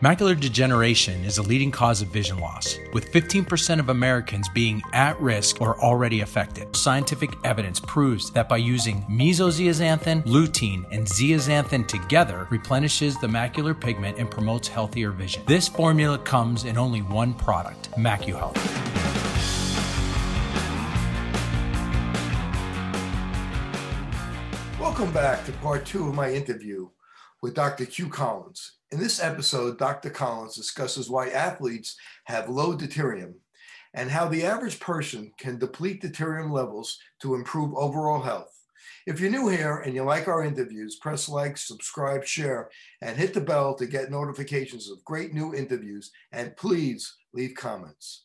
Macular 0.00 0.38
degeneration 0.38 1.24
is 1.24 1.38
a 1.38 1.42
leading 1.42 1.72
cause 1.72 2.02
of 2.02 2.06
vision 2.06 2.38
loss, 2.38 2.78
with 2.92 3.10
15% 3.10 3.80
of 3.80 3.88
Americans 3.88 4.48
being 4.50 4.80
at 4.92 5.20
risk 5.20 5.60
or 5.60 5.76
already 5.80 6.20
affected. 6.20 6.76
Scientific 6.76 7.30
evidence 7.42 7.80
proves 7.80 8.30
that 8.30 8.48
by 8.48 8.58
using 8.58 9.02
mesozeaxanthin, 9.10 10.22
lutein, 10.22 10.84
and 10.92 11.04
zeaxanthin 11.04 11.84
together 11.88 12.46
replenishes 12.48 13.18
the 13.18 13.26
macular 13.26 13.74
pigment 13.74 14.18
and 14.18 14.30
promotes 14.30 14.68
healthier 14.68 15.10
vision. 15.10 15.42
This 15.46 15.66
formula 15.66 16.16
comes 16.16 16.62
in 16.62 16.78
only 16.78 17.02
one 17.02 17.34
product, 17.34 17.90
MacuHealth. 17.96 18.54
Welcome 24.78 25.12
back 25.12 25.44
to 25.46 25.52
part 25.54 25.84
two 25.84 26.06
of 26.06 26.14
my 26.14 26.32
interview 26.32 26.88
with 27.42 27.54
Dr. 27.54 27.84
Qu 27.84 28.08
Collins. 28.08 28.77
In 28.90 28.98
this 28.98 29.22
episode, 29.22 29.78
Dr. 29.78 30.08
Collins 30.08 30.56
discusses 30.56 31.10
why 31.10 31.28
athletes 31.28 31.94
have 32.24 32.48
low 32.48 32.74
deuterium 32.74 33.34
and 33.92 34.10
how 34.10 34.28
the 34.28 34.44
average 34.44 34.80
person 34.80 35.30
can 35.36 35.58
deplete 35.58 36.00
deuterium 36.00 36.50
levels 36.50 36.98
to 37.20 37.34
improve 37.34 37.74
overall 37.74 38.22
health. 38.22 38.54
If 39.06 39.20
you're 39.20 39.30
new 39.30 39.48
here 39.48 39.78
and 39.78 39.94
you 39.94 40.04
like 40.04 40.26
our 40.26 40.42
interviews, 40.42 40.96
press 40.96 41.28
like, 41.28 41.58
subscribe, 41.58 42.24
share, 42.24 42.70
and 43.02 43.18
hit 43.18 43.34
the 43.34 43.42
bell 43.42 43.74
to 43.74 43.86
get 43.86 44.10
notifications 44.10 44.90
of 44.90 45.04
great 45.04 45.34
new 45.34 45.54
interviews. 45.54 46.10
And 46.32 46.56
please 46.56 47.14
leave 47.34 47.54
comments. 47.54 48.24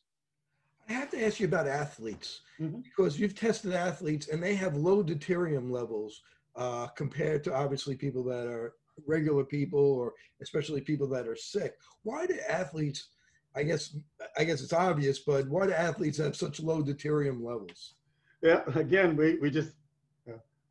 I 0.88 0.94
have 0.94 1.10
to 1.12 1.26
ask 1.26 1.42
you 1.42 1.46
about 1.46 1.68
athletes 1.68 2.40
mm-hmm. 2.60 2.80
because 2.80 3.20
you've 3.20 3.36
tested 3.36 3.74
athletes 3.74 4.30
and 4.30 4.42
they 4.42 4.56
have 4.56 4.78
low 4.78 5.04
deuterium 5.04 5.70
levels 5.70 6.22
uh, 6.56 6.88
compared 6.88 7.44
to 7.44 7.54
obviously 7.54 7.96
people 7.96 8.24
that 8.26 8.48
are 8.48 8.76
regular 9.06 9.44
people 9.44 9.80
or 9.80 10.14
especially 10.42 10.82
people 10.82 11.08
that 11.08 11.28
are 11.28 11.36
sick. 11.36 11.76
Why 12.04 12.26
do 12.26 12.38
athletes? 12.48 13.10
I 13.56 13.64
guess 13.64 13.96
I 14.38 14.44
guess 14.44 14.62
it's 14.62 14.74
obvious, 14.74 15.20
but 15.20 15.48
why 15.48 15.68
do 15.68 15.74
athletes 15.74 16.18
have 16.18 16.36
such 16.36 16.60
low 16.60 16.82
deuterium 16.82 17.44
levels? 17.44 17.96
Yeah, 18.42 18.62
again, 18.76 19.16
we 19.16 19.38
we 19.38 19.50
just 19.50 19.74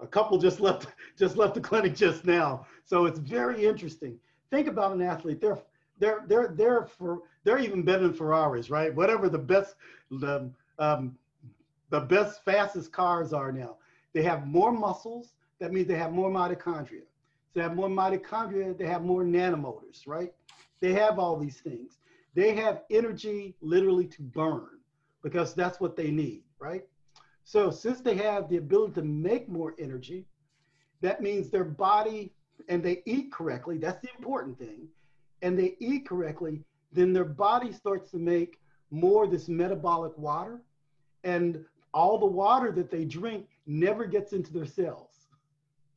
a 0.02 0.06
couple 0.06 0.36
just 0.36 0.60
left 0.60 0.88
just 1.18 1.36
left 1.36 1.54
the 1.54 1.60
clinic 1.60 1.94
just 1.94 2.24
now, 2.24 2.66
so 2.84 3.06
it's 3.06 3.18
very 3.18 3.64
interesting. 3.64 4.18
Think 4.50 4.68
about 4.68 4.92
an 4.92 5.00
athlete. 5.00 5.40
They're 5.40 5.62
they're 5.98 6.24
they're 6.26 6.54
they're 6.56 6.86
for 6.86 7.20
they're 7.44 7.58
even 7.58 7.82
better 7.82 8.02
than 8.02 8.14
Ferraris, 8.14 8.68
right? 8.68 8.94
Whatever 8.94 9.28
the 9.28 9.38
best 9.38 9.76
the 10.10 10.50
um, 10.78 11.16
the 11.90 12.00
best 12.00 12.44
fastest 12.44 12.92
cars 12.92 13.32
are 13.32 13.52
now. 13.52 13.76
They 14.12 14.22
have 14.22 14.46
more 14.46 14.72
muscles. 14.72 15.34
That 15.60 15.72
means 15.72 15.86
they 15.86 15.96
have 15.96 16.12
more 16.12 16.30
mitochondria. 16.30 17.02
They 17.54 17.62
have 17.62 17.74
more 17.74 17.88
mitochondria, 17.88 18.76
they 18.76 18.86
have 18.86 19.04
more 19.04 19.24
nanomotors, 19.24 20.06
right? 20.06 20.32
They 20.80 20.92
have 20.94 21.18
all 21.18 21.36
these 21.36 21.60
things. 21.60 21.98
They 22.34 22.54
have 22.54 22.82
energy 22.90 23.54
literally 23.60 24.06
to 24.06 24.22
burn 24.22 24.78
because 25.22 25.54
that's 25.54 25.80
what 25.80 25.96
they 25.96 26.10
need, 26.10 26.42
right? 26.58 26.84
So 27.44 27.70
since 27.70 28.00
they 28.00 28.14
have 28.16 28.48
the 28.48 28.56
ability 28.56 28.94
to 28.94 29.02
make 29.02 29.48
more 29.48 29.74
energy, 29.78 30.26
that 31.02 31.20
means 31.20 31.50
their 31.50 31.64
body 31.64 32.32
and 32.68 32.82
they 32.82 33.02
eat 33.06 33.32
correctly, 33.32 33.78
that's 33.78 34.00
the 34.00 34.08
important 34.16 34.58
thing, 34.58 34.88
and 35.42 35.58
they 35.58 35.76
eat 35.80 36.06
correctly, 36.06 36.62
then 36.92 37.12
their 37.12 37.24
body 37.24 37.72
starts 37.72 38.10
to 38.12 38.18
make 38.18 38.60
more 38.90 39.26
this 39.26 39.48
metabolic 39.48 40.16
water 40.16 40.60
and 41.24 41.64
all 41.94 42.18
the 42.18 42.26
water 42.26 42.72
that 42.72 42.90
they 42.90 43.04
drink 43.04 43.46
never 43.66 44.04
gets 44.06 44.32
into 44.32 44.52
their 44.52 44.66
cells. 44.66 45.11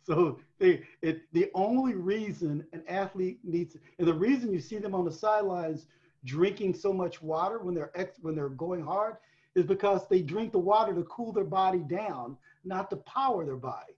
So 0.06 0.39
they, 0.59 0.84
it, 1.02 1.22
the 1.34 1.50
only 1.56 1.95
reason 1.95 2.66
an 2.73 2.84
athlete 2.88 3.39
needs, 3.44 3.75
and 3.98 4.08
the 4.08 4.14
reason 4.14 4.53
you 4.53 4.59
see 4.59 4.78
them 4.78 4.94
on 4.94 5.03
the 5.03 5.11
sidelines 5.11 5.88
drinking 6.25 6.75
so 6.75 6.94
much 6.94 7.22
water 7.22 7.59
when 7.59 7.73
they're 7.73 7.92
ex, 7.95 8.17
when 8.22 8.36
they're 8.36 8.50
going 8.50 8.83
hard, 8.83 9.16
is 9.56 9.66
because 9.66 10.08
they 10.08 10.22
drink 10.22 10.52
the 10.52 10.59
water 10.59 10.94
to 10.94 11.03
cool 11.03 11.31
their 11.31 11.44
body 11.44 11.80
down, 11.80 12.38
not 12.64 12.89
to 12.92 12.98
power 12.98 13.45
their 13.45 13.55
body. 13.55 13.93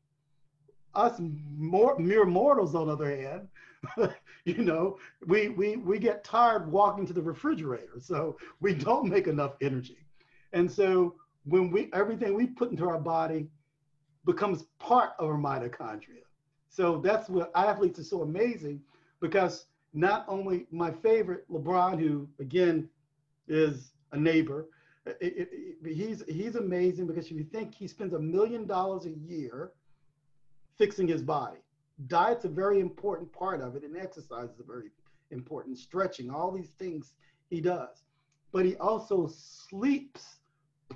Us 0.95 1.19
more, 1.19 1.97
mere 1.99 2.25
mortals, 2.25 2.73
on 2.73 2.87
the 2.87 2.93
other 2.93 3.15
hand, 3.15 4.13
you 4.45 4.63
know, 4.63 4.97
we, 5.25 5.49
we, 5.49 5.75
we 5.75 5.99
get 5.99 6.23
tired 6.23 6.71
walking 6.71 7.05
to 7.05 7.13
the 7.13 7.21
refrigerator, 7.21 7.99
so 7.99 8.37
we 8.61 8.73
don't 8.73 9.09
make 9.09 9.27
enough 9.27 9.55
energy. 9.61 9.97
And 10.53 10.71
so 10.71 11.15
when 11.43 11.69
we 11.69 11.89
everything 11.93 12.33
we 12.33 12.47
put 12.47 12.71
into 12.71 12.87
our 12.87 12.99
body 12.99 13.47
becomes 14.27 14.65
part 14.77 15.11
of 15.17 15.29
our 15.29 15.37
mitochondria. 15.37 16.25
So 16.69 16.99
that's 16.99 17.29
what 17.29 17.49
athletes 17.55 17.97
are 17.97 18.03
so 18.03 18.21
amazing 18.21 18.81
because 19.21 19.65
not 19.93 20.25
only 20.27 20.67
my 20.69 20.91
favorite 20.91 21.49
LeBron, 21.49 21.99
who 21.99 22.27
again 22.39 22.87
is 23.47 23.93
a 24.11 24.17
neighbor, 24.17 24.67
it, 25.05 25.17
it, 25.21 25.49
it, 25.51 25.95
he's 25.95 26.23
he's 26.27 26.55
amazing 26.55 27.07
because 27.07 27.25
if 27.27 27.31
you 27.31 27.45
think 27.45 27.73
he 27.73 27.87
spends 27.87 28.13
a 28.13 28.19
million 28.19 28.67
dollars 28.67 29.05
a 29.05 29.11
year 29.11 29.71
fixing 30.77 31.07
his 31.07 31.23
body, 31.23 31.59
diet's 32.07 32.43
a 32.43 32.49
very 32.49 32.81
important 32.81 33.31
part 33.31 33.61
of 33.61 33.75
it, 33.77 33.83
and 33.83 33.95
exercise 33.97 34.49
is 34.49 34.59
a 34.59 34.63
very 34.63 34.91
important. 35.31 35.77
Stretching, 35.77 36.29
all 36.29 36.51
these 36.51 36.71
things 36.77 37.13
he 37.49 37.61
does, 37.61 38.03
but 38.51 38.65
he 38.65 38.75
also 38.75 39.27
sleeps 39.27 40.39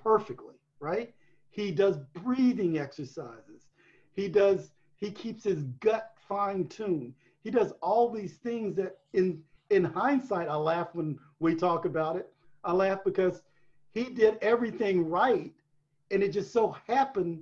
perfectly, 0.04 0.56
right? 0.82 1.14
He 1.52 1.72
does 1.72 1.98
breathing 2.14 2.80
exercises. 2.80 3.68
He 4.14 4.28
does, 4.28 4.72
he 4.96 5.12
keeps 5.12 5.44
his 5.44 5.64
gut 5.80 6.14
fine 6.28 6.68
tuned. 6.68 7.14
He 7.44 7.52
does 7.52 7.74
all 7.82 8.10
these 8.10 8.38
things 8.38 8.76
that 8.78 8.98
in 9.14 9.44
in 9.70 9.86
hindsight, 9.86 10.50
I 10.50 10.56
laugh 10.56 10.90
when 10.94 11.18
we 11.40 11.56
talk 11.56 11.86
about 11.86 12.18
it. 12.18 12.30
I 12.64 12.74
laugh 12.74 13.00
because 13.06 13.42
he 13.92 14.06
did 14.06 14.38
everything 14.42 15.10
right. 15.10 15.54
And 16.12 16.22
it 16.22 16.34
just 16.34 16.52
so 16.52 16.76
happened 16.88 17.40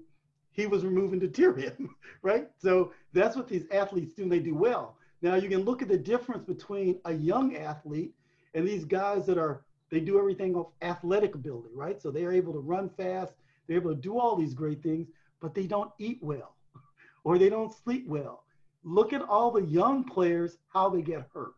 he 0.51 0.67
was 0.67 0.85
removing 0.85 1.19
deuterium, 1.19 1.89
right? 2.21 2.49
So 2.57 2.91
that's 3.13 3.35
what 3.35 3.47
these 3.47 3.65
athletes 3.71 4.13
do, 4.13 4.23
and 4.23 4.31
they 4.31 4.39
do 4.39 4.55
well. 4.55 4.97
Now 5.21 5.35
you 5.35 5.49
can 5.49 5.63
look 5.63 5.81
at 5.81 5.87
the 5.87 5.97
difference 5.97 6.43
between 6.43 6.99
a 7.05 7.13
young 7.13 7.55
athlete 7.55 8.13
and 8.53 8.67
these 8.67 8.85
guys 8.85 9.25
that 9.25 9.37
are 9.37 9.63
they 9.89 9.99
do 9.99 10.19
everything 10.19 10.55
of 10.55 10.67
athletic 10.83 11.33
ability, 11.33 11.69
right? 11.73 11.99
So 11.99 12.11
they're 12.11 12.31
able 12.31 12.53
to 12.53 12.59
run 12.59 12.89
fast, 12.89 13.33
they're 13.69 13.77
able 13.77 13.91
to 13.91 14.01
do 14.01 14.17
all 14.17 14.35
these 14.35 14.55
great 14.55 14.81
things, 14.81 15.07
but 15.39 15.53
they 15.53 15.67
don't 15.67 15.91
eat 15.99 16.17
well 16.21 16.55
or 17.23 17.37
they 17.37 17.49
don't 17.49 17.71
sleep 17.71 18.05
well. 18.07 18.43
Look 18.83 19.13
at 19.13 19.21
all 19.21 19.51
the 19.51 19.61
young 19.61 20.03
players, 20.03 20.57
how 20.73 20.89
they 20.89 21.03
get 21.03 21.29
hurt, 21.33 21.53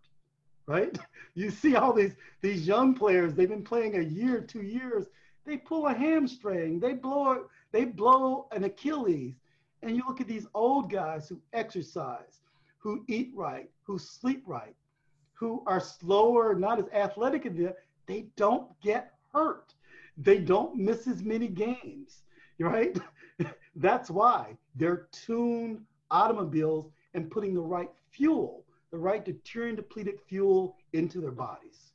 right? 0.68 0.96
You 1.34 1.50
see 1.50 1.78
all 1.78 1.94
these, 1.94 2.18
these 2.42 2.68
young 2.68 2.94
players, 2.94 3.34
they've 3.34 3.48
been 3.48 3.64
playing 3.64 3.96
a 3.96 4.02
year, 4.02 4.42
two 4.42 4.64
years, 4.64 5.06
they 5.46 5.56
pull 5.56 5.88
a 5.88 5.94
hamstring, 5.94 6.78
they 6.78 6.94
blow, 6.94 7.46
they 7.72 7.86
blow 7.86 8.50
an 8.52 8.66
Achilles. 8.66 9.36
And 9.82 9.96
you 9.96 10.04
look 10.06 10.20
at 10.20 10.28
these 10.28 10.48
old 10.54 10.92
guys 10.92 11.30
who 11.30 11.40
exercise, 11.54 12.42
who 12.80 13.06
eat 13.08 13.32
right, 13.34 13.70
who 13.84 13.98
sleep 13.98 14.44
right, 14.46 14.76
who 15.32 15.64
are 15.68 15.80
slower, 15.80 16.54
not 16.54 16.80
as 16.80 16.90
athletic 16.94 17.50
they 18.06 18.26
don't 18.36 18.78
get 18.82 19.14
hurt 19.32 19.74
they 20.24 20.38
don't 20.40 20.76
miss 20.76 21.08
as 21.08 21.24
many 21.24 21.48
games, 21.48 22.24
right? 22.60 22.98
That's 23.76 24.10
why 24.10 24.58
they're 24.76 25.08
tuned 25.12 25.82
automobiles 26.12 26.92
and 27.14 27.32
putting 27.32 27.54
the 27.54 27.62
right 27.62 27.90
fuel, 28.12 28.64
the 28.92 28.98
right 28.98 29.26
deuterium 29.26 29.76
depleted 29.76 30.20
fuel 30.28 30.76
into 30.94 31.22
their 31.22 31.32
bodies. 31.32 31.94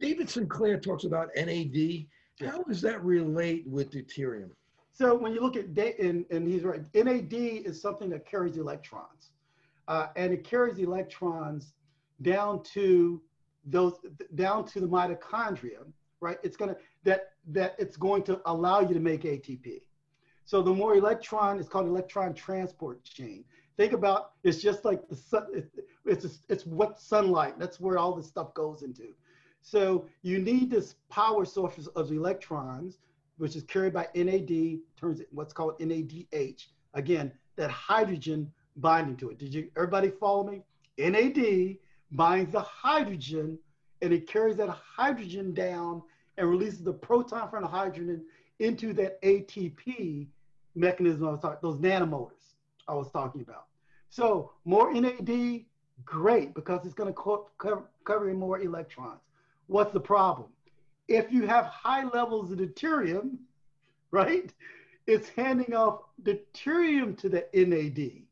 David 0.00 0.28
Sinclair 0.28 0.78
talks 0.78 1.04
about 1.04 1.30
NAD. 1.36 2.06
How 2.40 2.62
does 2.62 2.80
that 2.82 3.02
relate 3.02 3.66
with 3.66 3.90
deuterium? 3.90 4.50
So 4.92 5.14
when 5.14 5.32
you 5.32 5.40
look 5.40 5.56
at, 5.56 5.66
and, 5.66 6.24
and 6.30 6.46
he's 6.46 6.64
right, 6.64 6.82
NAD 6.94 7.32
is 7.32 7.80
something 7.80 8.10
that 8.10 8.26
carries 8.26 8.56
electrons. 8.58 9.30
Uh, 9.86 10.08
and 10.16 10.32
it 10.32 10.44
carries 10.44 10.78
electrons 10.78 11.72
down 12.22 12.62
to 12.62 13.22
those 13.64 13.94
down 14.34 14.64
to 14.66 14.80
the 14.80 14.86
mitochondria 14.86 15.84
right? 16.20 16.38
It's 16.42 16.56
gonna 16.56 16.76
that 17.04 17.32
that 17.48 17.74
it's 17.78 17.96
going 17.96 18.22
to 18.24 18.40
allow 18.46 18.80
you 18.80 18.94
to 18.94 19.00
make 19.00 19.22
ATP. 19.22 19.82
So 20.44 20.62
the 20.62 20.72
more 20.72 20.94
electron, 20.94 21.58
it's 21.58 21.68
called 21.68 21.86
electron 21.86 22.34
transport 22.34 23.04
chain. 23.04 23.44
Think 23.76 23.92
about 23.92 24.32
it's 24.44 24.60
just 24.62 24.84
like 24.84 25.08
the 25.08 25.16
sun. 25.16 25.46
It's 25.52 25.70
it's, 26.04 26.40
it's 26.48 26.66
what 26.66 26.98
sunlight. 26.98 27.58
That's 27.58 27.78
where 27.78 27.98
all 27.98 28.14
this 28.14 28.26
stuff 28.26 28.54
goes 28.54 28.82
into. 28.82 29.14
So 29.60 30.06
you 30.22 30.38
need 30.38 30.70
this 30.70 30.94
power 31.10 31.44
source 31.44 31.86
of 31.86 32.10
electrons, 32.10 32.98
which 33.36 33.56
is 33.56 33.62
carried 33.64 33.92
by 33.92 34.08
NAD, 34.14 34.78
turns 34.98 35.20
it 35.20 35.28
what's 35.30 35.52
called 35.52 35.78
NADH. 35.80 36.64
Again, 36.94 37.32
that 37.56 37.70
hydrogen 37.70 38.50
binding 38.76 39.16
to 39.18 39.30
it. 39.30 39.38
Did 39.38 39.52
you 39.52 39.70
everybody 39.76 40.10
follow 40.10 40.44
me? 40.44 40.62
NAD 40.98 41.76
binds 42.12 42.52
the 42.52 42.60
hydrogen 42.60 43.58
and 44.00 44.12
it 44.12 44.26
carries 44.26 44.56
that 44.56 44.70
hydrogen 44.70 45.52
down 45.52 46.02
and 46.38 46.48
releases 46.48 46.82
the 46.82 46.92
proton 46.92 47.50
from 47.50 47.62
the 47.62 47.68
hydrogen 47.68 48.24
into 48.60 48.92
that 48.94 49.20
ATP 49.22 50.26
mechanism 50.74 51.26
I 51.26 51.32
was 51.32 51.40
talking, 51.40 51.58
those 51.60 51.78
nanomotors 51.78 52.54
I 52.86 52.94
was 52.94 53.10
talking 53.10 53.42
about. 53.42 53.66
So 54.08 54.52
more 54.64 54.92
NAD 54.92 55.64
Great, 56.04 56.54
because 56.54 56.84
it's 56.84 56.94
going 56.94 57.08
to 57.08 57.12
co- 57.12 57.48
cover, 57.58 58.34
more 58.34 58.60
electrons. 58.60 59.20
What's 59.66 59.92
the 59.92 60.00
problem? 60.00 60.48
If 61.08 61.32
you 61.32 61.46
have 61.46 61.66
high 61.66 62.04
levels 62.04 62.52
of 62.52 62.58
deuterium, 62.58 63.38
right, 64.10 64.52
it's 65.06 65.28
handing 65.30 65.74
off 65.74 66.02
deuterium 66.22 67.18
to 67.18 67.28
the 67.28 67.46
NAD, 67.52 68.22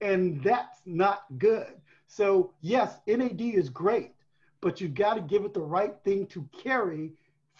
and 0.00 0.42
that's 0.42 0.80
not 0.84 1.24
good. 1.38 1.74
So, 2.08 2.52
yes, 2.60 2.98
NAD 3.06 3.40
is 3.40 3.68
great, 3.68 4.12
but 4.60 4.80
you've 4.80 4.94
got 4.94 5.14
to 5.14 5.20
give 5.20 5.44
it 5.44 5.54
the 5.54 5.60
right 5.60 5.94
thing 6.04 6.26
to 6.28 6.46
carry 6.62 7.12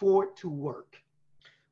for 0.03 0.25
it 0.25 0.35
to 0.35 0.49
work. 0.49 0.97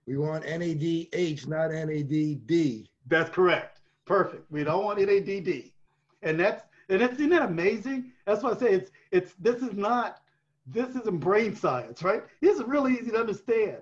We 0.08 0.16
want 0.16 0.46
NADH, 0.46 1.48
not 1.50 1.70
NADD. 1.72 2.88
That's 3.08 3.30
correct. 3.30 3.82
Perfect. 4.06 4.50
We 4.50 4.64
don't 4.64 4.86
want 4.86 5.00
NADD. 5.00 5.74
And 6.22 6.40
that's 6.40 6.64
and 6.88 7.02
that's 7.02 7.16
isn't 7.16 7.30
that 7.32 7.42
amazing? 7.42 8.14
That's 8.26 8.42
why 8.42 8.52
I 8.52 8.58
say 8.58 8.74
it's 8.74 8.92
it's 9.12 9.34
this 9.34 9.58
is 9.62 9.74
not 9.74 10.22
this 10.66 10.96
isn't 10.96 11.20
brain 11.20 11.54
science, 11.54 12.04
right? 12.04 12.24
This 12.40 12.58
is 12.58 12.64
really 12.64 12.94
easy 12.94 13.12
to 13.12 13.20
understand. 13.20 13.80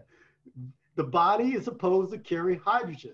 The 0.96 1.04
body 1.04 1.54
is 1.54 1.63
supposed 1.63 2.12
to 2.13 2.18
carry 2.18 2.56
hydrogen. 2.56 3.13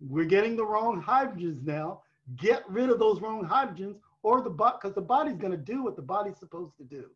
We're 0.00 0.24
getting 0.24 0.54
the 0.54 0.64
wrong 0.64 1.02
hydrogens 1.02 1.66
now. 1.66 2.02
Get 2.36 2.62
rid 2.70 2.90
of 2.90 3.00
those 3.00 3.20
wrong 3.20 3.44
hydrogens, 3.44 3.96
or 4.22 4.40
the 4.40 4.50
because 4.50 4.94
the 4.94 5.00
body's 5.00 5.36
going 5.36 5.50
to 5.50 5.58
do 5.58 5.82
what 5.82 5.96
the 5.96 6.02
body's 6.02 6.38
supposed 6.38 6.76
to 6.76 6.84
do. 6.84 7.06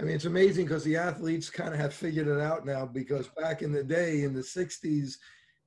I 0.00 0.02
mean, 0.02 0.16
it's 0.16 0.24
amazing 0.24 0.64
because 0.64 0.84
the 0.84 0.96
athletes 0.96 1.48
kind 1.50 1.72
of 1.72 1.78
have 1.78 1.94
figured 1.94 2.26
it 2.26 2.40
out 2.40 2.66
now. 2.66 2.84
Because 2.84 3.28
back 3.28 3.62
in 3.62 3.72
the 3.72 3.84
day, 3.84 4.22
in 4.22 4.34
the 4.34 4.40
'60s 4.40 5.18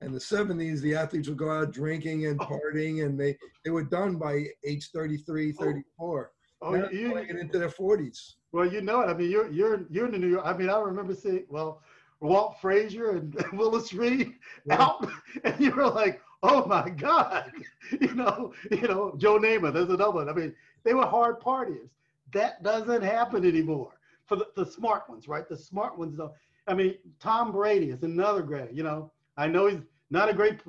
and 0.01 0.13
the 0.13 0.19
'70s, 0.19 0.81
the 0.81 0.95
athletes 0.95 1.29
would 1.29 1.37
go 1.37 1.49
out 1.49 1.71
drinking 1.71 2.25
and 2.25 2.39
oh. 2.41 2.45
partying, 2.45 3.05
and 3.05 3.17
they 3.17 3.37
they 3.63 3.71
were 3.71 3.83
done 3.83 4.17
by 4.17 4.45
age 4.65 4.89
33, 4.93 5.53
34. 5.53 6.31
Oh, 6.61 6.71
now 6.71 6.89
you 6.89 7.13
get 7.13 7.37
into 7.37 7.59
their 7.59 7.69
40s. 7.69 8.33
Well, 8.51 8.65
you 8.65 8.81
know 8.81 9.01
it. 9.01 9.05
I 9.05 9.13
mean, 9.13 9.31
you're 9.31 9.49
you're 9.49 9.85
you're 9.89 10.07
in 10.07 10.11
the 10.11 10.17
New 10.17 10.29
York. 10.29 10.45
I 10.45 10.57
mean, 10.57 10.69
I 10.69 10.79
remember 10.79 11.15
seeing 11.15 11.45
well, 11.49 11.81
Walt 12.19 12.57
Frazier 12.59 13.11
and 13.11 13.33
Willis 13.53 13.93
Reed 13.93 14.33
yeah. 14.65 14.81
out, 14.81 15.07
and 15.45 15.59
you 15.59 15.71
were 15.71 15.87
like, 15.87 16.21
oh 16.43 16.65
my 16.65 16.89
God, 16.89 17.49
you 18.01 18.13
know, 18.13 18.53
you 18.71 18.81
know, 18.81 19.13
Joe 19.17 19.39
Namath. 19.39 19.73
There's 19.73 19.89
another 19.89 20.11
one. 20.11 20.27
I 20.27 20.33
mean, 20.33 20.53
they 20.83 20.93
were 20.93 21.05
hard 21.05 21.39
partiers. 21.39 21.89
That 22.33 22.61
doesn't 22.61 23.03
happen 23.03 23.45
anymore 23.45 23.93
for 24.27 24.35
the, 24.35 24.47
the 24.55 24.65
smart 24.65 25.09
ones, 25.09 25.27
right? 25.27 25.47
The 25.47 25.57
smart 25.57 25.97
ones, 25.97 26.17
though. 26.17 26.33
I 26.67 26.73
mean, 26.73 26.95
Tom 27.19 27.51
Brady 27.51 27.89
is 27.89 28.03
another 28.03 28.41
great. 28.41 28.73
You 28.73 28.83
know, 28.83 29.11
I 29.37 29.47
know 29.47 29.67
he's 29.67 29.79
not 30.09 30.29
a 30.29 30.33
great. 30.33 30.59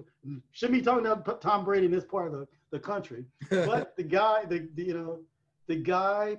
Shouldn't 0.52 0.78
be 0.78 0.84
talking 0.84 1.06
about 1.06 1.40
Tom 1.40 1.64
Brady 1.64 1.86
in 1.86 1.92
this 1.92 2.04
part 2.04 2.32
of 2.32 2.32
the, 2.32 2.48
the 2.70 2.78
country, 2.78 3.24
but 3.50 3.94
the 3.96 4.04
guy, 4.04 4.44
the, 4.44 4.68
the 4.74 4.84
you 4.84 4.94
know, 4.94 5.18
the 5.66 5.76
guy 5.76 6.36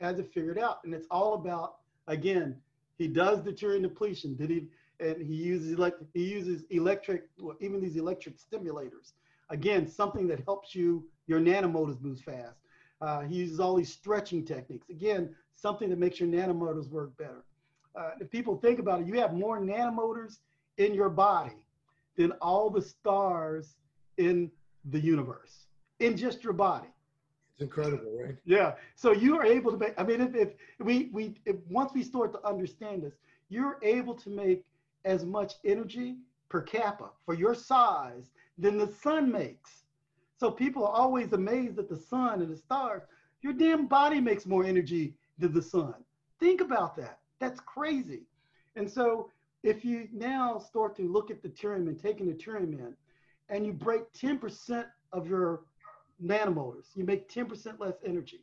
has 0.00 0.18
it 0.18 0.32
figured 0.32 0.58
out, 0.58 0.78
and 0.84 0.92
it's 0.92 1.06
all 1.10 1.34
about 1.34 1.76
again. 2.08 2.56
He 2.96 3.08
does 3.08 3.40
deuterium 3.40 3.82
depletion. 3.82 4.36
Did 4.36 4.50
he? 4.50 4.68
And 5.00 5.20
he 5.20 5.34
uses 5.34 5.72
electric. 5.72 6.08
He 6.14 6.24
uses 6.24 6.64
electric. 6.70 7.24
Well, 7.38 7.56
even 7.60 7.80
these 7.80 7.96
electric 7.96 8.36
stimulators. 8.38 9.12
Again, 9.50 9.86
something 9.88 10.26
that 10.28 10.40
helps 10.44 10.74
you. 10.74 11.04
Your 11.26 11.40
nanomotors 11.40 12.00
move 12.00 12.20
fast. 12.20 12.58
Uh, 13.00 13.22
he 13.22 13.36
uses 13.36 13.60
all 13.60 13.74
these 13.74 13.92
stretching 13.92 14.44
techniques. 14.44 14.88
Again, 14.88 15.34
something 15.54 15.90
that 15.90 15.98
makes 15.98 16.20
your 16.20 16.28
nanomotors 16.28 16.88
work 16.90 17.16
better. 17.16 17.44
Uh, 17.96 18.10
if 18.20 18.30
people 18.30 18.56
think 18.56 18.78
about 18.78 19.02
it, 19.02 19.06
you 19.06 19.14
have 19.20 19.34
more 19.34 19.60
nanomotors 19.60 20.38
in 20.78 20.94
your 20.94 21.10
body 21.10 21.66
than 22.16 22.32
all 22.40 22.70
the 22.70 22.82
stars 22.82 23.76
in 24.16 24.50
the 24.90 25.00
universe, 25.00 25.66
in 26.00 26.16
just 26.16 26.42
your 26.42 26.52
body. 26.52 26.88
It's 27.52 27.62
incredible, 27.62 28.18
right? 28.20 28.36
Yeah. 28.44 28.74
So 28.96 29.12
you 29.12 29.36
are 29.38 29.44
able 29.44 29.70
to 29.70 29.76
make. 29.76 29.94
I 29.96 30.02
mean, 30.02 30.20
if, 30.20 30.34
if 30.34 30.48
we 30.80 31.08
we 31.12 31.36
if 31.46 31.56
once 31.68 31.92
we 31.94 32.02
start 32.02 32.32
to 32.32 32.44
understand 32.46 33.04
this, 33.04 33.14
you're 33.48 33.78
able 33.82 34.14
to 34.14 34.30
make 34.30 34.64
as 35.04 35.24
much 35.24 35.54
energy 35.64 36.16
per 36.48 36.62
capita 36.62 37.10
for 37.24 37.34
your 37.34 37.54
size 37.54 38.30
than 38.58 38.76
the 38.76 38.88
sun 38.88 39.30
makes. 39.30 39.83
So 40.36 40.50
people 40.50 40.84
are 40.84 40.94
always 40.94 41.32
amazed 41.32 41.78
at 41.78 41.88
the 41.88 41.96
sun 41.96 42.42
and 42.42 42.52
the 42.52 42.56
stars. 42.56 43.02
Your 43.42 43.52
damn 43.52 43.86
body 43.86 44.20
makes 44.20 44.46
more 44.46 44.64
energy 44.64 45.14
than 45.38 45.52
the 45.52 45.62
sun. 45.62 45.94
Think 46.40 46.60
about 46.60 46.96
that. 46.96 47.20
That's 47.40 47.60
crazy. 47.60 48.22
And 48.76 48.90
so 48.90 49.30
if 49.62 49.84
you 49.84 50.08
now 50.12 50.58
start 50.58 50.96
to 50.96 51.02
look 51.02 51.30
at 51.30 51.42
the 51.42 51.48
deuterium 51.48 51.88
and 51.88 52.00
taking 52.00 52.26
the 52.26 52.34
deuterium 52.34 52.72
in, 52.72 52.94
and 53.48 53.66
you 53.66 53.72
break 53.72 54.12
10% 54.12 54.86
of 55.12 55.28
your 55.28 55.62
nanomotors, 56.22 56.86
you 56.94 57.04
make 57.04 57.28
10% 57.28 57.78
less 57.78 57.94
energy. 58.04 58.40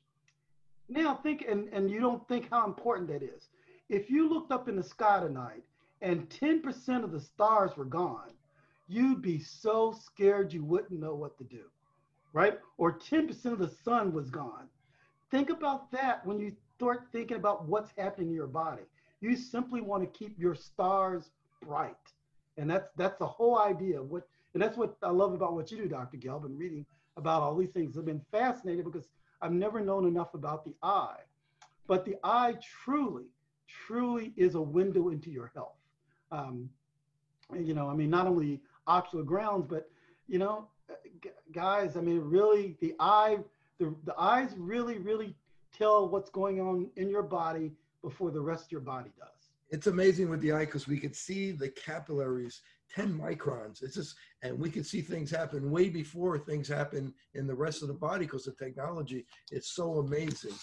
Now 0.87 1.15
think, 1.15 1.45
and, 1.47 1.67
and 1.73 1.89
you 1.89 1.99
don't 1.99 2.25
think 2.27 2.49
how 2.49 2.65
important 2.65 3.07
that 3.09 3.23
is. 3.23 3.49
If 3.89 4.09
you 4.09 4.29
looked 4.29 4.51
up 4.51 4.69
in 4.69 4.75
the 4.75 4.83
sky 4.83 5.19
tonight 5.19 5.63
and 6.01 6.29
10% 6.29 7.03
of 7.03 7.11
the 7.11 7.19
stars 7.19 7.75
were 7.75 7.85
gone, 7.85 8.31
you'd 8.87 9.21
be 9.21 9.39
so 9.39 9.93
scared 10.05 10.53
you 10.53 10.63
wouldn't 10.63 10.99
know 10.99 11.15
what 11.15 11.37
to 11.37 11.43
do 11.43 11.63
right? 12.33 12.59
Or 12.77 12.97
10% 12.97 13.45
of 13.45 13.59
the 13.59 13.71
sun 13.83 14.13
was 14.13 14.29
gone. 14.29 14.67
Think 15.29 15.49
about 15.49 15.91
that 15.91 16.25
when 16.25 16.39
you 16.39 16.51
start 16.75 17.03
thinking 17.11 17.37
about 17.37 17.67
what's 17.67 17.91
happening 17.97 18.29
in 18.29 18.33
your 18.33 18.47
body. 18.47 18.83
You 19.21 19.35
simply 19.35 19.81
want 19.81 20.03
to 20.03 20.17
keep 20.17 20.37
your 20.39 20.55
stars 20.55 21.29
bright. 21.63 21.95
And 22.57 22.69
that's 22.69 22.89
that's 22.97 23.17
the 23.17 23.27
whole 23.27 23.59
idea. 23.59 24.01
What 24.01 24.27
and 24.53 24.61
that's 24.61 24.77
what 24.77 24.97
I 25.01 25.09
love 25.09 25.33
about 25.33 25.53
what 25.53 25.71
you 25.71 25.77
do, 25.77 25.87
Dr. 25.87 26.17
Gelb. 26.17 26.43
Reading 26.49 26.85
about 27.17 27.43
all 27.43 27.55
these 27.55 27.69
things. 27.69 27.97
I've 27.97 28.05
been 28.05 28.25
fascinated 28.31 28.83
because 28.85 29.07
I've 29.41 29.53
never 29.53 29.79
known 29.79 30.05
enough 30.05 30.33
about 30.33 30.65
the 30.65 30.73
eye. 30.83 31.19
But 31.87 32.05
the 32.05 32.15
eye 32.23 32.55
truly, 32.83 33.25
truly 33.67 34.33
is 34.37 34.55
a 34.55 34.61
window 34.61 35.09
into 35.09 35.29
your 35.29 35.51
health. 35.53 35.77
Um, 36.31 36.69
you 37.53 37.73
know, 37.73 37.89
I 37.89 37.93
mean, 37.93 38.09
not 38.09 38.27
only 38.27 38.61
ocular 38.87 39.23
grounds, 39.23 39.65
but 39.69 39.89
you 40.27 40.39
know, 40.39 40.67
guys, 41.53 41.97
I 41.97 42.01
mean, 42.01 42.21
really, 42.21 42.77
the 42.81 42.95
eye, 42.99 43.39
the, 43.79 43.95
the 44.05 44.15
eyes 44.17 44.53
really, 44.57 44.97
really 44.99 45.35
tell 45.77 46.09
what's 46.09 46.29
going 46.29 46.59
on 46.59 46.89
in 46.95 47.09
your 47.09 47.23
body 47.23 47.71
before 48.01 48.31
the 48.31 48.41
rest 48.41 48.65
of 48.65 48.71
your 48.71 48.81
body 48.81 49.11
does. 49.17 49.27
It's 49.69 49.87
amazing 49.87 50.29
with 50.29 50.41
the 50.41 50.51
eye 50.51 50.65
because 50.65 50.87
we 50.87 50.99
could 50.99 51.15
see 51.15 51.51
the 51.51 51.69
capillaries 51.69 52.61
10 52.93 53.17
microns. 53.17 53.83
It's 53.83 53.95
just, 53.95 54.15
and 54.43 54.59
we 54.59 54.69
could 54.69 54.85
see 54.85 55.01
things 55.01 55.31
happen 55.31 55.71
way 55.71 55.89
before 55.89 56.37
things 56.37 56.67
happen 56.67 57.13
in 57.35 57.47
the 57.47 57.55
rest 57.55 57.81
of 57.81 57.87
the 57.87 57.93
body 57.93 58.25
because 58.25 58.45
the 58.45 58.51
technology 58.51 59.25
is 59.51 59.67
so 59.67 59.99
amazing. 59.99 60.53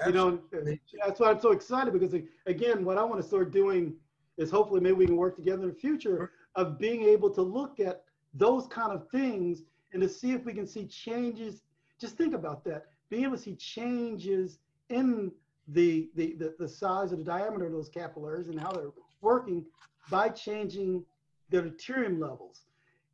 Absolutely 0.00 0.08
you 0.08 0.12
know, 0.12 0.60
amazing. 0.60 0.80
that's 1.04 1.20
why 1.20 1.30
I'm 1.30 1.40
so 1.40 1.50
excited 1.50 1.92
because, 1.92 2.14
again, 2.46 2.84
what 2.84 2.98
I 2.98 3.04
want 3.04 3.20
to 3.20 3.26
start 3.26 3.52
doing 3.52 3.94
is 4.38 4.50
hopefully 4.50 4.80
maybe 4.80 4.94
we 4.94 5.06
can 5.06 5.16
work 5.16 5.36
together 5.36 5.64
in 5.64 5.68
the 5.70 5.74
future 5.74 6.32
of 6.54 6.78
being 6.78 7.02
able 7.02 7.30
to 7.30 7.42
look 7.42 7.80
at 7.80 8.04
those 8.34 8.66
kind 8.68 8.92
of 8.92 9.08
things 9.10 9.62
and 9.92 10.02
to 10.02 10.08
see 10.08 10.32
if 10.32 10.44
we 10.44 10.52
can 10.52 10.66
see 10.66 10.86
changes. 10.86 11.62
Just 12.00 12.16
think 12.16 12.34
about 12.34 12.64
that. 12.64 12.86
Being 13.10 13.24
able 13.24 13.36
to 13.36 13.42
see 13.42 13.54
changes 13.54 14.58
in 14.88 15.32
the, 15.68 16.08
the, 16.16 16.34
the, 16.38 16.54
the 16.58 16.68
size 16.68 17.12
of 17.12 17.18
the 17.18 17.24
diameter 17.24 17.66
of 17.66 17.72
those 17.72 17.88
capillaries 17.88 18.48
and 18.48 18.58
how 18.58 18.72
they're 18.72 18.90
working 19.20 19.64
by 20.10 20.28
changing 20.28 21.04
their 21.50 21.62
deuterium 21.62 22.18
levels. 22.18 22.62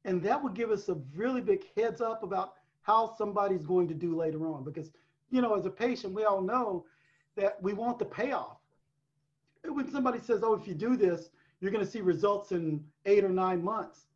And 0.05 0.23
that 0.23 0.43
would 0.43 0.55
give 0.55 0.71
us 0.71 0.89
a 0.89 0.95
really 1.15 1.41
big 1.41 1.65
heads 1.77 2.01
up 2.01 2.23
about 2.23 2.55
how 2.83 3.15
somebody's 3.19 3.67
going 3.67 3.89
to 3.89 3.95
do 3.95 4.17
later 4.17 4.47
on. 4.47 4.65
Because, 4.65 4.91
you 5.31 5.43
know, 5.43 5.55
as 5.55 5.67
a 5.67 5.71
patient, 5.71 6.15
we 6.15 6.25
all 6.25 6.41
know 6.41 6.87
that 7.37 7.61
we 7.63 7.75
want 7.75 7.99
the 7.99 8.05
payoff. 8.05 8.57
When 9.65 9.91
somebody 9.91 10.21
says, 10.21 10.41
oh, 10.43 10.55
if 10.55 10.67
you 10.67 10.75
do 10.75 10.97
this, 10.97 11.29
you're 11.61 11.73
going 11.73 11.85
to 11.85 11.91
see 11.91 12.01
results 12.01 12.53
in 12.53 12.83
eight 13.05 13.25
or 13.25 13.29
nine 13.29 13.63
months 13.63 14.08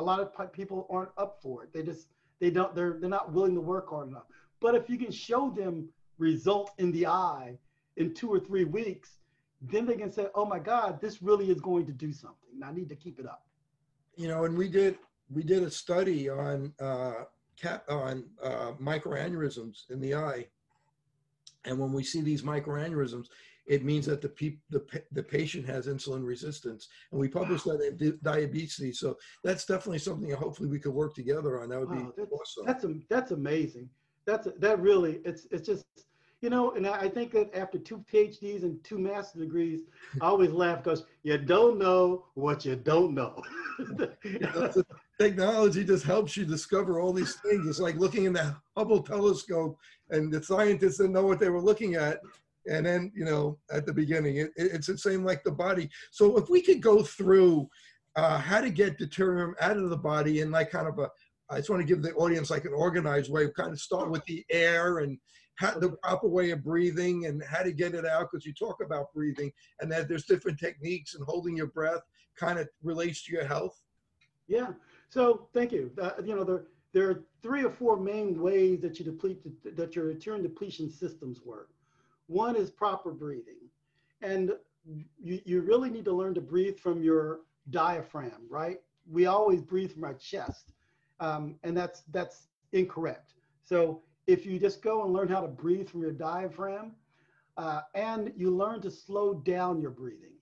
a 0.00 0.02
lot 0.02 0.20
of 0.20 0.52
people 0.52 0.86
aren't 0.90 1.10
up 1.18 1.38
for 1.42 1.62
it. 1.62 1.72
They 1.72 1.82
just 1.82 2.08
they 2.40 2.50
don't 2.50 2.74
they're 2.74 2.96
they're 2.98 3.10
not 3.10 3.32
willing 3.32 3.54
to 3.54 3.60
work 3.60 3.90
hard 3.90 4.08
enough. 4.08 4.24
But 4.60 4.74
if 4.74 4.88
you 4.88 4.98
can 4.98 5.12
show 5.12 5.50
them 5.50 5.88
results 6.18 6.72
in 6.78 6.90
the 6.92 7.06
eye 7.06 7.58
in 7.96 8.14
two 8.14 8.28
or 8.28 8.40
three 8.40 8.64
weeks, 8.64 9.18
then 9.60 9.86
they 9.86 9.96
can 9.96 10.10
say, 10.10 10.28
"Oh 10.34 10.46
my 10.46 10.58
God, 10.58 11.00
this 11.00 11.22
really 11.22 11.50
is 11.50 11.60
going 11.60 11.86
to 11.86 11.92
do 11.92 12.12
something. 12.12 12.60
I 12.64 12.72
need 12.72 12.88
to 12.88 12.96
keep 12.96 13.18
it 13.20 13.26
up." 13.26 13.46
You 14.16 14.28
know, 14.28 14.44
and 14.44 14.56
we 14.56 14.68
did 14.68 14.98
we 15.30 15.42
did 15.42 15.62
a 15.62 15.70
study 15.70 16.28
on 16.28 16.72
uh, 16.80 17.24
cap 17.60 17.84
on 17.88 18.24
uh, 18.42 18.72
microaneurysms 18.80 19.90
in 19.90 20.00
the 20.00 20.14
eye, 20.14 20.46
and 21.66 21.78
when 21.78 21.92
we 21.92 22.02
see 22.02 22.22
these 22.22 22.42
microaneurysms, 22.42 23.26
it 23.70 23.84
means 23.84 24.04
that 24.06 24.20
the, 24.20 24.28
pe- 24.28 24.56
the, 24.68 24.84
the 25.12 25.22
patient 25.22 25.64
has 25.64 25.86
insulin 25.86 26.26
resistance. 26.26 26.88
And 27.12 27.20
we 27.20 27.28
published 27.28 27.66
wow. 27.66 27.76
that 27.76 28.00
in 28.00 28.18
diabetes. 28.20 28.98
So 28.98 29.16
that's 29.44 29.64
definitely 29.64 30.00
something 30.00 30.28
that 30.28 30.40
hopefully 30.40 30.68
we 30.68 30.80
could 30.80 30.92
work 30.92 31.14
together 31.14 31.62
on. 31.62 31.68
That 31.68 31.78
would 31.78 31.88
wow, 31.88 31.96
be 31.96 32.10
that's, 32.16 32.32
awesome. 32.32 32.66
That's, 32.66 32.84
that's 33.08 33.30
amazing. 33.30 33.88
That's, 34.26 34.48
that 34.58 34.80
really, 34.80 35.20
it's, 35.24 35.46
it's 35.52 35.64
just, 35.64 35.84
you 36.40 36.50
know, 36.50 36.72
and 36.72 36.84
I 36.84 37.08
think 37.08 37.30
that 37.32 37.56
after 37.56 37.78
two 37.78 38.04
PhDs 38.12 38.64
and 38.64 38.82
two 38.82 38.98
master's 38.98 39.42
degrees, 39.42 39.82
I 40.20 40.26
always 40.26 40.50
laugh 40.50 40.82
because 40.82 41.04
you 41.22 41.38
don't 41.38 41.78
know 41.78 42.24
what 42.34 42.64
you 42.64 42.74
don't 42.74 43.14
know. 43.14 43.40
a, 44.00 44.84
technology 45.20 45.84
just 45.84 46.04
helps 46.04 46.36
you 46.36 46.44
discover 46.44 46.98
all 46.98 47.12
these 47.12 47.36
things. 47.36 47.68
It's 47.68 47.78
like 47.78 47.96
looking 47.96 48.24
in 48.24 48.32
the 48.32 48.56
Hubble 48.76 49.02
telescope, 49.02 49.78
and 50.08 50.32
the 50.32 50.42
scientists 50.42 50.96
didn't 50.96 51.12
know 51.12 51.26
what 51.26 51.38
they 51.38 51.50
were 51.50 51.60
looking 51.60 51.94
at. 51.94 52.20
And 52.66 52.84
then, 52.84 53.12
you 53.14 53.24
know, 53.24 53.58
at 53.72 53.86
the 53.86 53.92
beginning, 53.92 54.36
it, 54.36 54.50
it's 54.56 54.86
the 54.86 54.98
same 54.98 55.24
like 55.24 55.42
the 55.44 55.52
body. 55.52 55.88
So 56.10 56.36
if 56.36 56.48
we 56.48 56.60
could 56.62 56.82
go 56.82 57.02
through 57.02 57.68
uh, 58.16 58.38
how 58.38 58.60
to 58.60 58.70
get 58.70 58.98
deuterium 58.98 59.52
out 59.60 59.76
of 59.76 59.90
the 59.90 59.96
body 59.96 60.40
in 60.40 60.50
like 60.50 60.70
kind 60.70 60.88
of 60.88 60.98
a, 60.98 61.08
I 61.48 61.56
just 61.56 61.70
want 61.70 61.80
to 61.80 61.86
give 61.86 62.02
the 62.02 62.12
audience 62.14 62.50
like 62.50 62.64
an 62.64 62.72
organized 62.74 63.30
way, 63.30 63.48
kind 63.50 63.72
of 63.72 63.80
start 63.80 64.10
with 64.10 64.24
the 64.26 64.44
air 64.50 64.98
and 64.98 65.18
how, 65.56 65.78
the 65.78 65.90
proper 66.02 66.28
way 66.28 66.50
of 66.50 66.64
breathing 66.64 67.26
and 67.26 67.42
how 67.42 67.62
to 67.62 67.72
get 67.72 67.94
it 67.94 68.06
out 68.06 68.28
because 68.30 68.46
you 68.46 68.54
talk 68.54 68.78
about 68.84 69.12
breathing 69.12 69.50
and 69.80 69.90
that 69.90 70.08
there's 70.08 70.26
different 70.26 70.58
techniques 70.58 71.14
and 71.14 71.24
holding 71.26 71.56
your 71.56 71.68
breath 71.68 72.02
kind 72.38 72.58
of 72.58 72.68
relates 72.82 73.24
to 73.24 73.32
your 73.32 73.44
health. 73.44 73.80
Yeah. 74.48 74.68
So 75.08 75.48
thank 75.52 75.72
you. 75.72 75.90
Uh, 76.00 76.12
you 76.24 76.34
know, 76.34 76.44
there 76.44 76.64
there 76.92 77.08
are 77.08 77.22
three 77.42 77.64
or 77.64 77.70
four 77.70 77.96
main 77.96 78.40
ways 78.40 78.80
that 78.80 78.98
you 78.98 79.04
deplete 79.04 79.38
that 79.76 79.94
your 79.94 80.12
deuterium 80.12 80.42
depletion 80.42 80.90
systems 80.90 81.40
work. 81.44 81.70
One 82.30 82.54
is 82.54 82.70
proper 82.70 83.10
breathing, 83.10 83.58
and 84.22 84.52
you 85.18 85.40
you 85.44 85.60
really 85.62 85.90
need 85.90 86.04
to 86.04 86.12
learn 86.12 86.34
to 86.34 86.40
breathe 86.40 86.78
from 86.78 87.02
your 87.02 87.40
diaphragm. 87.70 88.46
Right? 88.48 88.78
We 89.10 89.26
always 89.26 89.62
breathe 89.62 89.92
from 89.92 90.04
our 90.04 90.14
chest, 90.14 90.72
um, 91.18 91.56
and 91.64 91.76
that's 91.76 92.02
that's 92.12 92.46
incorrect. 92.72 93.34
So 93.64 94.02
if 94.28 94.46
you 94.46 94.60
just 94.60 94.80
go 94.80 95.02
and 95.04 95.12
learn 95.12 95.28
how 95.28 95.40
to 95.40 95.48
breathe 95.48 95.88
from 95.88 96.02
your 96.02 96.12
diaphragm, 96.12 96.92
uh, 97.56 97.80
and 97.94 98.32
you 98.36 98.50
learn 98.54 98.80
to 98.82 98.90
slow 98.90 99.34
down 99.34 99.80
your 99.80 99.90
breathing. 99.90 100.34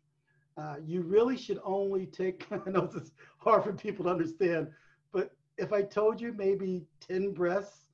Uh, 0.58 0.76
you 0.84 1.02
really 1.02 1.36
should 1.36 1.60
only 1.64 2.04
take, 2.04 2.46
I 2.66 2.70
know 2.70 2.86
this 2.86 3.04
is 3.04 3.12
hard 3.38 3.64
for 3.64 3.72
people 3.72 4.04
to 4.04 4.10
understand, 4.10 4.68
but 5.12 5.30
if 5.56 5.72
I 5.72 5.82
told 5.82 6.20
you 6.20 6.32
maybe 6.32 6.86
10 7.00 7.32
breaths 7.32 7.88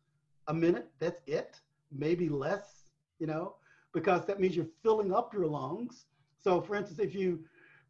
a 0.48 0.54
minute, 0.54 0.88
that's 0.98 1.22
it, 1.26 1.60
maybe 1.92 2.28
less, 2.28 2.90
you 3.18 3.26
know, 3.26 3.54
because 3.94 4.26
that 4.26 4.40
means 4.40 4.56
you're 4.56 4.66
filling 4.82 5.14
up 5.14 5.32
your 5.32 5.46
lungs. 5.46 6.04
So, 6.42 6.60
for 6.60 6.74
instance, 6.76 6.98
if 6.98 7.14
you 7.14 7.44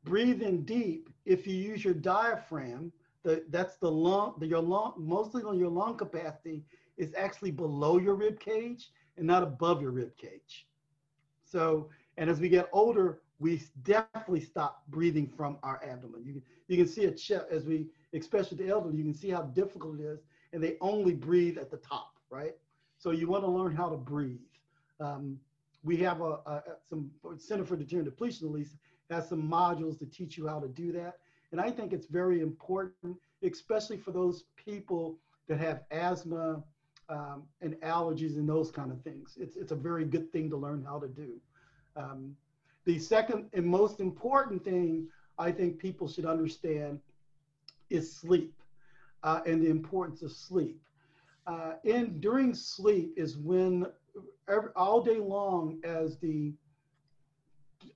breathe 0.05 0.43
in 0.43 0.65
deep, 0.65 1.09
if 1.25 1.47
you 1.47 1.55
use 1.55 1.83
your 1.83 1.95
diaphragm, 1.95 2.93
the, 3.25 3.43
that's 3.49 3.77
the 3.79 3.91
lung, 3.91 4.35
the, 4.39 4.47
your 4.47 4.61
lung, 4.61 4.93
mostly 4.99 5.43
on 5.43 5.59
your 5.59 5.71
lung 5.71 5.97
capacity 5.97 6.63
is 6.99 7.15
actually 7.17 7.51
below 7.51 7.99
your 7.99 8.15
rib 8.15 8.39
cage 8.39 8.93
and 9.17 9.27
not 9.27 9.43
above 9.43 9.81
your 9.81 9.91
rib 9.91 10.17
cage. 10.17 10.69
So, 11.45 11.89
and 12.19 12.29
as 12.29 12.39
we 12.39 12.49
get 12.49 12.69
older, 12.73 13.21
we 13.41 13.63
definitely 13.83 14.41
stop 14.41 14.85
breathing 14.89 15.27
from 15.27 15.59
our 15.63 15.83
abdomen. 15.83 16.23
You 16.25 16.35
can, 16.35 16.43
you 16.69 16.77
can 16.77 16.87
see 16.87 17.07
a 17.07 17.11
chest 17.11 17.47
as 17.51 17.65
we, 17.65 17.87
especially 18.13 18.59
the 18.59 18.69
elderly, 18.71 18.99
you 18.99 19.05
can 19.05 19.15
see 19.15 19.31
how 19.31 19.43
difficult 19.43 19.99
it 19.99 20.05
is, 20.05 20.21
and 20.53 20.63
they 20.63 20.77
only 20.81 21.15
breathe 21.15 21.59
at 21.59 21.71
the 21.71 21.79
top, 21.79 22.13
right? 22.31 22.55
So 22.99 23.11
you 23.11 23.29
want 23.29 23.43
to 23.45 23.51
learn 23.51 23.75
how 23.75 23.89
to 23.89 23.97
breathe. 23.97 24.39
Um, 25.01 25.39
we 25.85 25.97
have 25.99 26.21
a, 26.21 26.39
a, 26.47 26.63
some 26.89 27.11
Center 27.37 27.65
for 27.65 27.77
Deuterium 27.77 28.05
Depletion, 28.05 28.49
at 28.49 28.55
least, 28.55 28.77
has 29.11 29.29
some 29.29 29.43
modules 29.43 29.99
to 29.99 30.07
teach 30.07 30.37
you 30.37 30.49
how 30.49 30.59
to 30.59 30.69
do 30.69 30.91
that. 30.93 31.19
And 31.53 31.61
I 31.61 31.71
think 31.71 31.93
it's 31.93 32.07
very 32.07 32.41
important, 32.41 33.17
especially 33.43 33.99
for 33.99 34.11
those 34.11 34.45
people 34.57 35.19
that 35.47 35.59
have 35.59 35.83
asthma 35.91 36.63
um, 37.11 37.43
and 37.61 37.75
allergies 37.75 38.37
and 38.37 38.49
those 38.49 38.71
kind 38.71 38.91
of 38.91 39.03
things. 39.03 39.37
It's, 39.39 39.57
it's 39.57 39.73
a 39.73 39.77
very 39.77 40.07
good 40.07 40.33
thing 40.33 40.49
to 40.51 40.57
learn 40.57 40.83
how 40.83 40.99
to 40.99 41.07
do. 41.07 41.35
Um, 41.97 42.35
the 42.87 42.99
second 42.99 43.51
and 43.53 43.67
most 43.67 44.01
important 44.01 44.65
thing 44.65 45.07
I 45.39 45.53
think 45.53 45.79
people 45.79 46.09
should 46.09 46.27
understand 46.27 46.99
is 47.91 48.17
sleep 48.17 48.55
uh, 49.23 49.41
and 49.47 49.63
the 49.63 49.69
importance 49.69 50.23
of 50.23 50.33
sleep. 50.33 50.81
Uh, 51.47 51.75
and 51.85 52.21
during 52.23 52.55
sleep 52.55 53.13
is 53.17 53.37
when 53.37 53.87
every, 54.49 54.71
all 54.77 55.01
day 55.01 55.19
long 55.19 55.81
as 55.85 56.19
the 56.19 56.53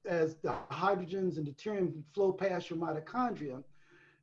as 0.06 0.36
the 0.36 0.54
hydrogens 0.70 1.38
and 1.38 1.46
deuterium 1.46 2.02
flow 2.14 2.32
past 2.32 2.68
your 2.68 2.78
mitochondria, 2.78 3.62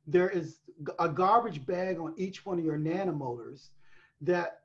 there 0.06 0.28
is 0.28 0.58
a 0.98 1.08
garbage 1.08 1.66
bag 1.66 1.98
on 1.98 2.14
each 2.16 2.46
one 2.46 2.58
of 2.58 2.64
your 2.64 2.78
nanomotors 2.78 3.70
that 4.20 4.60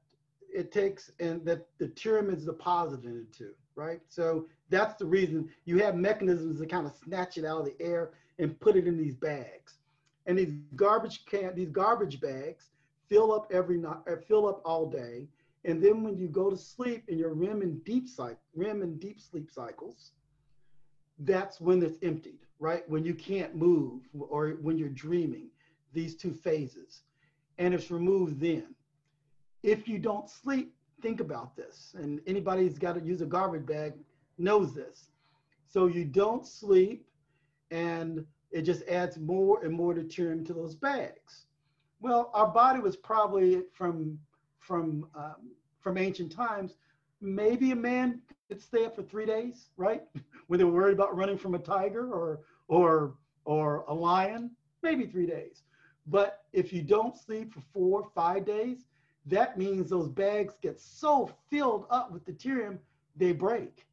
it 0.53 0.71
takes 0.71 1.11
and 1.19 1.43
that 1.45 1.67
the 1.79 1.87
deuterium 1.87 2.35
is 2.35 2.45
deposited 2.45 3.05
into, 3.05 3.51
right? 3.75 4.01
So 4.09 4.47
that's 4.69 4.95
the 4.95 5.05
reason 5.05 5.49
you 5.65 5.79
have 5.79 5.95
mechanisms 5.95 6.59
to 6.59 6.65
kind 6.65 6.85
of 6.85 6.93
snatch 7.03 7.37
it 7.37 7.45
out 7.45 7.59
of 7.59 7.65
the 7.65 7.81
air 7.83 8.11
and 8.39 8.59
put 8.59 8.75
it 8.75 8.87
in 8.87 8.97
these 8.97 9.15
bags. 9.15 9.79
And 10.25 10.37
these 10.37 10.53
garbage 10.75 11.25
can 11.25 11.55
these 11.55 11.69
garbage 11.69 12.19
bags 12.19 12.69
fill 13.09 13.33
up 13.33 13.51
every 13.51 13.77
night, 13.77 13.97
fill 14.27 14.47
up 14.47 14.61
all 14.63 14.89
day. 14.89 15.27
And 15.63 15.81
then 15.81 16.03
when 16.03 16.17
you 16.17 16.27
go 16.27 16.49
to 16.49 16.57
sleep 16.57 17.03
in 17.07 17.17
your 17.17 17.33
REM 17.33 17.61
and 17.61 17.83
deep 17.83 18.07
cycle, 18.07 18.39
REM 18.55 18.81
and 18.81 18.99
deep 18.99 19.19
sleep 19.21 19.51
cycles, 19.51 20.11
that's 21.19 21.61
when 21.61 21.83
it's 21.83 21.97
emptied, 22.01 22.39
right? 22.59 22.87
When 22.89 23.03
you 23.03 23.13
can't 23.13 23.55
move 23.55 24.01
or 24.17 24.57
when 24.61 24.77
you're 24.77 24.89
dreaming, 24.89 25.49
these 25.93 26.15
two 26.15 26.33
phases. 26.33 27.03
And 27.59 27.73
it's 27.73 27.91
removed 27.91 28.39
then. 28.39 28.73
If 29.61 29.87
you 29.87 29.99
don't 29.99 30.29
sleep, 30.29 30.73
think 31.01 31.19
about 31.19 31.55
this. 31.55 31.93
And 31.95 32.21
anybody 32.25 32.63
who's 32.63 32.79
got 32.79 32.93
to 32.93 33.01
use 33.01 33.21
a 33.21 33.25
garbage 33.25 33.65
bag 33.65 33.93
knows 34.39 34.73
this. 34.73 35.09
So 35.67 35.87
you 35.87 36.05
don't 36.05 36.45
sleep 36.47 37.05
and 37.69 38.25
it 38.51 38.63
just 38.63 38.83
adds 38.87 39.17
more 39.17 39.63
and 39.63 39.73
more 39.73 39.93
deuterium 39.93 40.45
to 40.47 40.53
those 40.53 40.75
bags. 40.75 41.45
Well, 42.01 42.31
our 42.33 42.47
body 42.47 42.79
was 42.79 42.97
probably 42.97 43.61
from 43.73 44.17
from 44.61 45.07
um, 45.15 45.51
from 45.81 45.97
ancient 45.97 46.31
times. 46.31 46.75
Maybe 47.19 47.71
a 47.71 47.75
man 47.75 48.21
could 48.47 48.61
stay 48.61 48.85
up 48.85 48.95
for 48.95 49.03
three 49.03 49.25
days, 49.25 49.69
right? 49.77 50.03
when 50.47 50.57
they 50.57 50.63
were 50.63 50.71
worried 50.71 50.93
about 50.93 51.15
running 51.15 51.37
from 51.37 51.55
a 51.55 51.59
tiger 51.59 52.11
or 52.11 52.39
or 52.67 53.15
or 53.43 53.83
a 53.87 53.93
lion, 53.93 54.51
maybe 54.81 55.05
three 55.05 55.25
days. 55.25 55.63
But 56.07 56.43
if 56.53 56.73
you 56.73 56.81
don't 56.81 57.17
sleep 57.17 57.53
for 57.53 57.61
four, 57.73 58.09
five 58.15 58.45
days, 58.45 58.85
that 59.25 59.57
means 59.57 59.89
those 59.89 60.09
bags 60.09 60.55
get 60.61 60.79
so 60.79 61.29
filled 61.49 61.85
up 61.89 62.11
with 62.11 62.25
deuterium, 62.25 62.77
they 63.15 63.31
break. 63.31 63.85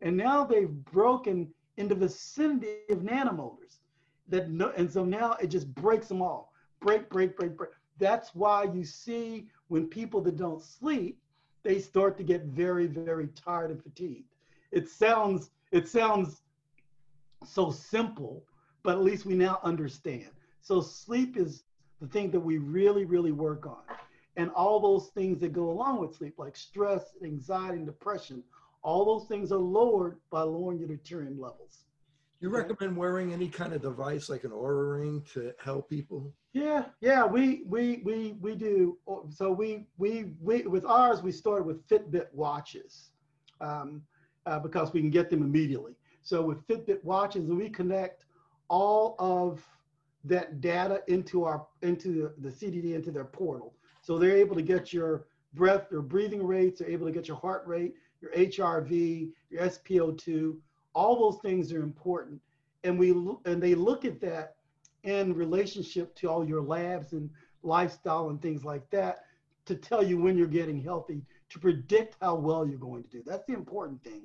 And 0.00 0.16
now 0.16 0.44
they've 0.44 0.70
broken 0.70 1.48
in 1.76 1.88
the 1.88 1.94
vicinity 1.94 2.78
of 2.90 2.98
nanomotors. 2.98 3.78
That 4.28 4.50
no, 4.50 4.72
and 4.76 4.90
so 4.90 5.04
now 5.04 5.36
it 5.40 5.48
just 5.48 5.74
breaks 5.74 6.06
them 6.08 6.22
all. 6.22 6.52
Break, 6.80 7.10
break, 7.10 7.36
break, 7.36 7.56
break. 7.56 7.70
That's 8.00 8.34
why 8.34 8.64
you 8.64 8.82
see 8.82 9.46
when 9.68 9.86
people 9.86 10.20
that 10.22 10.36
don't 10.36 10.62
sleep, 10.62 11.20
they 11.62 11.78
start 11.78 12.16
to 12.16 12.24
get 12.24 12.46
very, 12.46 12.86
very 12.86 13.28
tired 13.28 13.70
and 13.70 13.82
fatigued. 13.82 14.34
It 14.72 14.88
sounds, 14.88 15.50
it 15.70 15.86
sounds 15.86 16.42
so 17.44 17.70
simple, 17.70 18.42
but 18.82 18.96
at 18.96 19.02
least 19.02 19.26
we 19.26 19.34
now 19.34 19.60
understand. 19.62 20.30
So 20.62 20.80
sleep 20.80 21.36
is 21.36 21.64
the 22.00 22.08
thing 22.08 22.30
that 22.30 22.40
we 22.40 22.56
really, 22.58 23.04
really 23.04 23.32
work 23.32 23.66
on. 23.66 23.82
And 24.36 24.50
all 24.52 24.80
those 24.80 25.08
things 25.08 25.38
that 25.40 25.52
go 25.52 25.70
along 25.70 26.00
with 26.00 26.14
sleep, 26.14 26.34
like 26.38 26.56
stress, 26.56 27.14
anxiety, 27.22 27.76
and 27.76 27.86
depression, 27.86 28.42
all 28.82 29.04
those 29.04 29.28
things 29.28 29.52
are 29.52 29.58
lowered 29.58 30.16
by 30.30 30.42
lowering 30.42 30.78
your 30.78 30.88
deuterium 30.88 31.38
levels. 31.38 31.84
You 32.40 32.48
recommend 32.48 32.96
wearing 32.96 33.34
any 33.34 33.48
kind 33.48 33.74
of 33.74 33.82
device 33.82 34.30
like 34.30 34.44
an 34.44 34.50
Oura 34.50 34.98
ring 34.98 35.22
to 35.34 35.52
help 35.62 35.90
people? 35.90 36.32
Yeah, 36.54 36.86
yeah, 37.02 37.26
we 37.26 37.62
we 37.66 38.00
we 38.02 38.32
we 38.40 38.54
do. 38.54 38.96
So 39.28 39.52
we 39.52 39.86
we 39.98 40.32
we 40.40 40.62
with 40.62 40.86
ours 40.86 41.22
we 41.22 41.32
started 41.32 41.66
with 41.66 41.86
Fitbit 41.86 42.32
watches 42.32 43.10
um, 43.60 44.02
uh, 44.46 44.58
because 44.58 44.94
we 44.94 45.00
can 45.00 45.10
get 45.10 45.28
them 45.28 45.42
immediately. 45.42 45.92
So 46.22 46.42
with 46.42 46.66
Fitbit 46.66 47.04
watches, 47.04 47.44
we 47.44 47.68
connect 47.68 48.24
all 48.68 49.16
of 49.18 49.62
that 50.24 50.62
data 50.62 51.02
into 51.08 51.44
our 51.44 51.66
into 51.82 52.32
the, 52.38 52.48
the 52.48 52.48
CDD 52.48 52.94
into 52.94 53.10
their 53.10 53.24
portal. 53.26 53.74
So 54.00 54.18
they're 54.18 54.36
able 54.36 54.56
to 54.56 54.62
get 54.62 54.94
your 54.94 55.26
breath, 55.52 55.88
your 55.90 56.00
breathing 56.00 56.46
rates, 56.46 56.80
they're 56.80 56.90
able 56.90 57.06
to 57.06 57.12
get 57.12 57.28
your 57.28 57.36
heart 57.36 57.64
rate, 57.66 57.94
your 58.22 58.30
HRV, 58.32 59.30
your 59.50 59.62
SpO2, 59.62 60.56
all 60.94 61.30
those 61.30 61.40
things 61.42 61.72
are 61.72 61.82
important. 61.82 62.40
And 62.84 62.98
we 62.98 63.10
and 63.44 63.62
they 63.62 63.74
look 63.74 64.04
at 64.04 64.20
that 64.20 64.56
in 65.02 65.34
relationship 65.34 66.14
to 66.16 66.28
all 66.28 66.46
your 66.46 66.62
labs 66.62 67.12
and 67.12 67.30
lifestyle 67.62 68.30
and 68.30 68.40
things 68.40 68.64
like 68.64 68.88
that 68.90 69.24
to 69.66 69.74
tell 69.74 70.02
you 70.02 70.18
when 70.18 70.36
you're 70.36 70.46
getting 70.46 70.82
healthy, 70.82 71.22
to 71.50 71.58
predict 71.58 72.16
how 72.20 72.34
well 72.34 72.66
you're 72.66 72.78
going 72.78 73.02
to 73.02 73.08
do. 73.08 73.22
That's 73.24 73.46
the 73.46 73.54
important 73.54 74.02
thing. 74.02 74.22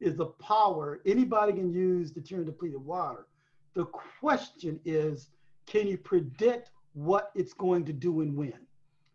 Is 0.00 0.16
the 0.16 0.26
power 0.26 1.00
anybody 1.04 1.52
can 1.52 1.70
use 1.72 2.10
deuterium 2.10 2.46
depleted 2.46 2.82
water. 2.82 3.26
The 3.74 3.84
question 3.84 4.80
is, 4.84 5.28
can 5.66 5.86
you 5.86 5.98
predict 5.98 6.70
what 6.94 7.30
it's 7.34 7.52
going 7.52 7.84
to 7.84 7.92
do 7.92 8.22
and 8.22 8.34
when? 8.34 8.66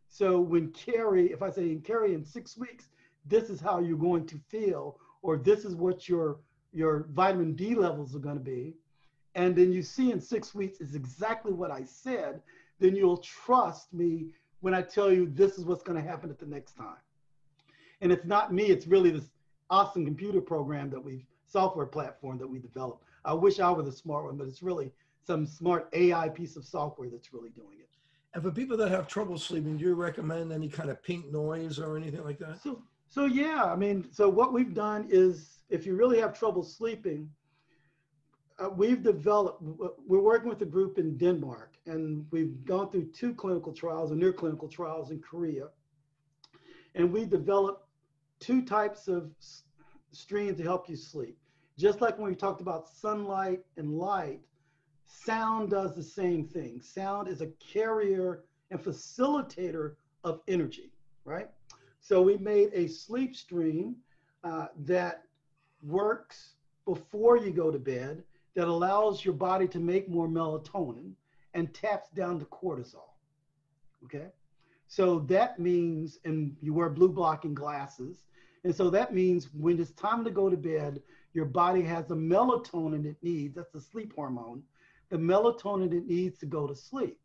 So 0.08 0.40
when 0.40 0.72
Kerry, 0.72 1.32
if 1.32 1.42
I 1.42 1.50
say 1.50 1.72
in 1.72 1.82
Kerry 1.82 2.14
in 2.14 2.24
six 2.24 2.56
weeks, 2.56 2.90
this 3.26 3.50
is 3.50 3.60
how 3.60 3.80
you're 3.80 3.98
going 3.98 4.28
to 4.28 4.40
feel, 4.48 4.98
or 5.24 5.38
this 5.38 5.66
is 5.66 5.76
what 5.76 6.08
your 6.08 6.38
your 6.76 7.08
vitamin 7.14 7.54
D 7.54 7.74
levels 7.74 8.16
are 8.16 8.20
going 8.20 8.38
to 8.38 8.44
be. 8.44 8.76
And 9.34 9.56
then 9.56 9.72
you 9.72 9.82
see 9.82 10.12
in 10.12 10.20
six 10.20 10.54
weeks 10.54 10.82
is 10.82 10.94
exactly 10.94 11.54
what 11.54 11.72
I 11.72 11.84
said. 11.84 12.42
then 12.80 12.96
you'll 12.96 13.18
trust 13.18 13.94
me 13.94 14.28
when 14.60 14.74
I 14.74 14.82
tell 14.82 15.12
you 15.12 15.28
this 15.28 15.58
is 15.58 15.64
what's 15.64 15.84
going 15.84 16.02
to 16.02 16.08
happen 16.08 16.30
at 16.30 16.38
the 16.38 16.46
next 16.46 16.74
time. 16.74 16.98
And 18.02 18.12
it's 18.12 18.26
not 18.26 18.54
me, 18.54 18.66
it's 18.66 18.88
really 18.88 19.12
this 19.12 19.30
awesome 19.70 20.06
computer 20.06 20.42
program 20.42 20.90
that 20.90 21.04
we've, 21.04 21.26
software 21.48 21.86
platform 21.86 22.38
that 22.38 22.48
we 22.48 22.60
developed. 22.60 23.04
I 23.24 23.34
wish 23.34 23.60
I 23.60 23.72
were 23.72 23.84
the 23.84 23.92
smart 23.92 24.26
one, 24.26 24.36
but 24.36 24.48
it's 24.48 24.62
really 24.62 24.92
some 25.26 25.46
smart 25.46 25.88
AI 25.94 26.28
piece 26.28 26.58
of 26.58 26.66
software 26.66 27.10
that's 27.10 27.34
really 27.34 27.50
doing 27.50 27.78
it. 27.80 27.90
And 28.34 28.44
for 28.44 28.52
people 28.52 28.76
that 28.78 28.90
have 28.90 29.08
trouble 29.08 29.38
sleeping, 29.38 29.78
do 29.78 29.86
you 29.86 29.94
recommend 29.94 30.52
any 30.52 30.68
kind 30.68 30.90
of 30.90 31.02
pink 31.02 31.32
noise 31.32 31.80
or 31.80 31.96
anything 31.96 32.24
like 32.24 32.38
that? 32.40 32.62
So, 32.62 32.82
so 33.16 33.28
yeah, 33.28 33.64
I 33.64 33.78
mean, 33.78 34.06
so 34.12 34.28
what 34.28 34.52
we've 34.52 34.74
done 34.74 35.08
is 35.10 35.60
if 35.70 35.86
you 35.86 35.96
really 35.96 36.20
have 36.20 36.38
trouble 36.38 36.64
sleeping, 36.64 37.30
uh, 38.60 38.68
we've 38.68 39.02
developed, 39.02 39.64
we're 40.06 40.20
working 40.20 40.50
with 40.50 40.62
a 40.64 40.66
group 40.66 40.98
in 40.98 41.16
Denmark, 41.16 41.78
and 41.86 42.26
we've 42.32 42.66
gone 42.66 42.92
through 42.92 43.06
two 43.14 43.34
clinical 43.34 43.72
trials 43.72 44.12
or 44.12 44.16
near 44.16 44.34
clinical 44.34 44.68
trials 44.68 45.12
in 45.12 45.22
Korea. 45.22 45.70
And 46.96 47.10
we 47.10 47.24
developed 47.24 47.88
two 48.42 48.62
types 48.62 49.08
of 49.08 49.32
streams 50.12 50.58
to 50.58 50.64
help 50.64 50.90
you 50.90 50.98
sleep. 50.98 51.38
Just 51.80 52.02
like 52.02 52.18
when 52.18 52.28
we 52.28 52.36
talked 52.36 52.60
about 52.60 52.90
sunlight 52.90 53.62
and 53.78 53.98
light, 53.98 54.42
sound 55.06 55.70
does 55.70 55.96
the 55.96 56.04
same 56.04 56.50
thing. 56.50 56.82
Sound 56.82 57.30
is 57.30 57.40
a 57.40 57.48
carrier 57.66 58.44
and 58.72 58.84
facilitator 58.84 59.94
of 60.26 60.42
energy, 60.50 60.92
right? 61.24 61.50
So 62.08 62.22
we 62.22 62.38
made 62.38 62.70
a 62.72 62.88
sleep 62.88 63.36
stream 63.36 63.96
uh, 64.44 64.68
that 64.86 65.24
works 65.82 66.54
before 66.86 67.36
you 67.36 67.50
go 67.50 67.72
to 67.72 67.80
bed 67.80 68.22
that 68.54 68.68
allows 68.68 69.26
your 69.26 69.34
body 69.34 69.68
to 69.70 69.80
make 69.80 70.08
more 70.08 70.28
melatonin 70.28 71.14
and 71.56 71.74
taps 71.74 72.10
down 72.10 72.38
the 72.38 72.46
cortisol. 72.46 73.10
Okay. 74.04 74.28
So 74.88 75.18
that 75.22 75.58
means, 75.58 76.20
and 76.26 76.56
you 76.62 76.76
wear 76.76 76.90
blue 76.90 77.10
blocking 77.10 77.56
glasses. 77.56 78.18
And 78.64 78.76
so 78.76 78.92
that 78.92 79.12
means 79.12 79.50
when 79.52 79.80
it's 79.80 79.90
time 79.94 80.24
to 80.26 80.30
go 80.30 80.48
to 80.48 80.58
bed, 80.58 81.02
your 81.34 81.46
body 81.46 81.82
has 81.82 82.06
the 82.06 82.16
melatonin 82.16 83.08
it 83.08 83.18
needs. 83.24 83.56
That's 83.56 83.72
the 83.72 83.82
sleep 83.82 84.14
hormone, 84.16 84.62
the 85.10 85.18
melatonin 85.18 85.92
it 85.92 86.06
needs 86.06 86.38
to 86.38 86.46
go 86.46 86.68
to 86.68 86.76
sleep. 86.76 87.20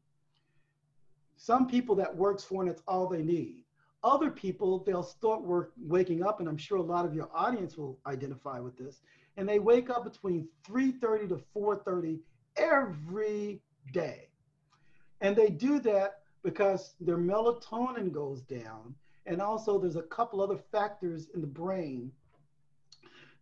Some 1.37 1.67
people 1.67 1.95
that 1.97 2.17
works 2.17 2.45
for 2.45 2.63
and 2.63 2.71
it's 2.71 2.83
all 2.89 3.07
they 3.07 3.23
need. 3.23 3.60
Other 4.03 4.31
people, 4.31 4.83
they'll 4.85 5.03
start 5.03 5.43
work, 5.43 5.73
waking 5.79 6.23
up, 6.23 6.41
and 6.41 6.49
I'm 6.49 6.57
sure 6.57 6.79
a 6.79 6.83
lot 6.83 7.05
of 7.05 7.15
your 7.15 7.29
audience 7.35 7.77
will 7.77 7.99
identify 8.07 8.59
with 8.59 8.77
this 8.79 9.03
and 9.37 9.49
they 9.49 9.59
wake 9.59 9.91
up 9.91 10.05
between 10.05 10.49
3:30 10.65 11.29
to 11.29 11.39
4:30 11.55 12.21
every 12.57 13.63
day. 13.93 14.29
And 15.21 15.35
they 15.35 15.51
do 15.51 15.81
that 15.81 16.23
because 16.43 16.95
their 17.01 17.19
melatonin 17.19 18.13
goes 18.13 18.43
down 18.43 18.95
and 19.27 19.41
also 19.41 19.79
there's 19.79 19.97
a 19.97 20.03
couple 20.03 20.41
other 20.41 20.57
factors 20.57 21.29
in 21.35 21.41
the 21.41 21.47
brain 21.47 22.13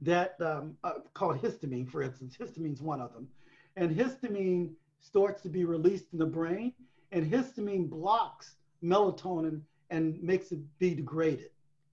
that 0.01 0.41
um, 0.41 0.77
uh, 0.85 1.01
called 1.15 1.41
histamine, 1.41 1.89
for 1.91 2.03
instance. 2.03 2.37
Histamine 2.37 2.73
is 2.73 2.83
one 2.83 3.01
of 3.01 3.13
them. 3.13 3.29
And 3.77 3.95
histamine 3.95 4.75
starts 5.01 5.43
to 5.43 5.49
be 5.49 5.65
released 5.65 6.13
in 6.13 6.19
the 6.19 6.27
brain, 6.27 6.73
and 7.11 7.29
histamine 7.29 7.89
blocks 7.89 8.57
melatonin 8.83 9.63
and 9.91 10.23
makes 10.23 10.53
it 10.53 10.59
be 10.79 10.95
degraded, 10.95 11.51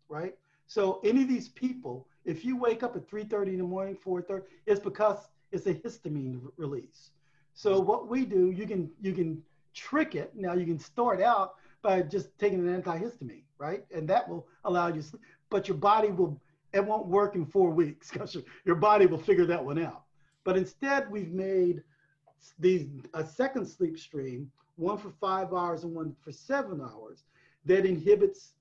right? 0.09 0.35
So 0.67 0.99
any 1.03 1.23
of 1.23 1.29
these 1.29 1.49
people, 1.49 2.07
if 2.25 2.43
you 2.43 2.57
wake 2.57 2.83
up 2.83 2.95
at 2.95 3.09
3.30 3.09 3.47
in 3.47 3.57
the 3.59 3.63
morning, 3.63 3.97
4.30, 4.03 4.43
it's 4.65 4.79
because 4.79 5.29
it's 5.51 5.67
a 5.67 5.73
histamine 5.73 6.41
release. 6.57 7.11
So 7.53 7.79
what 7.79 8.09
we 8.09 8.25
do, 8.25 8.51
you 8.51 8.67
can 8.67 8.91
you 9.01 9.13
can 9.13 9.41
trick 9.73 10.15
it. 10.15 10.35
Now 10.35 10.53
you 10.53 10.65
can 10.65 10.79
start 10.79 11.21
out 11.21 11.55
by 11.81 12.01
just 12.01 12.37
taking 12.37 12.67
an 12.67 12.81
antihistamine, 12.81 13.43
right? 13.59 13.85
And 13.93 14.07
that 14.09 14.27
will 14.27 14.47
allow 14.65 14.87
you 14.87 15.01
sleep. 15.01 15.21
But 15.49 15.67
your 15.67 15.77
body 15.77 16.09
will, 16.09 16.41
it 16.73 16.83
won't 16.83 17.05
work 17.05 17.35
in 17.35 17.45
four 17.45 17.69
weeks 17.69 18.09
because 18.13 18.35
your 18.65 18.75
body 18.75 19.05
will 19.05 19.19
figure 19.19 19.45
that 19.45 19.63
one 19.63 19.79
out. 19.79 20.03
But 20.43 20.57
instead, 20.57 21.09
we've 21.09 21.31
made 21.31 21.83
these 22.59 22.87
a 23.13 23.25
second 23.25 23.65
sleep 23.65 23.97
stream, 23.97 24.51
one 24.75 24.97
for 24.97 25.11
five 25.21 25.53
hours 25.53 25.83
and 25.83 25.93
one 25.95 26.15
for 26.21 26.31
seven 26.31 26.81
hours, 26.81 27.23
that 27.65 27.85
inhibits 27.85 28.53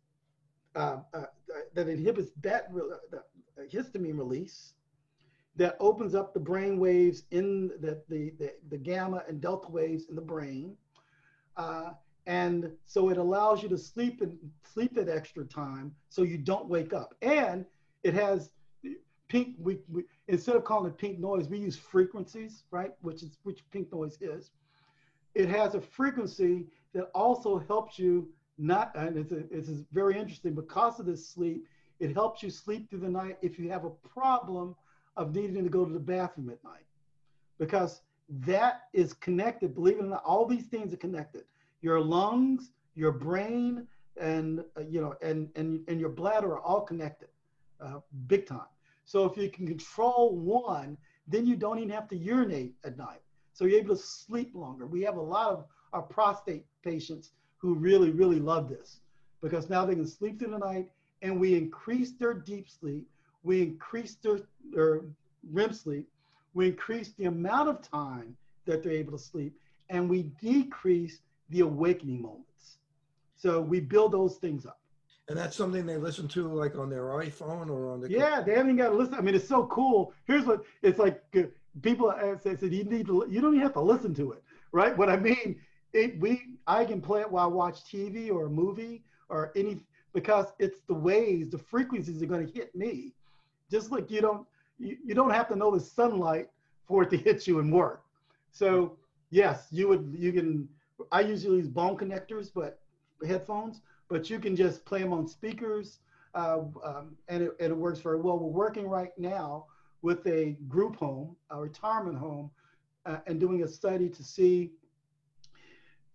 uh, 0.75 0.99
uh, 1.12 1.27
that 1.75 1.88
inhibits 1.88 2.31
that 2.43 2.69
uh, 2.75 3.62
histamine 3.73 4.19
release 4.19 4.75
that 5.57 5.77
opens 5.79 6.14
up 6.14 6.35
the 6.35 6.40
brain 6.40 6.79
waves 6.79 7.25
in 7.31 7.69
the, 7.81 8.03
the, 8.09 8.33
the, 8.38 8.53
the 8.71 8.77
gamma 8.77 9.23
and 9.29 9.40
delta 9.40 9.71
waves 9.71 10.07
in 10.09 10.17
the 10.17 10.21
brain. 10.21 10.77
Uh, 11.57 11.90
and 12.27 12.73
so 12.87 13.11
it 13.11 13.19
allows 13.19 13.62
you 13.62 13.69
to 13.69 13.79
sleep 13.79 14.21
and 14.21 14.37
sleep 14.73 14.95
that 14.95 15.09
extra 15.09 15.45
time 15.45 15.95
so 16.09 16.23
you 16.23 16.38
don't 16.38 16.67
wake 16.67 16.93
up. 16.93 17.14
And 17.23 17.64
it 18.03 18.14
has 18.14 18.51
pink, 19.29 19.55
we, 19.59 19.79
we, 19.88 20.05
instead 20.29 20.57
of 20.57 20.64
calling 20.64 20.90
it 20.90 20.99
pink 20.99 21.19
noise, 21.19 21.49
we 21.49 21.59
use 21.59 21.77
frequencies, 21.77 22.64
right? 22.71 22.93
Which 23.03 23.23
is 23.23 23.38
which 23.45 23.61
pink 23.71 23.93
noise 23.93 24.19
is. 24.21 24.51
It 25.35 25.49
has 25.49 25.75
a 25.75 25.81
frequency 25.81 26.67
that 26.95 27.11
also 27.14 27.59
helps 27.59 27.99
you 27.99 28.29
not, 28.59 28.93
and 28.95 29.17
it's, 29.17 29.33
a, 29.33 29.45
it's 29.51 29.69
very 29.93 30.19
interesting 30.19 30.55
because 30.55 31.01
of 31.01 31.07
this 31.07 31.29
sleep, 31.29 31.67
it 32.01 32.12
helps 32.12 32.43
you 32.43 32.51
sleep 32.51 32.88
through 32.88 33.01
the 33.01 33.09
night 33.09 33.38
if 33.43 33.59
you 33.59 33.71
have 33.71 33.85
a 33.85 33.90
problem 33.90 34.75
of 35.17 35.35
needing 35.35 35.62
to 35.62 35.71
go 35.71 35.85
to 35.85 35.93
the 35.93 35.99
bathroom 35.99 36.51
at 36.51 36.62
night. 36.64 36.87
Because 37.59 38.03
that 38.29 38.83
is 38.93 39.12
connected, 39.12 39.75
believe 39.75 39.99
it 39.99 40.05
or 40.05 40.09
not, 40.09 40.25
all 40.25 40.47
these 40.47 40.67
things 40.67 40.93
are 40.93 40.99
connected. 40.99 41.45
Your 41.83 42.01
lungs, 42.01 42.71
your 42.95 43.12
brain, 43.12 43.87
and 44.17 44.61
uh, 44.77 44.83
you 44.88 45.01
know, 45.01 45.14
and, 45.23 45.49
and 45.57 45.81
and 45.88 46.01
your 46.01 46.09
bladder 46.09 46.53
are 46.53 46.61
all 46.61 46.81
connected, 46.81 47.29
uh, 47.81 47.99
big 48.27 48.47
time. 48.47 48.61
So 49.05 49.25
if 49.25 49.37
you 49.37 49.51
can 49.51 49.67
control 49.67 50.37
one, 50.37 50.97
then 51.27 51.47
you 51.47 51.57
don't 51.57 51.79
even 51.79 51.90
have 51.90 52.09
to 52.09 52.17
urinate 52.17 52.75
at 52.85 52.97
night. 52.97 53.21
So 53.53 53.64
you're 53.64 53.81
able 53.81 53.97
to 53.97 54.03
sleep 54.03 54.53
longer. 54.55 54.87
We 54.87 55.03
have 55.03 55.17
a 55.17 55.23
lot 55.23 55.51
of 55.51 55.64
our 55.93 56.03
prostate 56.03 56.64
patients 56.83 57.33
who 57.64 57.74
really, 57.74 58.11
really 58.11 58.38
love 58.38 58.68
this 58.68 58.98
because 59.40 59.70
now 59.70 59.87
they 59.87 59.94
can 59.94 60.07
sleep 60.07 60.38
through 60.38 60.50
the 60.50 60.59
night 60.59 60.87
and 61.22 61.40
we 61.40 61.55
increase 61.55 62.12
their 62.12 62.35
deep 62.35 62.68
sleep, 62.68 63.09
we 63.42 63.62
increase 63.62 64.16
their, 64.16 64.40
their 64.70 65.00
REM 65.50 65.72
sleep, 65.72 66.07
we 66.53 66.66
increase 66.66 67.14
the 67.16 67.24
amount 67.24 67.70
of 67.70 67.81
time 67.81 68.37
that 68.66 68.83
they're 68.83 68.92
able 68.92 69.12
to 69.12 69.18
sleep, 69.18 69.55
and 69.88 70.11
we 70.11 70.24
decrease 70.42 71.20
the 71.48 71.61
awakening 71.61 72.20
moments. 72.20 72.77
So 73.38 73.62
we 73.62 73.81
build 73.81 74.12
those 74.12 74.37
things 74.37 74.66
up. 74.66 74.79
And 75.31 75.38
that's 75.38 75.57
something 75.57 75.87
they 75.87 75.96
listen 75.96 76.29
to 76.29 76.53
like 76.53 76.77
on 76.77 76.90
their 76.90 77.05
iPhone 77.05 77.70
or 77.70 77.90
on 77.90 78.03
the. 78.03 78.11
Yeah, 78.11 78.42
they 78.42 78.53
haven't 78.53 78.72
even 78.72 78.77
got 78.77 78.90
to 78.90 78.94
listen. 78.94 79.14
I 79.14 79.22
mean, 79.22 79.35
it's 79.35 79.48
so 79.48 79.64
cool. 79.68 80.12
Here's 80.27 80.44
what 80.44 80.64
it's 80.83 80.98
like. 80.98 81.22
Uh, 81.35 81.44
people 81.81 82.12
say, 82.42 82.57
said 82.57 82.74
you 82.74 82.85
need 82.85 83.07
to. 83.07 83.27
You 83.31 83.40
don't 83.40 83.55
even 83.55 83.62
have 83.62 83.72
to 83.72 83.81
listen 83.81 84.14
to 84.16 84.33
it, 84.33 84.42
right? 84.70 84.94
What 84.98 85.09
I 85.09 85.16
mean, 85.16 85.57
it, 85.95 86.21
we 86.21 86.43
I 86.67 86.85
can 86.85 87.01
play 87.01 87.21
it 87.21 87.31
while 87.31 87.45
I 87.45 87.53
watch 87.53 87.85
TV 87.85 88.31
or 88.31 88.47
a 88.47 88.51
movie 88.51 89.03
or 89.29 89.53
any 89.57 89.81
because 90.13 90.47
it's 90.59 90.81
the 90.87 90.95
waves, 90.95 91.51
the 91.51 91.59
frequencies 91.59 92.23
are 92.23 92.27
going 92.27 92.47
to 92.47 92.53
hit 92.53 92.75
me. 92.75 93.15
Just 93.71 93.91
like 93.91 94.11
you 94.11 94.21
don't 94.21 94.47
you, 94.79 94.99
you 95.05 95.15
don't 95.15 95.31
have 95.31 95.49
to 95.49 95.57
know 95.57 95.71
the 95.71 95.81
sunlight 95.81 96.49
for 96.87 97.05
it 97.05 97.11
to 97.11 97.17
hit 97.17 97.47
you 97.47 97.61
and 97.61 97.73
work. 97.73 98.03
So 98.53 98.97
yes, 99.31 99.69
you 99.71 99.89
would 99.89 100.15
you 100.19 100.33
can 100.33 100.69
I 101.13 101.21
usually 101.21 101.59
use 101.59 101.69
bone 101.69 101.97
connectors, 101.97 102.51
but 102.55 102.79
headphones, 103.27 103.81
but 104.09 104.29
you 104.29 104.39
can 104.39 104.55
just 104.57 104.85
play 104.85 105.01
them 105.01 105.13
on 105.13 105.27
speakers, 105.27 105.99
uh, 106.35 106.61
um, 106.85 107.17
and, 107.29 107.45
it, 107.45 107.57
and 107.61 107.73
it 107.73 107.77
works 107.77 108.01
very 108.01 108.21
well. 108.21 108.39
We're 108.39 108.51
working 108.51 108.89
right 108.89 109.13
now 109.19 109.67
with 110.03 110.27
a 110.27 110.57
group 110.69 110.97
home, 110.97 111.37
a 111.51 111.61
retirement 111.61 112.19
home, 112.19 112.51
uh, 113.07 113.19
and 113.27 113.41
doing 113.41 113.63
a 113.63 113.69
study 113.69 114.09
to 114.09 114.23
see 114.23 114.71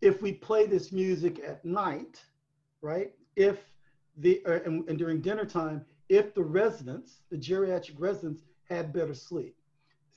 if 0.02 0.22
we 0.22 0.34
play 0.34 0.66
this 0.66 0.92
music 0.92 1.40
at 1.46 1.64
night, 1.66 2.24
right? 2.82 3.12
If 3.36 3.60
the 4.18 4.42
uh, 4.46 4.60
and, 4.66 4.88
and 4.90 4.98
during 4.98 5.22
dinner 5.22 5.46
time 5.46 5.86
if 6.10 6.34
the 6.34 6.44
residents, 6.44 7.22
the 7.30 7.38
geriatric 7.38 8.00
residents, 8.00 8.44
had 8.68 8.92
better 8.92 9.14
sleep. 9.14 9.56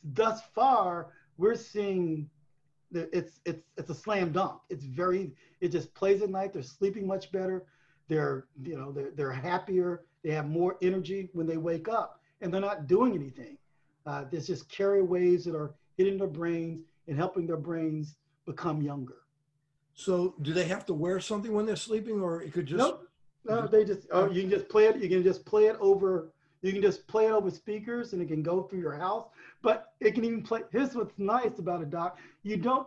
Thus 0.02 0.40
far, 0.54 1.08
we're 1.36 1.54
seeing 1.54 2.28
that 2.90 3.08
it's 3.12 3.40
it's 3.44 3.62
it's 3.76 3.90
a 3.90 3.94
slam 3.94 4.32
dunk. 4.32 4.60
It's 4.68 4.84
very 4.84 5.32
it 5.60 5.68
just 5.68 5.94
plays 5.94 6.22
at 6.22 6.30
night. 6.30 6.52
They're 6.52 6.62
sleeping 6.62 7.06
much 7.06 7.30
better. 7.30 7.66
They're 8.08 8.46
you 8.62 8.76
know 8.76 8.90
they're 8.90 9.10
they're 9.14 9.32
happier. 9.32 10.02
They 10.24 10.30
have 10.32 10.48
more 10.48 10.76
energy 10.82 11.30
when 11.32 11.46
they 11.46 11.56
wake 11.56 11.88
up, 11.88 12.20
and 12.40 12.52
they're 12.52 12.60
not 12.60 12.86
doing 12.86 13.14
anything. 13.14 13.58
Uh, 14.06 14.24
there's 14.30 14.46
just 14.46 14.68
carry 14.68 15.02
waves 15.02 15.44
that 15.44 15.54
are 15.54 15.74
hitting 15.96 16.18
their 16.18 16.26
brains 16.26 16.82
and 17.06 17.16
helping 17.16 17.46
their 17.46 17.56
brains 17.56 18.16
become 18.46 18.82
younger. 18.82 19.21
So, 19.94 20.34
do 20.42 20.52
they 20.52 20.64
have 20.64 20.86
to 20.86 20.94
wear 20.94 21.20
something 21.20 21.52
when 21.52 21.66
they're 21.66 21.76
sleeping, 21.76 22.20
or 22.20 22.42
it 22.42 22.52
could 22.52 22.66
just? 22.66 22.78
Nope. 22.78 23.08
No, 23.44 23.66
they 23.66 23.84
just 23.84 24.06
oh, 24.12 24.30
you 24.30 24.42
can 24.42 24.50
just 24.50 24.68
play 24.68 24.86
it. 24.86 24.96
You 24.96 25.08
can 25.08 25.22
just 25.22 25.44
play 25.44 25.66
it 25.66 25.76
over. 25.80 26.32
You 26.62 26.72
can 26.72 26.82
just 26.82 27.06
play 27.08 27.26
it 27.26 27.32
over 27.32 27.50
speakers, 27.50 28.12
and 28.12 28.22
it 28.22 28.28
can 28.28 28.42
go 28.42 28.62
through 28.62 28.80
your 28.80 28.96
house. 28.96 29.26
But 29.62 29.92
it 30.00 30.14
can 30.14 30.24
even 30.24 30.42
play. 30.42 30.62
Here's 30.70 30.94
what's 30.94 31.18
nice 31.18 31.58
about 31.58 31.82
a 31.82 31.86
doc. 31.86 32.18
You 32.42 32.56
don't. 32.56 32.86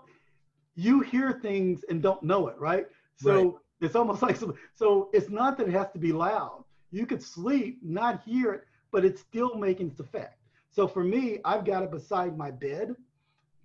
you 0.76 1.02
hear 1.02 1.34
things 1.42 1.84
and 1.90 2.02
don't 2.02 2.24
know 2.24 2.48
it, 2.48 2.58
right? 2.60 2.88
So 3.16 3.32
Right. 3.44 3.54
it's 3.82 3.96
almost 3.96 4.22
like 4.28 4.38
so, 4.38 4.56
so 4.74 5.10
it's 5.14 5.30
not 5.30 5.58
that 5.58 5.68
it 5.68 5.74
has 5.74 5.92
to 5.94 6.00
be 6.00 6.12
loud. 6.14 6.64
You 6.92 7.06
could 7.06 7.22
sleep, 7.24 7.80
not 7.84 8.24
hear 8.24 8.54
it, 8.54 8.64
but 8.92 9.06
it's 9.06 9.22
still 9.22 9.56
making 9.56 9.90
its 9.92 10.00
effect. 10.00 10.40
So 10.72 10.88
for 10.88 11.04
me, 11.04 11.40
I've 11.46 11.66
got 11.66 11.84
it 11.84 11.92
beside 11.92 12.38
my 12.38 12.52
bed, 12.52 12.96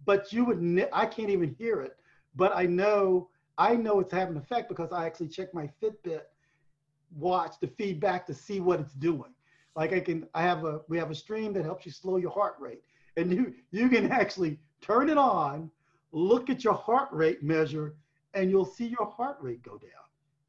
but 0.05 0.33
you 0.33 0.45
would 0.45 0.63
ne- 0.63 0.89
I 0.93 1.07
can't 1.07 1.31
even 1.31 1.55
hear 1.59 1.81
it, 1.83 1.97
but 2.37 2.53
I 2.55 2.65
know 2.67 3.29
I 3.59 3.77
know 3.77 4.01
it's 4.01 4.13
having 4.13 4.37
an 4.37 4.43
effect 4.43 4.69
because 4.69 4.91
I 4.93 5.05
actually 5.05 5.29
check 5.29 5.53
my 5.53 5.69
Fitbit 5.83 6.23
watch 7.17 7.57
the 7.61 7.67
feedback 7.67 8.27
to 8.27 8.35
see 8.35 8.61
what 8.61 8.81
it's 8.81 8.95
doing. 8.95 9.35
Like 9.77 9.93
I 9.93 10.01
can 10.01 10.27
I 10.35 10.43
have 10.43 10.65
a 10.65 10.81
we 10.89 10.99
have 10.99 11.11
a 11.11 11.15
stream 11.15 11.53
that 11.55 11.65
helps 11.65 11.87
you 11.87 11.93
slow 11.93 12.17
your 12.17 12.31
heart 12.31 12.55
rate. 12.59 12.83
And 13.17 13.33
you 13.33 13.55
you 13.71 13.89
can 13.89 14.11
actually 14.11 14.59
turn 14.81 15.09
it 15.09 15.19
on, 15.19 15.71
look 16.13 16.51
at 16.51 16.65
your 16.65 16.75
heart 16.75 17.09
rate 17.13 17.43
measure, 17.43 17.95
and 18.35 18.51
you'll 18.51 18.65
see 18.65 18.87
your 18.87 19.07
heart 19.07 19.37
rate 19.41 19.63
go 19.63 19.79
down. 19.79 19.91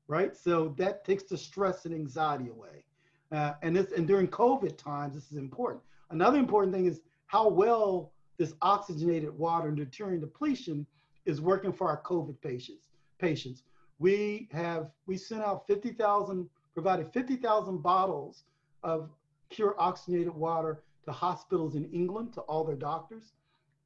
Right? 0.07 0.35
So 0.35 0.73
that 0.77 1.05
takes 1.05 1.23
the 1.23 1.37
stress 1.37 1.85
and 1.85 1.93
anxiety 1.93 2.49
away. 2.49 2.83
Uh, 3.31 3.53
and 3.61 3.75
this 3.75 3.91
and 3.93 4.07
during 4.07 4.27
COVID 4.27 4.77
times, 4.77 5.15
this 5.15 5.31
is 5.31 5.37
important. 5.37 5.83
Another 6.09 6.37
important 6.37 6.73
thing 6.73 6.85
is 6.85 7.01
how 7.27 7.47
well 7.47 8.11
this 8.37 8.53
oxygenated 8.61 9.37
water 9.37 9.69
and 9.69 9.77
deuterium 9.77 10.19
depletion 10.19 10.85
is 11.25 11.41
working 11.41 11.71
for 11.71 11.88
our 11.88 12.01
COVID 12.01 12.41
patients. 12.41 12.88
Patients, 13.19 13.63
we 13.99 14.49
have 14.51 14.89
we 15.05 15.17
sent 15.17 15.43
out 15.43 15.67
50,000, 15.67 16.49
provided 16.73 17.12
50,000 17.13 17.77
bottles 17.77 18.43
of 18.84 19.10
pure 19.49 19.75
oxygenated 19.77 20.34
water 20.34 20.84
to 21.05 21.12
hospitals 21.12 21.75
in 21.75 21.86
England, 21.91 22.34
to 22.34 22.41
all 22.41 22.63
their 22.63 22.75
doctors, 22.75 23.34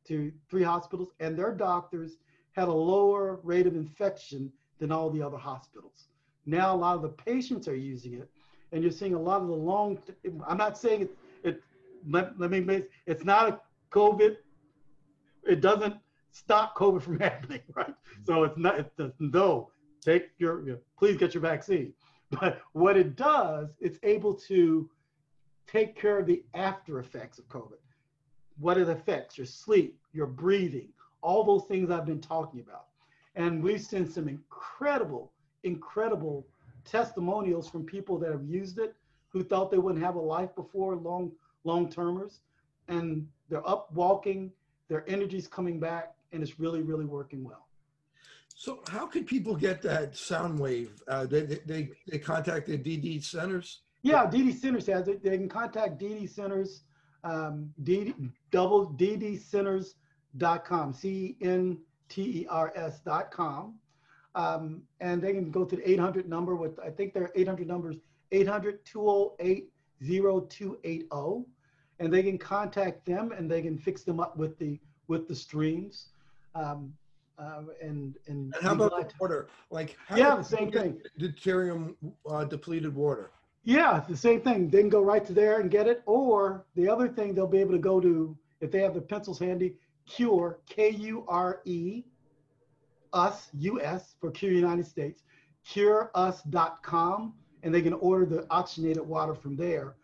to 0.07 0.31
three 0.49 0.63
hospitals, 0.63 1.09
and 1.19 1.37
their 1.37 1.53
doctors 1.53 2.17
had 2.53 2.67
a 2.67 2.73
lower 2.73 3.39
rate 3.43 3.67
of 3.67 3.75
infection 3.75 4.51
than 4.79 4.91
all 4.91 5.09
the 5.09 5.21
other 5.21 5.37
hospitals. 5.37 6.07
Now 6.45 6.75
a 6.75 6.77
lot 6.77 6.95
of 6.95 7.01
the 7.01 7.09
patients 7.09 7.67
are 7.67 7.75
using 7.75 8.13
it, 8.13 8.29
and 8.71 8.81
you're 8.81 8.91
seeing 8.91 9.15
a 9.15 9.19
lot 9.19 9.41
of 9.41 9.47
the 9.47 9.53
long. 9.53 9.99
I'm 10.47 10.57
not 10.57 10.77
saying 10.77 11.03
it. 11.03 11.17
it 11.43 11.63
let, 12.07 12.39
let 12.39 12.51
me 12.51 12.59
make 12.59 12.89
it's 13.05 13.25
not 13.25 13.49
a 13.49 13.59
COVID. 13.91 14.37
It 15.43 15.61
doesn't 15.61 15.95
stop 16.35 16.75
COVID 16.75 17.01
from 17.01 17.19
happening, 17.27 17.61
right? 17.73 17.95
So 18.25 18.43
it's 18.43 18.57
not. 18.57 18.79
It 18.79 18.91
does, 18.97 19.11
no, 19.19 19.71
take 20.01 20.29
your, 20.37 20.65
your. 20.65 20.79
Please 20.99 21.17
get 21.17 21.33
your 21.33 21.41
vaccine. 21.41 21.93
But 22.31 22.61
what 22.73 22.97
it 22.97 23.15
does, 23.15 23.69
it's 23.79 23.99
able 24.03 24.33
to 24.33 24.89
take 25.67 25.95
care 25.99 26.19
of 26.19 26.25
the 26.25 26.43
after 26.53 26.99
effects 26.99 27.39
of 27.39 27.47
COVID. 27.49 27.79
What 28.57 28.77
it 28.77 28.89
affects 28.89 29.37
your 29.37 29.47
sleep, 29.47 29.99
your 30.13 30.27
breathing, 30.27 30.89
all 31.21 31.43
those 31.43 31.65
things 31.67 31.89
I've 31.89 32.05
been 32.05 32.21
talking 32.21 32.59
about. 32.59 32.85
And 33.35 33.61
we've 33.61 33.81
seen 33.81 34.09
some 34.09 34.27
incredible, 34.27 35.31
incredible 35.63 36.47
testimonials 36.83 37.69
from 37.69 37.83
people 37.85 38.17
that 38.19 38.31
have 38.31 38.45
used 38.45 38.79
it 38.79 38.95
who 39.29 39.43
thought 39.43 39.71
they 39.71 39.77
wouldn't 39.77 40.03
have 40.03 40.15
a 40.15 40.19
life 40.21 40.55
before, 40.55 40.95
long, 40.95 41.31
long 41.63 41.89
termers. 41.89 42.39
And 42.87 43.27
they're 43.49 43.67
up 43.67 43.91
walking, 43.93 44.51
their 44.87 45.07
energy's 45.09 45.47
coming 45.47 45.79
back, 45.79 46.15
and 46.35 46.43
it's 46.43 46.59
really, 46.59 46.83
really 46.83 47.05
working 47.05 47.43
well. 47.43 47.65
So 48.53 48.81
how 48.87 49.07
could 49.07 49.25
people 49.25 49.55
get 49.55 49.81
that 49.81 50.15
sound 50.15 50.59
wave? 50.59 51.01
Uh, 51.07 51.25
they, 51.25 51.41
they, 51.41 51.59
they, 51.65 51.89
they 52.07 52.19
contact 52.19 52.67
the 52.67 52.77
DD 52.77 53.23
centers? 53.23 53.81
Yeah, 54.05 54.27
DD 54.27 54.55
Centers 54.55 54.85
has 54.85 55.07
it. 55.07 55.23
They 55.23 55.35
can 55.35 55.49
contact 55.49 55.99
DD 55.99 56.29
Centers, 56.29 56.83
um, 57.23 57.73
DD, 57.81 58.13
double 58.51 58.91
DDCenters.com, 58.91 60.93
C 60.93 61.09
E 61.09 61.37
N 61.41 61.79
T 62.07 62.21
E 62.21 62.45
R 62.47 62.71
S.com. 62.75 63.79
Um, 64.35 64.83
and 64.99 65.23
they 65.23 65.33
can 65.33 65.49
go 65.49 65.65
to 65.65 65.75
the 65.75 65.89
800 65.89 66.29
number 66.29 66.55
with, 66.55 66.79
I 66.79 66.91
think 66.91 67.15
their 67.15 67.31
800 67.33 67.67
numbers 67.67 67.95
800 68.31 68.85
208 68.85 69.71
0280. 70.01 71.45
And 71.97 72.13
they 72.13 72.21
can 72.21 72.37
contact 72.37 73.07
them 73.07 73.31
and 73.31 73.49
they 73.49 73.63
can 73.63 73.75
fix 73.75 74.03
them 74.03 74.19
up 74.19 74.37
with 74.37 74.59
the 74.59 74.79
with 75.07 75.27
the 75.27 75.35
streams. 75.35 76.09
Um, 76.55 76.93
uh, 77.37 77.63
and, 77.81 78.15
and, 78.27 78.53
And 78.55 78.63
how 78.63 78.73
about 78.73 79.13
water? 79.19 79.49
Like 79.69 79.97
how 80.07 80.15
Yeah, 80.15 80.35
the 80.37 80.43
same 80.43 80.71
thing. 80.71 81.01
Deuterium 81.19 81.95
uh, 82.29 82.45
depleted 82.45 82.95
water. 82.95 83.31
Yeah, 83.63 84.03
the 84.07 84.15
same 84.15 84.41
thing. 84.41 84.69
They 84.69 84.79
can 84.79 84.89
go 84.89 85.01
right 85.01 85.25
to 85.25 85.33
there 85.33 85.59
and 85.59 85.69
get 85.69 85.87
it. 85.87 86.01
Or 86.05 86.65
the 86.75 86.87
other 86.87 87.09
thing 87.09 87.33
they'll 87.33 87.47
be 87.47 87.59
able 87.59 87.73
to 87.73 87.79
go 87.79 87.99
to, 87.99 88.37
if 88.61 88.71
they 88.71 88.79
have 88.79 88.93
the 88.93 89.01
pencils 89.01 89.39
handy, 89.39 89.75
Cure, 90.05 90.59
K 90.69 90.91
U 90.91 91.25
R 91.27 91.61
E, 91.65 92.03
us, 93.11 93.49
US 93.53 94.15
for 94.21 94.31
Cure 94.31 94.51
United 94.51 94.85
States, 94.85 95.23
cureus.com, 95.67 97.33
and 97.63 97.73
they 97.73 97.81
can 97.81 97.93
order 97.93 98.25
the 98.25 98.45
oxygenated 98.51 99.05
water 99.05 99.33
from 99.33 99.55
there. 99.55 99.95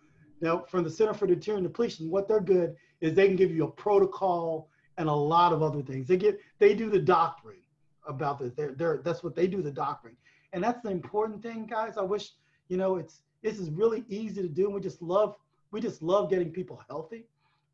Now, 0.42 0.66
from 0.68 0.84
the 0.84 0.90
Center 0.90 1.14
for 1.14 1.28
Deuterium 1.28 1.62
Depletion, 1.62 2.10
what 2.10 2.28
they're 2.28 2.42
good 2.42 2.76
is 3.00 3.14
they 3.14 3.28
can 3.28 3.36
give 3.36 3.52
you 3.52 3.66
a 3.66 3.72
protocol 3.72 4.71
and 5.02 5.10
a 5.10 5.14
lot 5.14 5.52
of 5.52 5.62
other 5.62 5.82
things. 5.82 6.08
They 6.08 6.18
get 6.18 6.40
they 6.60 6.74
do 6.74 6.90
the 6.90 7.00
doctoring 7.00 7.60
about 8.08 8.40
this. 8.40 8.54
They're, 8.54 8.74
they're 8.74 9.02
that's 9.04 9.24
what 9.24 9.36
they 9.36 9.48
do 9.48 9.62
the 9.62 9.72
doctoring, 9.72 10.16
and 10.54 10.64
that's 10.64 10.82
the 10.82 10.90
important 10.90 11.42
thing, 11.42 11.66
guys. 11.66 11.98
I 11.98 12.04
wish 12.04 12.32
you 12.70 12.78
know 12.78 12.96
it's 12.96 13.22
this 13.42 13.60
is 13.60 13.70
really 13.70 14.06
easy 14.08 14.42
to 14.42 14.48
do. 14.48 14.66
And 14.66 14.76
we 14.76 14.80
just 14.80 15.02
love 15.02 15.36
we 15.72 15.82
just 15.82 16.02
love 16.02 16.30
getting 16.30 16.52
people 16.52 16.82
healthy, 16.88 17.26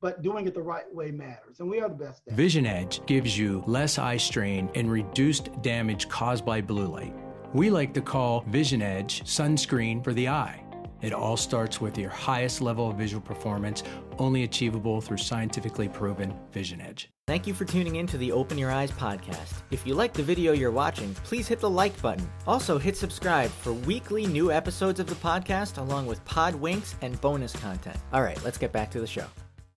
but 0.02 0.22
doing 0.22 0.48
it 0.48 0.54
the 0.54 0.62
right 0.62 0.92
way 0.94 1.12
matters, 1.12 1.60
and 1.60 1.70
we 1.70 1.80
are 1.80 1.90
the 1.90 1.96
best. 1.96 2.24
Vision 2.30 2.66
Edge 2.66 3.06
gives 3.06 3.38
you 3.38 3.63
less 3.68 4.00
eye 4.00 4.18
strain 4.18 4.70
and 4.74 4.90
reduced 4.90 5.50
damage 5.62 6.10
caused 6.10 6.46
by 6.46 6.62
blue 6.62 6.88
light. 6.88 7.13
We 7.54 7.70
like 7.70 7.94
to 7.94 8.02
call 8.02 8.42
Vision 8.48 8.82
Edge 8.82 9.24
sunscreen 9.24 10.04
for 10.04 10.13
the 10.13 10.30
eye. 10.30 10.66
It 11.02 11.14
all 11.14 11.38
starts 11.38 11.80
with 11.80 11.98
your 11.98 12.10
highest 12.10 12.62
level 12.62 12.90
of 12.90 12.98
visual 12.98 13.22
performance, 13.22 13.84
only 14.18 14.44
achievable 14.44 15.02
through 15.02 15.18
scientifically 15.18 15.88
proven 15.88 16.34
Vision 16.52 16.82
Edge. 16.82 17.10
Thank 17.28 17.46
you 17.46 17.54
for 17.54 17.66
tuning 17.66 17.98
in 17.98 18.08
to 18.08 18.18
the 18.18 18.32
Open 18.32 18.58
Your 18.58 18.72
Eyes 18.72 18.90
podcast. 18.92 19.62
If 19.70 19.86
you 19.86 19.94
like 19.94 20.14
the 20.14 20.24
video 20.24 20.54
you're 20.54 20.72
watching, 20.72 21.14
please 21.26 21.48
hit 21.48 21.60
the 21.60 21.70
like 21.70 22.02
button. 22.02 22.28
Also, 22.48 22.78
hit 22.78 22.96
subscribe 22.96 23.52
for 23.52 23.74
weekly 23.74 24.26
new 24.26 24.52
episodes 24.52 25.00
of 25.00 25.08
the 25.08 25.16
podcast, 25.16 25.78
along 25.78 26.08
with 26.08 26.24
pod 26.24 26.56
winks 26.56 26.96
and 27.02 27.20
bonus 27.20 27.54
content. 27.54 27.98
All 28.14 28.22
right, 28.22 28.42
let's 28.44 28.58
get 28.58 28.72
back 28.72 28.90
to 28.92 29.02
the 29.02 29.08
show. 29.08 29.26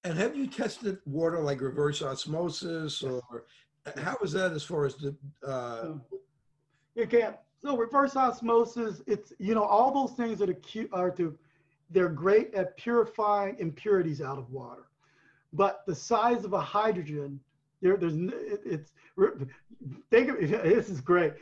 And 0.04 0.16
have 0.16 0.36
you 0.36 0.46
tested 0.46 0.98
water 1.04 1.40
like 1.40 1.60
reverse 1.60 2.02
osmosis 2.02 3.02
or 3.02 3.44
how 4.02 4.16
is 4.22 4.32
that 4.32 4.52
as 4.52 4.62
far 4.62 4.86
as 4.86 4.94
the 4.96 5.14
uh, 5.46 5.94
You 6.94 7.06
can't. 7.06 7.36
So 7.62 7.76
reverse 7.76 8.16
osmosis, 8.16 9.02
it's 9.06 9.32
you 9.38 9.54
know 9.54 9.64
all 9.64 9.92
those 9.92 10.16
things 10.16 10.38
that 10.38 10.48
are 10.48 10.54
cute 10.54 10.90
are 10.92 11.10
to, 11.12 11.36
they're 11.90 12.08
great 12.08 12.54
at 12.54 12.76
purifying 12.76 13.56
impurities 13.58 14.22
out 14.22 14.38
of 14.38 14.50
water, 14.50 14.86
but 15.52 15.84
the 15.86 15.94
size 15.94 16.44
of 16.44 16.54
a 16.54 16.60
hydrogen, 16.60 17.38
there 17.82 17.96
there's 17.98 18.14
it, 18.14 18.62
it's 18.64 18.92
think 20.10 20.30
of 20.30 20.38
this 20.48 20.88
is 20.88 21.00
great. 21.00 21.34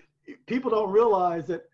People 0.47 0.71
don't 0.71 0.91
realize 0.91 1.47
that 1.47 1.69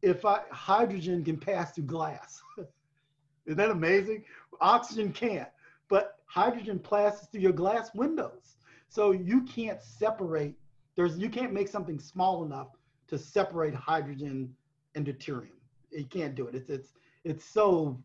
if 0.00 0.24
I, 0.24 0.40
hydrogen 0.50 1.22
can 1.22 1.36
pass 1.36 1.72
through 1.72 1.84
glass, 1.84 2.42
isn't 3.46 3.58
that 3.58 3.70
amazing? 3.70 4.24
Oxygen 4.60 5.12
can't, 5.12 5.48
but 5.88 6.18
hydrogen 6.24 6.78
passes 6.78 7.28
through 7.28 7.42
your 7.42 7.52
glass 7.52 7.94
windows, 7.94 8.56
so 8.88 9.10
you 9.10 9.42
can't 9.42 9.82
separate. 9.82 10.54
There's 10.96 11.18
you 11.18 11.28
can't 11.28 11.52
make 11.52 11.68
something 11.68 11.98
small 11.98 12.44
enough 12.44 12.68
to 13.12 13.18
separate 13.18 13.74
hydrogen 13.74 14.48
and 14.94 15.04
deuterium. 15.04 15.60
You 15.90 16.06
can't 16.06 16.34
do 16.34 16.46
it. 16.46 16.54
It's 16.54 16.70
it's 16.70 16.94
it's 17.24 17.44
so 17.44 18.02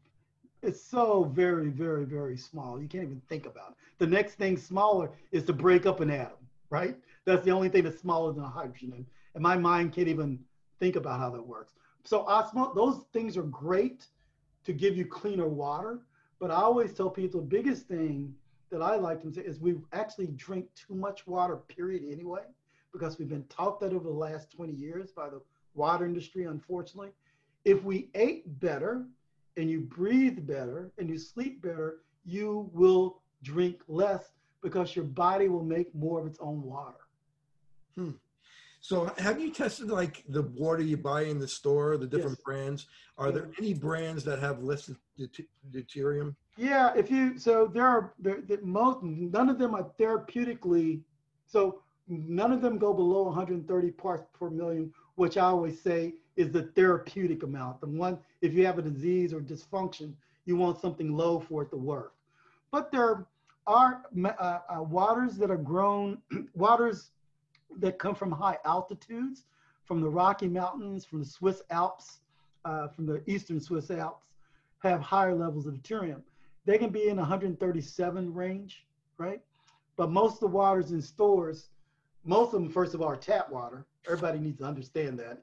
it's 0.62 0.82
so 0.82 1.24
very 1.34 1.70
very 1.70 2.04
very 2.04 2.36
small. 2.36 2.82
You 2.82 2.90
can't 2.90 3.06
even 3.06 3.22
think 3.30 3.46
about 3.46 3.72
it. 3.72 3.78
The 4.00 4.08
next 4.08 4.36
thing 4.36 4.58
smaller 4.58 5.10
is 5.32 5.46
to 5.46 5.54
break 5.54 5.86
up 5.86 6.02
an 6.02 6.12
atom, 6.12 6.44
right? 6.70 6.98
That's 7.24 7.46
the 7.46 7.52
only 7.52 7.70
thing 7.70 7.86
that's 7.86 8.02
smaller 8.02 8.34
than 8.34 8.44
a 8.44 8.50
hydrogen, 8.50 8.92
and, 8.98 9.06
and 9.34 9.42
my 9.42 9.58
mind 9.58 9.94
can't 9.94 10.10
even 10.10 10.40
think 10.78 10.98
about 10.98 11.22
how 11.22 11.30
that 11.30 11.42
works. 11.42 11.74
So 12.04 12.26
osmo 12.26 12.76
those 12.76 13.06
things 13.14 13.38
are 13.38 13.44
great 13.44 14.08
to 14.66 14.74
give 14.74 14.98
you 14.98 15.06
cleaner 15.06 15.48
water, 15.48 16.02
but 16.38 16.52
I 16.52 16.56
always 16.56 16.94
tell 16.94 17.10
people 17.10 17.40
the 17.40 17.48
biggest 17.48 17.88
thing 17.88 18.36
that 18.72 18.82
I 18.82 18.98
like 18.98 19.22
to 19.22 19.32
say 19.32 19.44
is 19.44 19.62
we 19.62 19.76
actually 19.94 20.28
drink 20.36 20.66
too 20.76 20.96
much 20.96 21.26
water, 21.26 21.56
period, 21.56 22.04
anyway 22.12 22.44
because 22.94 23.18
we've 23.20 23.30
been 23.30 23.46
taught 23.46 23.80
that 23.80 23.94
over 23.94 24.04
the 24.06 24.10
last 24.16 24.52
20 24.52 24.74
years 24.74 25.12
by 25.12 25.30
the 25.30 25.42
water 25.74 26.06
industry, 26.06 26.46
unfortunately. 26.46 27.12
If 27.66 27.84
we 27.84 28.10
ate 28.16 28.60
better 28.60 29.06
and 29.58 29.70
you 29.70 29.82
breathe 29.82 30.46
better 30.48 30.92
and 30.98 31.10
you 31.10 31.18
sleep 31.18 31.62
better, 31.62 32.00
you 32.26 32.70
will 32.74 33.22
drink 33.44 33.82
less 33.88 34.32
because 34.62 34.96
your 34.96 35.06
body 35.06 35.48
will 35.48 35.64
make 35.64 35.94
more 35.94 36.20
of 36.20 36.28
its 36.28 36.40
own 36.40 36.62
water. 36.62 36.98
Hmm. 37.96 38.12
so 38.80 39.12
have 39.18 39.40
you 39.42 39.52
tested 39.52 39.90
like 39.90 40.24
the 40.30 40.44
water 40.44 40.84
you 40.84 40.98
buy 40.98 41.24
in 41.24 41.40
the 41.40 41.48
store, 41.48 41.98
the 41.98 42.06
different 42.06 42.38
Yes. 42.38 42.44
brands? 42.44 42.88
Are 43.18 43.32
there 43.32 43.50
any 43.58 43.74
brands 43.74 44.24
that 44.26 44.38
have 44.40 44.62
less 44.64 44.92
deuterium? 45.72 46.36
Yeah, 46.58 46.94
if 46.96 47.10
you 47.10 47.40
so 47.40 47.68
there 47.68 47.88
are 47.88 48.14
there, 48.20 48.42
there 48.42 48.60
most 48.62 49.02
none 49.02 49.50
of 49.50 49.58
them 49.58 49.74
are 49.74 49.92
therapeutically. 50.00 51.02
So 51.48 51.82
none 52.08 52.52
of 52.52 52.62
them 52.62 52.78
go 52.78 52.94
below 52.94 53.24
130 53.24 53.92
parts 53.92 54.26
per 54.38 54.50
million, 54.50 54.94
which 55.16 55.38
I 55.38 55.46
always 55.46 55.80
say 55.82 56.14
is 56.36 56.52
the 56.52 56.64
therapeutic 56.64 57.44
amount. 57.44 57.82
The 57.82 57.88
one, 57.88 58.20
if 58.42 58.54
you 58.54 58.66
have 58.66 58.78
a 58.78 58.82
disease 58.82 59.34
or 59.34 59.42
dysfunction, 59.42 60.14
you 60.46 60.56
want 60.56 60.80
something 60.80 61.16
low 61.16 61.40
for 61.40 61.64
it 61.64 61.70
to 61.72 61.78
work. 61.78 62.14
But 62.72 62.92
there 62.92 63.26
are 63.66 64.04
uh, 64.24 64.60
uh, 64.70 64.82
waters 64.84 65.36
that 65.38 65.52
are 65.52 65.58
grown, 65.58 66.20
waters 66.56 67.12
that 67.80 68.00
come 68.00 68.16
from 68.16 68.32
high 68.32 68.58
altitudes, 68.66 69.44
from 69.84 70.02
the 70.02 70.10
Rocky 70.10 70.48
Mountains, 70.48 71.06
from 71.06 71.20
the 71.20 71.26
Swiss 71.26 71.62
Alps, 71.70 72.20
uh, 72.66 72.88
from 72.90 73.06
the 73.06 73.22
eastern 73.30 73.60
Swiss 73.60 73.92
Alps, 73.92 74.26
have 74.80 75.02
higher 75.02 75.34
levels 75.34 75.66
of 75.66 75.76
deuterium. 75.76 76.22
They 76.66 76.78
can 76.78 76.90
be 76.90 77.08
in 77.08 77.18
137 77.18 78.34
range, 78.34 78.86
right? 79.18 79.42
But 79.96 80.12
most 80.12 80.36
of 80.36 80.40
the 80.42 80.48
waters 80.48 80.92
in 80.92 81.02
stores, 81.02 81.70
most 82.28 82.54
of 82.54 82.62
them, 82.62 82.70
first 82.70 82.94
of 82.94 83.02
all, 83.02 83.08
are 83.08 83.16
tap 83.16 83.50
water. 83.50 83.86
Everybody 84.06 84.40
needs 84.40 84.60
to 84.60 84.66
understand 84.66 85.18
that. 85.20 85.42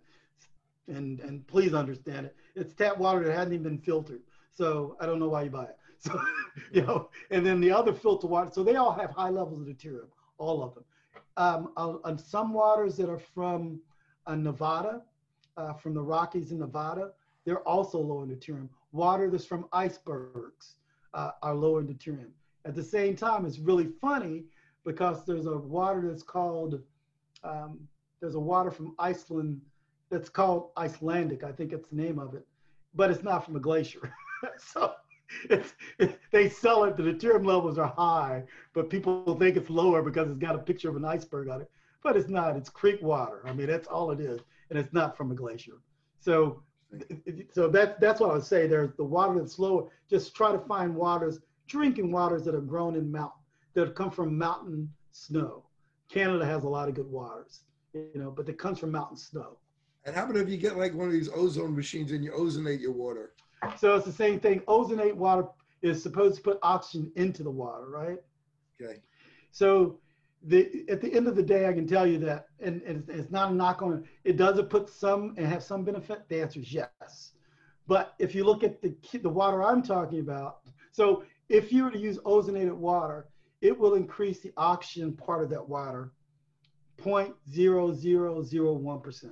And, 0.86 1.18
and 1.20 1.46
please 1.46 1.72
understand 1.72 2.26
it. 2.26 2.36
It's 2.54 2.74
tap 2.74 2.98
water 2.98 3.24
that 3.24 3.32
hasn't 3.32 3.54
even 3.54 3.62
been 3.64 3.78
filtered. 3.78 4.20
So 4.52 4.96
I 5.00 5.06
don't 5.06 5.18
know 5.18 5.28
why 5.28 5.44
you 5.44 5.50
buy 5.50 5.64
it. 5.64 5.76
So, 6.04 6.20
you 6.70 6.82
know, 6.82 7.08
and 7.30 7.46
then 7.46 7.62
the 7.62 7.70
other 7.70 7.94
filter 7.94 8.26
water. 8.26 8.50
So 8.52 8.62
they 8.62 8.76
all 8.76 8.92
have 8.92 9.10
high 9.10 9.30
levels 9.30 9.62
of 9.62 9.66
deuterium, 9.66 10.08
all 10.36 10.62
of 10.62 10.74
them. 10.74 10.84
Um, 11.38 11.72
on 11.78 12.18
some 12.18 12.52
waters 12.52 12.98
that 12.98 13.08
are 13.08 13.18
from 13.18 13.80
uh, 14.26 14.34
Nevada, 14.34 15.00
uh, 15.56 15.72
from 15.72 15.94
the 15.94 16.02
Rockies 16.02 16.50
in 16.50 16.58
Nevada, 16.58 17.12
they're 17.46 17.66
also 17.66 17.98
low 17.98 18.22
in 18.22 18.28
deuterium. 18.28 18.68
Water 18.92 19.30
that's 19.30 19.46
from 19.46 19.66
icebergs 19.72 20.74
uh, 21.14 21.30
are 21.42 21.54
low 21.54 21.78
in 21.78 21.86
deuterium. 21.86 22.32
At 22.66 22.74
the 22.74 22.84
same 22.84 23.16
time, 23.16 23.46
it's 23.46 23.58
really 23.58 23.88
funny 24.00 24.44
because 24.84 25.24
there's 25.24 25.46
a 25.46 25.56
water 25.56 26.08
that's 26.08 26.22
called, 26.22 26.80
um, 27.42 27.78
there's 28.20 28.34
a 28.34 28.40
water 28.40 28.70
from 28.70 28.94
Iceland 28.98 29.60
that's 30.10 30.28
called 30.28 30.70
Icelandic, 30.76 31.42
I 31.42 31.52
think 31.52 31.72
it's 31.72 31.88
the 31.88 31.96
name 31.96 32.18
of 32.18 32.34
it, 32.34 32.46
but 32.94 33.10
it's 33.10 33.22
not 33.22 33.44
from 33.44 33.56
a 33.56 33.60
glacier. 33.60 34.12
so 34.58 34.92
it's, 35.50 35.74
it, 35.98 36.18
they 36.30 36.48
sell 36.48 36.84
it, 36.84 36.96
the 36.96 37.02
deuterium 37.02 37.46
levels 37.46 37.78
are 37.78 37.92
high, 37.96 38.44
but 38.74 38.90
people 38.90 39.36
think 39.38 39.56
it's 39.56 39.70
lower 39.70 40.02
because 40.02 40.28
it's 40.28 40.38
got 40.38 40.54
a 40.54 40.58
picture 40.58 40.88
of 40.88 40.96
an 40.96 41.04
iceberg 41.04 41.48
on 41.48 41.62
it. 41.62 41.70
But 42.02 42.16
it's 42.16 42.28
not, 42.28 42.56
it's 42.56 42.68
creek 42.68 43.00
water. 43.02 43.40
I 43.46 43.52
mean, 43.52 43.66
that's 43.66 43.88
all 43.88 44.10
it 44.10 44.20
is. 44.20 44.40
And 44.68 44.78
it's 44.78 44.92
not 44.92 45.16
from 45.16 45.30
a 45.30 45.34
glacier. 45.34 45.80
So 46.20 46.62
so 47.52 47.68
that, 47.68 48.00
that's 48.00 48.20
what 48.20 48.30
I 48.30 48.34
would 48.34 48.44
say. 48.44 48.66
There's 48.66 48.94
the 48.96 49.04
water 49.04 49.38
that's 49.38 49.58
lower. 49.58 49.88
Just 50.08 50.34
try 50.34 50.52
to 50.52 50.58
find 50.58 50.94
waters 50.94 51.40
drinking 51.66 52.12
waters 52.12 52.44
that 52.44 52.54
are 52.54 52.60
grown 52.60 52.94
in 52.94 53.10
mountain, 53.10 53.40
that 53.74 53.94
come 53.94 54.10
from 54.10 54.38
mountain 54.38 54.92
snow. 55.12 55.64
Canada 56.08 56.44
has 56.44 56.64
a 56.64 56.68
lot 56.68 56.88
of 56.88 56.94
good 56.94 57.10
waters, 57.10 57.60
you 57.92 58.10
know, 58.14 58.30
but 58.30 58.48
it 58.48 58.58
comes 58.58 58.78
from 58.78 58.92
mountain 58.92 59.16
snow. 59.16 59.58
And 60.04 60.14
how 60.14 60.24
about 60.24 60.36
if 60.36 60.48
you 60.48 60.56
get 60.56 60.76
like 60.76 60.94
one 60.94 61.06
of 61.06 61.12
these 61.12 61.30
ozone 61.34 61.74
machines 61.74 62.12
and 62.12 62.22
you 62.22 62.30
ozonate 62.32 62.80
your 62.80 62.92
water? 62.92 63.32
So 63.78 63.94
it's 63.96 64.04
the 64.04 64.12
same 64.12 64.38
thing. 64.38 64.60
Ozonate 64.60 65.14
water 65.14 65.46
is 65.82 66.02
supposed 66.02 66.36
to 66.36 66.42
put 66.42 66.58
oxygen 66.62 67.10
into 67.16 67.42
the 67.42 67.50
water, 67.50 67.88
right? 67.88 68.18
Okay. 68.80 69.00
So 69.50 69.98
the 70.42 70.84
at 70.88 71.00
the 71.00 71.12
end 71.12 71.26
of 71.26 71.36
the 71.36 71.42
day, 71.42 71.66
I 71.66 71.72
can 71.72 71.86
tell 71.86 72.06
you 72.06 72.18
that, 72.18 72.48
and, 72.60 72.82
and 72.82 73.08
it's 73.08 73.30
not 73.30 73.50
a 73.50 73.54
knock 73.54 73.82
on 73.82 73.94
it. 73.94 74.04
It 74.24 74.36
does 74.36 74.58
it 74.58 74.68
put 74.68 74.90
some 74.90 75.34
and 75.36 75.46
have 75.46 75.62
some 75.62 75.84
benefit. 75.84 76.28
The 76.28 76.42
answer 76.42 76.60
is 76.60 76.72
yes. 76.72 77.32
But 77.86 78.14
if 78.18 78.34
you 78.34 78.44
look 78.44 78.62
at 78.62 78.82
the 78.82 78.94
the 79.18 79.28
water 79.28 79.62
I'm 79.62 79.82
talking 79.82 80.20
about, 80.20 80.58
so 80.92 81.24
if 81.48 81.72
you 81.72 81.84
were 81.84 81.90
to 81.90 81.98
use 81.98 82.18
ozonated 82.18 82.74
water, 82.74 83.28
it 83.64 83.76
will 83.76 83.94
increase 83.94 84.38
the 84.40 84.52
oxygen 84.58 85.12
part 85.12 85.42
of 85.42 85.50
that 85.50 85.68
water 85.68 86.12
0.0001%. 87.02 89.30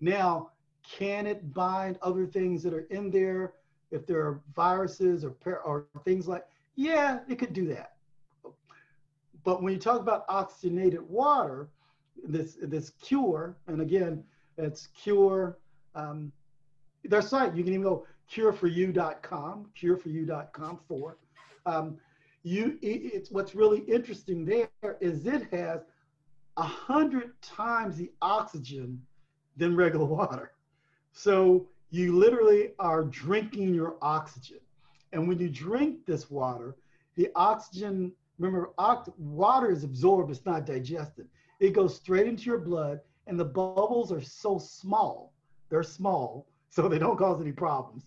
Now, 0.00 0.50
can 0.88 1.26
it 1.26 1.52
bind 1.52 1.98
other 2.00 2.24
things 2.26 2.62
that 2.62 2.72
are 2.72 2.86
in 2.90 3.10
there? 3.10 3.54
If 3.90 4.06
there 4.06 4.20
are 4.20 4.40
viruses 4.54 5.24
or, 5.24 5.34
or 5.64 5.88
things 6.04 6.28
like, 6.28 6.44
yeah, 6.76 7.18
it 7.28 7.40
could 7.40 7.52
do 7.52 7.66
that. 7.68 7.94
But 9.44 9.62
when 9.62 9.72
you 9.72 9.80
talk 9.80 10.00
about 10.00 10.24
oxygenated 10.28 11.00
water, 11.08 11.68
this 12.26 12.56
this 12.60 12.90
cure, 13.02 13.56
and 13.66 13.80
again, 13.80 14.22
it's 14.58 14.88
cure. 14.88 15.56
Um, 15.94 16.30
their 17.04 17.22
site, 17.22 17.54
you 17.54 17.62
can 17.62 17.72
even 17.72 17.84
go 17.84 18.04
cureforyou.com, 18.30 19.70
cureforyou.com 19.80 20.80
for 20.88 21.16
um, 21.66 21.98
you, 22.46 22.78
it's 22.80 23.32
what's 23.32 23.56
really 23.56 23.80
interesting 23.80 24.44
there 24.44 24.68
is 25.00 25.26
it 25.26 25.52
has 25.52 25.80
a 26.56 26.62
hundred 26.62 27.32
times 27.42 27.96
the 27.96 28.12
oxygen 28.22 29.02
than 29.56 29.74
regular 29.74 30.04
water. 30.04 30.52
So 31.12 31.66
you 31.90 32.16
literally 32.16 32.70
are 32.78 33.02
drinking 33.02 33.74
your 33.74 33.96
oxygen. 34.00 34.60
And 35.12 35.26
when 35.26 35.40
you 35.40 35.48
drink 35.48 36.06
this 36.06 36.30
water, 36.30 36.76
the 37.16 37.30
oxygen, 37.34 38.12
remember, 38.38 38.70
water 39.18 39.72
is 39.72 39.82
absorbed, 39.82 40.30
it's 40.30 40.46
not 40.46 40.66
digested. 40.66 41.26
It 41.58 41.72
goes 41.72 41.96
straight 41.96 42.28
into 42.28 42.44
your 42.44 42.58
blood, 42.58 43.00
and 43.26 43.40
the 43.40 43.44
bubbles 43.44 44.12
are 44.12 44.22
so 44.22 44.58
small, 44.58 45.32
they're 45.68 45.82
small, 45.82 46.46
so 46.70 46.88
they 46.88 47.00
don't 47.00 47.18
cause 47.18 47.40
any 47.40 47.52
problems 47.52 48.04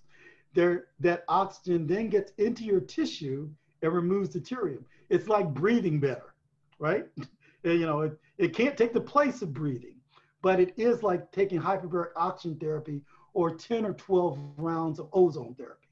there 0.54 0.88
that 1.00 1.24
oxygen 1.28 1.86
then 1.86 2.10
gets 2.10 2.32
into 2.38 2.64
your 2.64 2.80
tissue 2.80 3.50
and 3.82 3.94
removes 3.94 4.30
deuterium. 4.30 4.84
It's 5.10 5.28
like 5.28 5.54
breathing 5.54 6.00
better, 6.00 6.34
right? 6.80 7.06
you 7.64 7.86
know, 7.86 8.02
it, 8.02 8.20
it 8.38 8.56
can't 8.56 8.78
take 8.78 8.94
the 8.94 9.02
place 9.02 9.42
of 9.42 9.54
breathing, 9.54 9.96
but 10.42 10.60
it 10.60 10.74
is 10.78 11.04
like 11.04 11.32
taking 11.32 11.60
hyperbaric 11.60 12.10
oxygen 12.16 12.58
therapy 12.58 13.02
or 13.34 13.56
10 13.56 13.86
or 13.86 13.94
12 13.94 14.40
rounds 14.58 15.00
of 15.00 15.10
ozone 15.14 15.56
therapy. 15.56 15.88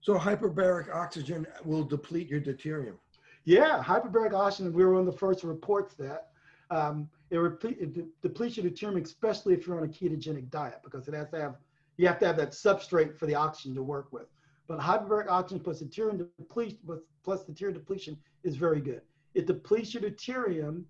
So 0.00 0.18
hyperbaric 0.18 0.92
oxygen 0.92 1.46
will 1.64 1.84
deplete 1.84 2.28
your 2.28 2.40
deuterium. 2.40 2.96
Yeah, 3.44 3.82
hyperbaric 3.82 4.32
oxygen, 4.32 4.72
we 4.72 4.84
were 4.84 4.92
one 4.92 5.06
of 5.06 5.12
the 5.12 5.18
first 5.18 5.44
reports 5.44 5.94
that 5.94 6.28
um, 6.70 7.08
it, 7.30 7.36
replete, 7.36 7.78
it 7.80 7.92
de- 7.92 8.06
depletes 8.22 8.56
your 8.56 8.68
deuterium, 8.70 9.02
especially 9.04 9.54
if 9.54 9.66
you're 9.66 9.76
on 9.76 9.84
a 9.84 9.88
ketogenic 9.88 10.50
diet, 10.50 10.80
because 10.82 11.06
it 11.06 11.14
has 11.14 11.28
to 11.30 11.40
have 11.40 11.56
you 11.98 12.06
have 12.06 12.18
to 12.18 12.26
have 12.26 12.38
that 12.38 12.52
substrate 12.52 13.16
for 13.16 13.26
the 13.26 13.34
oxygen 13.34 13.74
to 13.74 13.82
work 13.82 14.08
with. 14.12 14.26
But 14.68 14.78
hyperbaric 14.78 15.28
oxygen 15.28 15.62
plus 15.62 15.82
deuterium 15.82 16.26
depletion 16.38 16.78
plus 17.24 17.44
deuterium 17.44 17.74
depletion 17.74 18.16
is 18.42 18.56
very 18.56 18.80
good. 18.80 19.02
It 19.34 19.46
depletes 19.46 19.94
your 19.94 20.02
deuterium, 20.02 20.84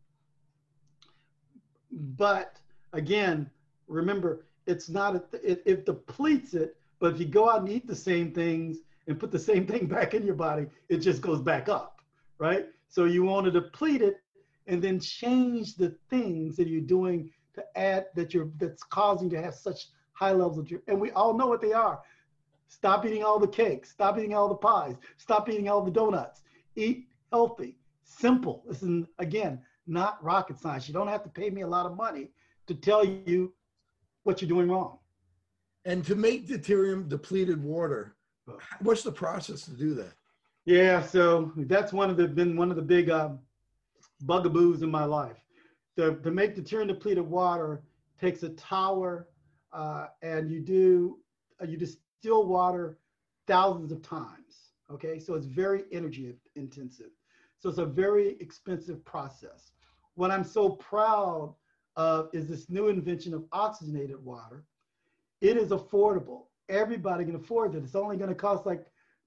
but 1.91 2.57
again, 2.93 3.51
remember 3.89 4.45
it's 4.67 4.89
not 4.89 5.17
a, 5.17 5.23
it, 5.43 5.63
it 5.67 5.87
depletes 5.87 6.55
it. 6.55 6.77
But 7.01 7.15
if 7.15 7.21
you 7.21 7.27
go 7.27 7.51
out 7.51 7.61
and 7.61 7.69
eat 7.69 7.87
the 7.87 7.97
same 7.97 8.33
things 8.33 8.79
and 9.09 9.19
put 9.19 9.31
the 9.31 9.39
same 9.39 9.67
thing 9.67 9.87
back 9.97 10.15
in 10.15 10.25
your 10.25 10.35
body, 10.35 10.67
it 10.89 10.99
just 10.99 11.21
goes 11.21 11.41
back 11.41 11.69
up, 11.69 12.01
right? 12.39 12.67
So 12.89 13.05
you 13.05 13.25
want 13.25 13.47
to 13.47 13.51
deplete 13.51 14.03
it 14.03 14.21
and 14.67 14.81
then 14.81 15.01
change 15.01 15.77
the 15.77 15.97
things 16.11 16.57
that 16.57 16.69
you're 16.69 16.81
doing 16.81 17.31
to 17.55 17.65
add 17.77 18.07
that 18.15 18.33
you're 18.33 18.51
that's 18.59 18.83
causing 18.83 19.29
to 19.31 19.43
have 19.43 19.55
such 19.55 19.89
high 20.13 20.33
levels 20.33 20.59
of. 20.59 20.71
And 20.87 21.01
we 21.01 21.11
all 21.13 21.35
know 21.35 21.47
what 21.47 21.61
they 21.61 21.73
are. 21.73 22.01
Stop 22.73 23.05
eating 23.05 23.23
all 23.23 23.39
the 23.39 23.47
cakes. 23.47 23.91
Stop 23.91 24.19
eating 24.19 24.35
all 24.35 24.49
the 24.49 24.55
pies. 24.55 24.97
Stop 25.19 25.47
eating 25.51 25.69
all 25.69 25.83
the 25.83 25.91
donuts. 25.91 26.41
Eat 26.75 27.07
healthy. 27.31 27.77
Simple. 28.03 28.65
This 28.67 28.83
is, 28.83 29.05
again, 29.19 29.61
not 29.87 30.23
rocket 30.25 30.59
science. 30.59 30.89
You 30.89 30.95
don't 30.95 31.09
have 31.09 31.23
to 31.25 31.29
pay 31.29 31.51
me 31.51 31.63
a 31.63 31.67
lot 31.67 31.85
of 31.85 31.99
money 31.99 32.31
to 32.69 32.75
tell 32.75 33.05
you 33.05 33.53
what 34.23 34.41
you're 34.41 34.49
doing 34.49 34.71
wrong. 34.71 34.99
And 35.85 36.03
to 36.07 36.15
make 36.15 36.49
deuterium 36.49 37.11
depleted 37.11 37.63
water, 37.63 38.17
what's 38.81 39.03
the 39.03 39.13
process 39.13 39.67
to 39.67 39.73
do 39.73 39.93
that? 39.95 40.15
Yeah, 40.65 41.03
so 41.03 41.53
that's 41.57 41.93
one 41.93 42.09
of 42.09 42.17
the 42.17 42.27
been 42.27 42.57
one 42.57 42.71
of 42.71 42.77
the 42.77 42.83
big 42.83 43.11
um, 43.11 43.41
bugaboos 44.25 44.81
in 44.83 44.91
my 44.91 45.05
life. 45.05 45.37
To, 45.97 46.15
to 46.15 46.31
make 46.31 46.57
deuterium 46.57 46.89
depleted 46.89 47.29
water 47.29 47.83
takes 48.19 48.43
a 48.45 48.49
tower 48.51 49.29
uh, 49.75 50.07
and 50.23 50.51
you 50.51 50.61
do 50.61 51.19
uh, 51.61 51.67
you 51.67 51.77
distill 52.23 52.47
water 52.47 52.99
thousands 53.47 53.93
of 53.93 54.03
times. 54.03 54.73
Okay, 54.91 55.19
so 55.19 55.35
it's 55.35 55.47
very 55.47 55.85
energy 55.93 56.35
intensive. 56.55 57.11
So 57.59 57.69
it's 57.69 57.79
a 57.79 57.87
very 57.87 58.37
expensive 58.41 59.05
process. 59.05 59.71
What 60.15 60.31
I'm 60.31 60.45
so 60.45 60.71
proud 60.71 61.55
of 61.97 62.29
is 62.33 62.49
this 62.49 62.69
new 62.69 62.89
invention 62.89 63.33
of 63.35 63.45
oxygenated 63.53 64.23
water. 64.25 64.65
It 65.41 65.57
is 65.57 65.71
affordable. 65.71 66.47
Everybody 66.69 67.25
can 67.25 67.37
afford 67.37 67.75
it. 67.75 67.83
It's 67.85 67.95
only 67.95 68.17
going 68.17 68.29
to 68.29 68.35
cost 68.35 68.67
like 68.67 68.87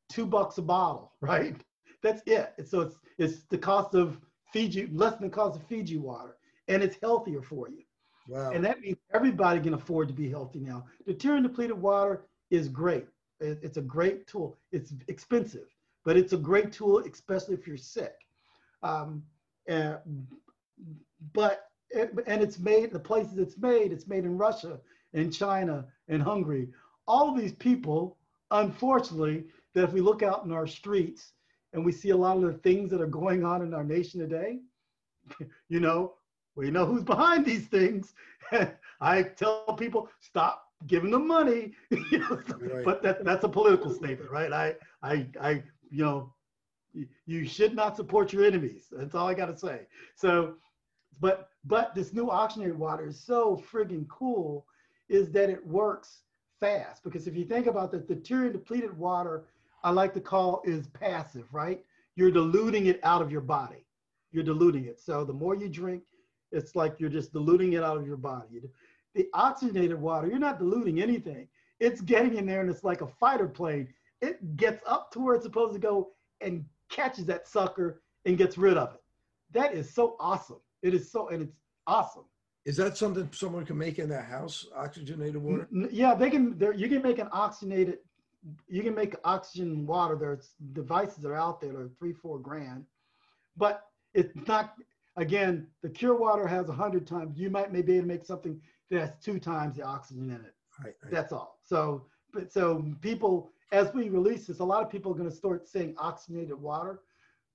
two 0.09 0.25
bucks 0.25 0.57
a 0.57 0.61
bottle, 0.61 1.13
right? 1.21 1.55
That's 2.03 2.21
it. 2.25 2.53
So 2.67 2.81
it's 2.81 2.97
it's 3.17 3.43
the 3.49 3.57
cost 3.57 3.95
of 3.95 4.19
Fiji, 4.53 4.87
less 4.91 5.15
than 5.15 5.29
the 5.29 5.35
cost 5.35 5.59
of 5.59 5.65
Fiji 5.67 5.97
water, 5.97 6.37
and 6.67 6.83
it's 6.83 6.97
healthier 7.01 7.41
for 7.41 7.69
you. 7.69 7.81
Wow. 8.27 8.51
And 8.51 8.63
that 8.65 8.79
means 8.81 8.97
everybody 9.13 9.59
can 9.59 9.73
afford 9.73 10.07
to 10.09 10.13
be 10.13 10.29
healthy 10.29 10.59
now. 10.59 10.85
Deuterium 11.07 11.43
depleted 11.43 11.79
water 11.79 12.25
is 12.49 12.67
great. 12.67 13.05
It's 13.39 13.77
a 13.77 13.81
great 13.81 14.27
tool. 14.27 14.57
It's 14.71 14.93
expensive, 15.07 15.67
but 16.03 16.17
it's 16.17 16.33
a 16.33 16.37
great 16.37 16.71
tool, 16.71 16.99
especially 16.99 17.55
if 17.55 17.67
you're 17.67 17.77
sick. 17.77 18.15
Um, 18.81 19.23
and 19.67 19.97
but 21.33 21.69
it, 21.89 22.11
and 22.27 22.41
it's 22.41 22.59
made 22.59 22.91
the 22.91 22.99
places 22.99 23.37
it's 23.37 23.57
made. 23.57 23.91
It's 23.91 24.07
made 24.07 24.25
in 24.25 24.37
Russia, 24.37 24.79
in 25.13 25.31
China, 25.31 25.85
in 26.07 26.21
Hungary. 26.21 26.69
All 27.07 27.33
these 27.33 27.53
people, 27.53 28.17
unfortunately, 28.51 29.45
that 29.73 29.83
if 29.83 29.93
we 29.93 30.01
look 30.01 30.23
out 30.23 30.45
in 30.45 30.51
our 30.51 30.67
streets 30.67 31.33
and 31.73 31.83
we 31.83 31.91
see 31.91 32.11
a 32.11 32.17
lot 32.17 32.37
of 32.37 32.43
the 32.43 32.53
things 32.59 32.89
that 32.91 33.01
are 33.01 33.07
going 33.07 33.43
on 33.43 33.61
in 33.61 33.73
our 33.73 33.83
nation 33.83 34.19
today, 34.19 34.59
you 35.69 35.79
know, 35.79 36.13
we 36.55 36.71
know 36.71 36.85
who's 36.85 37.03
behind 37.03 37.45
these 37.45 37.67
things. 37.67 38.13
I 39.01 39.23
tell 39.23 39.75
people 39.77 40.09
stop 40.21 40.64
giving 40.87 41.11
them 41.11 41.27
money, 41.27 41.73
right. 41.91 42.85
but 42.85 43.01
that, 43.03 43.23
that's 43.23 43.43
a 43.43 43.49
political 43.49 43.91
statement, 43.91 44.29
right? 44.31 44.51
I, 44.51 44.75
I, 45.01 45.27
I, 45.41 45.63
you 45.89 46.03
know, 46.03 46.33
you 47.25 47.45
should 47.45 47.75
not 47.75 47.95
support 47.95 48.31
your 48.31 48.45
enemies. 48.45 48.87
That's 48.91 49.15
all 49.15 49.27
I 49.27 49.33
got 49.33 49.47
to 49.47 49.57
say. 49.57 49.81
So, 50.15 50.55
but 51.19 51.49
but 51.65 51.95
this 51.95 52.13
new 52.13 52.29
oxygenated 52.29 52.77
water 52.77 53.07
is 53.07 53.19
so 53.19 53.61
friggin' 53.71 54.07
cool, 54.07 54.65
is 55.09 55.31
that 55.31 55.49
it 55.49 55.65
works 55.65 56.21
fast. 56.59 57.03
Because 57.03 57.27
if 57.27 57.35
you 57.35 57.45
think 57.45 57.67
about 57.67 57.91
the, 57.91 57.99
the 57.99 58.15
deuterium 58.15 58.53
depleted 58.53 58.97
water, 58.97 59.45
I 59.83 59.91
like 59.91 60.13
to 60.13 60.21
call 60.21 60.61
is 60.65 60.87
passive, 60.87 61.45
right? 61.51 61.83
You're 62.15 62.31
diluting 62.31 62.85
it 62.87 62.99
out 63.03 63.21
of 63.21 63.31
your 63.31 63.41
body. 63.41 63.85
You're 64.31 64.43
diluting 64.43 64.85
it. 64.85 64.99
So 64.99 65.23
the 65.23 65.33
more 65.33 65.55
you 65.55 65.69
drink, 65.69 66.03
it's 66.51 66.75
like 66.75 66.99
you're 66.99 67.09
just 67.09 67.33
diluting 67.33 67.73
it 67.73 67.83
out 67.83 67.97
of 67.97 68.07
your 68.07 68.17
body. 68.17 68.61
The 69.15 69.27
oxygenated 69.33 69.99
water, 69.99 70.27
you're 70.27 70.37
not 70.39 70.59
diluting 70.59 71.01
anything. 71.01 71.47
It's 71.79 72.01
getting 72.01 72.35
in 72.35 72.45
there 72.45 72.61
and 72.61 72.69
it's 72.69 72.83
like 72.83 73.01
a 73.01 73.07
fighter 73.07 73.47
plane. 73.47 73.87
It 74.21 74.57
gets 74.57 74.83
up 74.85 75.11
to 75.11 75.19
where 75.19 75.35
it's 75.35 75.45
supposed 75.45 75.73
to 75.73 75.79
go 75.79 76.11
and 76.41 76.65
catches 76.89 77.25
that 77.25 77.47
sucker 77.47 78.01
and 78.25 78.37
gets 78.37 78.57
rid 78.57 78.77
of 78.77 78.93
it. 78.93 79.01
That 79.51 79.73
is 79.73 79.93
so 79.93 80.15
awesome. 80.19 80.59
It 80.83 80.93
is 80.93 81.11
so, 81.11 81.29
and 81.29 81.41
it's 81.41 81.55
awesome. 81.87 82.25
Is 82.65 82.77
that 82.77 82.97
something 82.97 83.29
someone 83.31 83.65
can 83.65 83.77
make 83.77 83.99
in 83.99 84.09
their 84.09 84.23
house? 84.23 84.67
Oxygenated 84.75 85.37
water? 85.37 85.67
Yeah, 85.91 86.15
they 86.15 86.29
can. 86.29 86.57
There, 86.57 86.73
you 86.73 86.89
can 86.89 87.01
make 87.01 87.19
an 87.19 87.29
oxygenated. 87.31 87.99
You 88.67 88.81
can 88.81 88.95
make 88.95 89.15
oxygen 89.23 89.85
water. 89.85 90.15
There's 90.15 90.49
devices 90.73 91.17
that 91.17 91.29
are 91.29 91.35
out 91.35 91.61
there 91.61 91.73
that 91.73 91.79
are 91.79 91.91
three, 91.99 92.13
four 92.13 92.39
grand, 92.39 92.85
but 93.55 93.83
it's 94.13 94.33
not. 94.47 94.73
Again, 95.17 95.67
the 95.81 95.89
Kure 95.89 96.15
water 96.15 96.45
has 96.45 96.67
a 96.67 96.73
hundred 96.73 97.07
times. 97.07 97.37
You 97.37 97.49
might 97.49 97.71
maybe 97.71 97.87
be 97.87 97.93
able 97.93 98.03
to 98.03 98.07
make 98.07 98.25
something 98.25 98.59
that 98.89 98.99
has 98.99 99.11
two 99.23 99.39
times 99.39 99.75
the 99.75 99.83
oxygen 99.83 100.29
in 100.29 100.35
it. 100.35 100.53
Right, 100.83 100.95
right. 101.03 101.11
That's 101.11 101.31
all. 101.31 101.57
So, 101.63 102.05
but 102.33 102.51
so 102.51 102.85
people, 103.01 103.49
as 103.71 103.93
we 103.93 104.09
release 104.09 104.47
this, 104.47 104.59
a 104.59 104.63
lot 104.63 104.83
of 104.83 104.89
people 104.89 105.11
are 105.11 105.15
going 105.15 105.29
to 105.29 105.35
start 105.35 105.67
saying 105.67 105.95
oxygenated 105.97 106.59
water, 106.61 107.01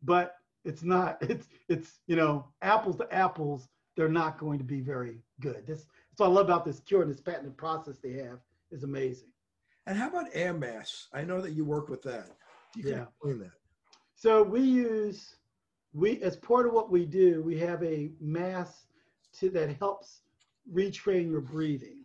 but 0.03 0.37
it's 0.65 0.83
not. 0.83 1.23
It's 1.29 1.49
it's 1.69 2.01
you 2.07 2.17
know 2.17 2.47
apples 2.63 2.97
to 2.97 3.15
apples 3.15 3.69
they're 3.97 4.09
not 4.09 4.39
going 4.39 4.59
to 4.59 4.65
be 4.65 4.81
very 4.81 5.19
good. 5.41 5.67
This, 5.67 5.85
that's 6.11 6.19
what 6.21 6.27
I 6.27 6.31
love 6.31 6.47
about 6.47 6.65
this 6.65 6.81
cure 6.81 7.03
and 7.03 7.11
this 7.11 7.21
patented 7.21 7.57
process 7.57 7.99
they 7.99 8.13
have 8.13 8.39
is 8.71 8.83
amazing. 8.83 9.29
And 9.87 9.99
how 9.99 10.09
about 10.09 10.29
air 10.33 10.55
masks? 10.55 11.09
I 11.13 11.23
know 11.23 11.41
that 11.41 11.53
you 11.53 11.65
work 11.65 11.89
with 11.89 12.03
that. 12.03 12.29
You 12.77 12.83
can 12.83 12.93
yeah. 12.93 13.03
explain 13.03 13.41
that. 13.41 13.51
So 14.15 14.43
we 14.43 14.61
use, 14.61 15.37
we 15.93 16.23
as 16.23 16.37
part 16.37 16.67
of 16.67 16.73
what 16.73 16.91
we 16.91 17.05
do, 17.05 17.43
we 17.43 17.59
have 17.59 17.83
a 17.83 18.11
mask 18.21 18.87
to, 19.39 19.51
that 19.51 19.77
helps 19.79 20.21
retrain 20.73 21.31
your 21.31 21.41
breathing. 21.41 22.05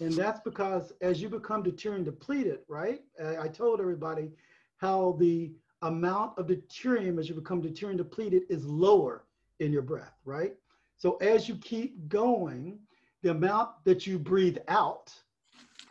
And 0.00 0.12
that's 0.12 0.40
because 0.40 0.92
as 1.00 1.22
you 1.22 1.28
become 1.28 1.62
deuterium 1.62 2.04
depleted, 2.04 2.60
right? 2.68 3.02
I, 3.22 3.48
told 3.48 3.80
everybody 3.80 4.30
how 4.78 5.16
the 5.20 5.52
amount 5.82 6.36
of 6.38 6.48
deuterium 6.48 7.18
as 7.18 7.28
you 7.28 7.34
become 7.34 7.62
deuterium 7.62 7.96
depleted 7.96 8.42
is 8.48 8.64
lower 8.66 9.24
in 9.60 9.72
your 9.72 9.82
breath, 9.82 10.18
right? 10.24 10.54
So 10.96 11.16
as 11.16 11.48
you 11.48 11.56
keep 11.56 12.08
going, 12.08 12.78
the 13.22 13.30
amount 13.30 13.70
that 13.84 14.06
you 14.06 14.18
breathe 14.18 14.58
out 14.68 15.12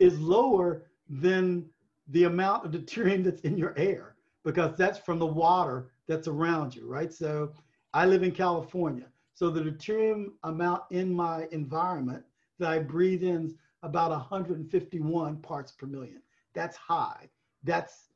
is 0.00 0.18
lower 0.20 0.82
than 1.08 1.66
the 2.08 2.24
amount 2.24 2.66
of 2.66 2.72
deuterium 2.72 3.24
that's 3.24 3.40
in 3.42 3.56
your 3.56 3.74
air 3.78 4.16
because 4.44 4.76
that's 4.76 4.98
from 4.98 5.18
the 5.18 5.26
water 5.26 5.88
that's 6.06 6.28
around 6.28 6.74
you, 6.74 6.86
right? 6.86 7.12
So 7.12 7.52
I 7.94 8.04
live 8.06 8.22
in 8.22 8.32
California. 8.32 9.06
So 9.34 9.50
the 9.50 9.60
deuterium 9.60 10.32
amount 10.44 10.82
in 10.90 11.12
my 11.12 11.48
environment 11.50 12.24
that 12.58 12.70
I 12.70 12.78
breathe 12.78 13.22
in 13.22 13.46
is 13.46 13.54
about 13.82 14.10
151 14.10 15.36
parts 15.38 15.72
per 15.72 15.86
million. 15.86 16.22
That's 16.54 16.76
high. 16.76 17.28
That's 17.62 18.10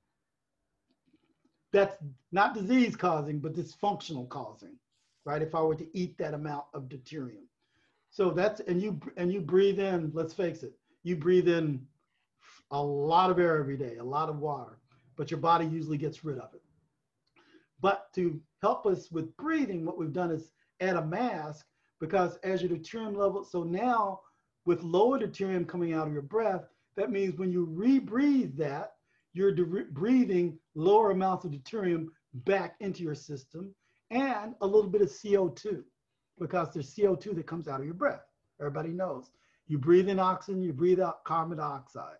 that's 1.71 1.97
not 2.33 2.55
disease 2.55 2.97
causing, 2.97 3.41
but 3.41 3.53
dysfunctional 3.53 4.27
causing 4.29 4.79
right? 5.29 5.43
If 5.43 5.55
I 5.55 5.61
were 5.61 5.75
to 5.75 5.87
eat 5.97 6.17
that 6.17 6.33
amount 6.33 6.65
of 6.73 6.85
deuterium. 6.85 7.45
So 8.09 8.31
that's, 8.31 8.61
and 8.61 8.81
you, 8.81 8.99
and 9.19 9.31
you 9.31 9.43
breathe 9.43 9.79
in, 9.79 10.11
let's 10.15 10.33
face 10.33 10.63
it, 10.63 10.73
you 11.03 11.17
breathe 11.17 11.49
in 11.49 11.87
a 12.71 12.83
lot 12.83 13.31
of 13.31 13.39
air 13.39 13.59
every 13.59 13.77
day, 13.77 13.99
a 13.99 14.05
lot 14.05 14.31
of 14.31 14.39
water, 14.39 14.79
but 15.17 15.31
your 15.31 15.39
body 15.39 15.67
usually 15.67 15.99
gets 15.99 16.25
rid 16.25 16.39
of 16.39 16.55
it. 16.55 16.63
But 17.83 18.11
to 18.15 18.41
help 18.63 18.87
us 18.87 19.13
with 19.13 19.37
breathing, 19.37 19.85
what 19.85 19.99
we've 19.99 20.15
done 20.15 20.31
is 20.31 20.51
add 20.81 20.97
a 20.97 21.05
mask 21.05 21.67
because 22.01 22.37
as 22.45 22.63
your 22.63 22.71
deuterium 22.71 23.17
level, 23.17 23.45
so 23.45 23.63
now 23.63 24.21
with 24.65 24.83
lower 24.83 25.19
deuterium 25.19 25.67
coming 25.67 25.93
out 25.93 26.07
of 26.07 26.13
your 26.13 26.23
breath, 26.23 26.69
that 26.97 27.11
means 27.11 27.39
when 27.39 27.53
you 27.53 27.67
rebreathe 27.67 28.57
that, 28.57 28.93
you're 29.33 29.53
breathing 29.93 30.59
lower 30.75 31.11
amounts 31.11 31.45
of 31.45 31.53
deuterium 31.53 32.07
back 32.35 32.75
into 32.81 33.03
your 33.03 33.15
system 33.15 33.75
and 34.11 34.55
a 34.61 34.67
little 34.67 34.91
bit 34.91 35.03
of 35.03 35.09
CO2 35.09 35.83
because 36.39 36.73
there's 36.73 36.95
CO2 36.95 37.35
that 37.35 37.47
comes 37.47 37.69
out 37.69 37.81
of 37.81 37.87
your 37.87 37.95
breath. 37.95 38.23
Everybody 38.61 38.91
knows. 38.91 39.31
You 39.67 39.79
breathe 39.79 40.09
in 40.09 40.19
oxygen, 40.19 40.63
you 40.63 40.73
breathe 40.73 41.01
out 41.01 41.25
carbon 41.25 41.59
dioxide. 41.59 42.17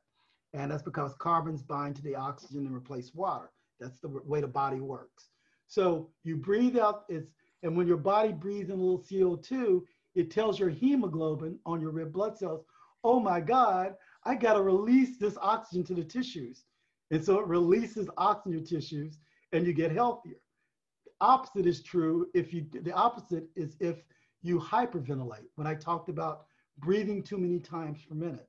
And 0.55 0.71
that's 0.71 0.83
because 0.83 1.15
carbons 1.19 1.63
bind 1.63 1.97
to 1.97 2.03
the 2.03 2.15
oxygen 2.15 2.67
and 2.67 2.75
replace 2.75 3.15
water. 3.15 3.51
That's 3.81 4.01
the 4.01 4.09
way 4.09 4.41
the 4.41 4.49
body 4.49 4.81
works. 4.81 5.29
So 5.67 6.11
you 6.25 6.37
breathe 6.37 6.79
out, 6.79 7.05
it's, 7.09 7.31
and 7.63 7.77
when 7.77 7.87
your 7.87 7.97
body 7.97 8.33
breathes 8.33 8.71
in 8.71 8.79
a 8.79 8.83
little 8.83 8.99
CO2, 8.99 9.83
it 10.15 10.31
tells 10.31 10.59
your 10.59 10.71
hemoglobin 10.71 11.59
on 11.67 11.81
your 11.81 11.91
red 11.91 12.13
blood 12.13 12.37
cells, 12.37 12.65
oh 13.05 13.21
my 13.21 13.41
God, 13.41 13.95
I 14.25 14.35
got 14.35 14.55
to 14.55 14.63
release 14.63 15.19
this 15.19 15.37
oxygen 15.41 15.85
to 15.87 15.95
the 15.95 16.05
tissues. 16.05 16.65
And 17.11 17.25
so 17.25 17.39
it 17.41 17.47
releases 17.47 18.09
oxygen 18.17 18.65
to 18.65 18.75
tissues 18.75 19.19
and 19.53 19.67
you 19.67 19.73
get 19.73 19.93
healthier 19.93 20.41
The 21.05 21.13
opposite 21.21 21.67
is 21.67 21.83
true 21.83 22.29
if 22.35 22.53
you 22.53 22.67
the 22.71 22.93
opposite 22.93 23.49
is 23.57 23.77
if 23.81 24.03
you 24.43 24.59
hyperventilate 24.59 25.49
when 25.57 25.67
i 25.67 25.75
talked 25.75 26.09
about 26.09 26.45
breathing 26.79 27.23
too 27.23 27.39
many 27.39 27.59
times 27.59 27.99
per 28.09 28.15
minute 28.15 28.49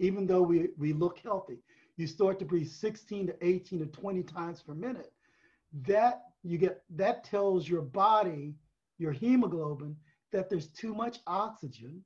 even 0.00 0.26
though 0.26 0.42
we, 0.42 0.68
we 0.76 0.92
look 0.92 1.18
healthy 1.18 1.58
you 1.96 2.06
start 2.06 2.38
to 2.38 2.44
breathe 2.44 2.68
16 2.68 3.28
to 3.28 3.36
18 3.46 3.80
to 3.80 3.86
20 3.86 4.22
times 4.22 4.62
per 4.62 4.74
minute 4.74 5.12
that 5.86 6.22
you 6.44 6.58
get 6.58 6.82
that 6.90 7.24
tells 7.24 7.68
your 7.68 7.82
body 7.82 8.54
your 8.98 9.12
hemoglobin 9.12 9.96
that 10.32 10.48
there's 10.48 10.68
too 10.68 10.94
much 10.94 11.18
oxygen 11.26 12.02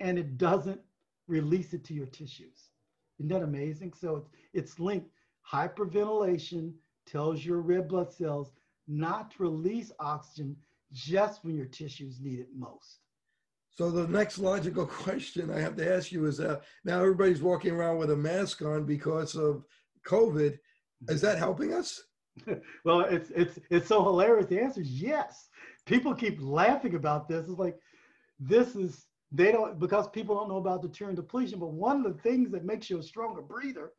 and 0.00 0.18
it 0.18 0.38
doesn't 0.38 0.80
release 1.28 1.72
it 1.74 1.84
to 1.84 1.94
your 1.94 2.06
tissues 2.06 2.70
isn't 3.18 3.28
that 3.28 3.42
amazing 3.42 3.92
so 3.92 4.16
it's, 4.16 4.30
it's 4.54 4.80
linked 4.80 5.10
hyperventilation 5.50 6.72
tells 7.06 7.44
your 7.44 7.60
red 7.60 7.88
blood 7.88 8.12
cells 8.12 8.52
not 8.86 9.30
to 9.32 9.42
release 9.42 9.92
oxygen 10.00 10.56
just 10.92 11.44
when 11.44 11.56
your 11.56 11.66
tissues 11.66 12.20
need 12.20 12.40
it 12.40 12.48
most. 12.56 13.00
So 13.70 13.90
the 13.90 14.08
next 14.08 14.38
logical 14.38 14.86
question 15.04 15.50
I 15.50 15.60
have 15.60 15.76
to 15.76 15.94
ask 15.94 16.10
you 16.10 16.26
is 16.26 16.40
uh, 16.40 16.60
now 16.84 17.00
everybody's 17.00 17.42
walking 17.42 17.72
around 17.72 17.98
with 17.98 18.10
a 18.10 18.16
mask 18.16 18.62
on 18.62 18.84
because 18.84 19.34
of 19.36 19.64
COVID. 20.06 20.58
Is 21.08 21.20
that 21.20 21.38
helping 21.38 21.74
us? 21.74 22.02
well, 22.84 23.00
it's 23.00 23.30
it's 23.30 23.58
it's 23.70 23.88
so 23.88 24.02
hilarious. 24.02 24.46
The 24.46 24.60
answer 24.60 24.80
is 24.80 24.90
yes. 25.00 25.48
People 25.86 26.14
keep 26.14 26.38
laughing 26.40 26.94
about 26.94 27.28
this. 27.28 27.48
It's 27.48 27.58
like 27.58 27.78
this 28.38 28.76
is 28.76 29.06
they 29.32 29.52
don't 29.52 29.78
because 29.78 30.08
people 30.08 30.34
don't 30.34 30.48
know 30.48 30.56
about 30.56 30.82
deuterium 30.82 31.16
depletion. 31.16 31.58
But 31.58 31.72
one 31.72 32.04
of 32.04 32.14
the 32.14 32.22
things 32.22 32.50
that 32.52 32.64
makes 32.64 32.90
you 32.90 32.98
a 32.98 33.02
stronger 33.02 33.42
breather 33.42 33.92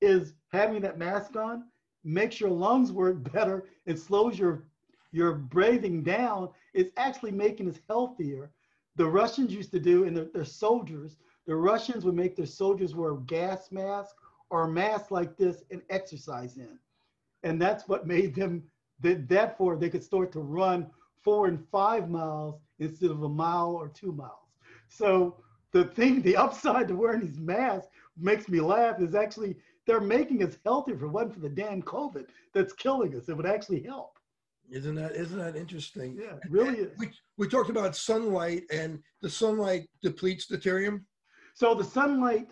is 0.00 0.34
having 0.52 0.82
that 0.82 0.98
mask 0.98 1.36
on 1.36 1.64
makes 2.04 2.40
your 2.40 2.50
lungs 2.50 2.92
work 2.92 3.22
better 3.32 3.66
and 3.86 3.98
slows 3.98 4.38
your 4.38 4.64
your 5.12 5.34
breathing 5.34 6.02
down 6.02 6.48
it's 6.72 6.92
actually 6.96 7.32
making 7.32 7.68
us 7.68 7.80
healthier 7.88 8.52
the 8.96 9.04
russians 9.06 9.52
used 9.52 9.72
to 9.72 9.80
do 9.80 10.04
and 10.04 10.16
their, 10.16 10.26
their 10.32 10.44
soldiers 10.44 11.16
the 11.46 11.54
russians 11.54 12.04
would 12.04 12.14
make 12.14 12.36
their 12.36 12.46
soldiers 12.46 12.94
wear 12.94 13.12
a 13.12 13.20
gas 13.22 13.72
mask 13.72 14.14
or 14.50 14.64
a 14.64 14.68
mask 14.68 15.10
like 15.10 15.36
this 15.36 15.64
and 15.70 15.82
exercise 15.90 16.56
in 16.56 16.78
and 17.42 17.60
that's 17.60 17.88
what 17.88 18.06
made 18.06 18.34
them 18.34 18.62
that 19.00 19.28
therefore 19.28 19.76
they 19.76 19.88
could 19.90 20.02
start 20.04 20.30
to 20.32 20.40
run 20.40 20.90
four 21.22 21.46
and 21.46 21.66
five 21.70 22.08
miles 22.08 22.60
instead 22.78 23.10
of 23.10 23.22
a 23.22 23.28
mile 23.28 23.70
or 23.72 23.88
two 23.88 24.12
miles 24.12 24.48
so 24.88 25.36
the 25.72 25.84
thing 25.84 26.20
the 26.22 26.36
upside 26.36 26.88
to 26.88 26.94
wearing 26.96 27.20
these 27.20 27.38
masks 27.38 27.88
makes 28.18 28.48
me 28.48 28.60
laugh 28.60 29.00
is 29.00 29.14
actually 29.14 29.56
they're 29.86 30.00
making 30.00 30.42
us 30.44 30.56
healthier. 30.64 30.96
for 30.98 31.08
one 31.08 31.30
for 31.30 31.40
the 31.40 31.48
damn 31.48 31.82
COVID 31.82 32.26
that's 32.54 32.72
killing 32.74 33.16
us, 33.16 33.28
it 33.28 33.36
would 33.36 33.46
actually 33.46 33.82
help. 33.82 34.18
Isn't 34.70 34.94
that 34.96 35.12
isn't 35.16 35.38
that 35.38 35.56
interesting? 35.56 36.16
Yeah, 36.20 36.34
it 36.36 36.50
really 36.50 36.78
is. 36.84 36.98
We, 36.98 37.10
we 37.38 37.48
talked 37.48 37.70
about 37.70 37.96
sunlight 37.96 38.64
and 38.72 39.00
the 39.22 39.30
sunlight 39.30 39.88
depletes 40.02 40.46
deuterium. 40.50 41.02
So 41.54 41.74
the 41.74 41.84
sunlight, 41.84 42.50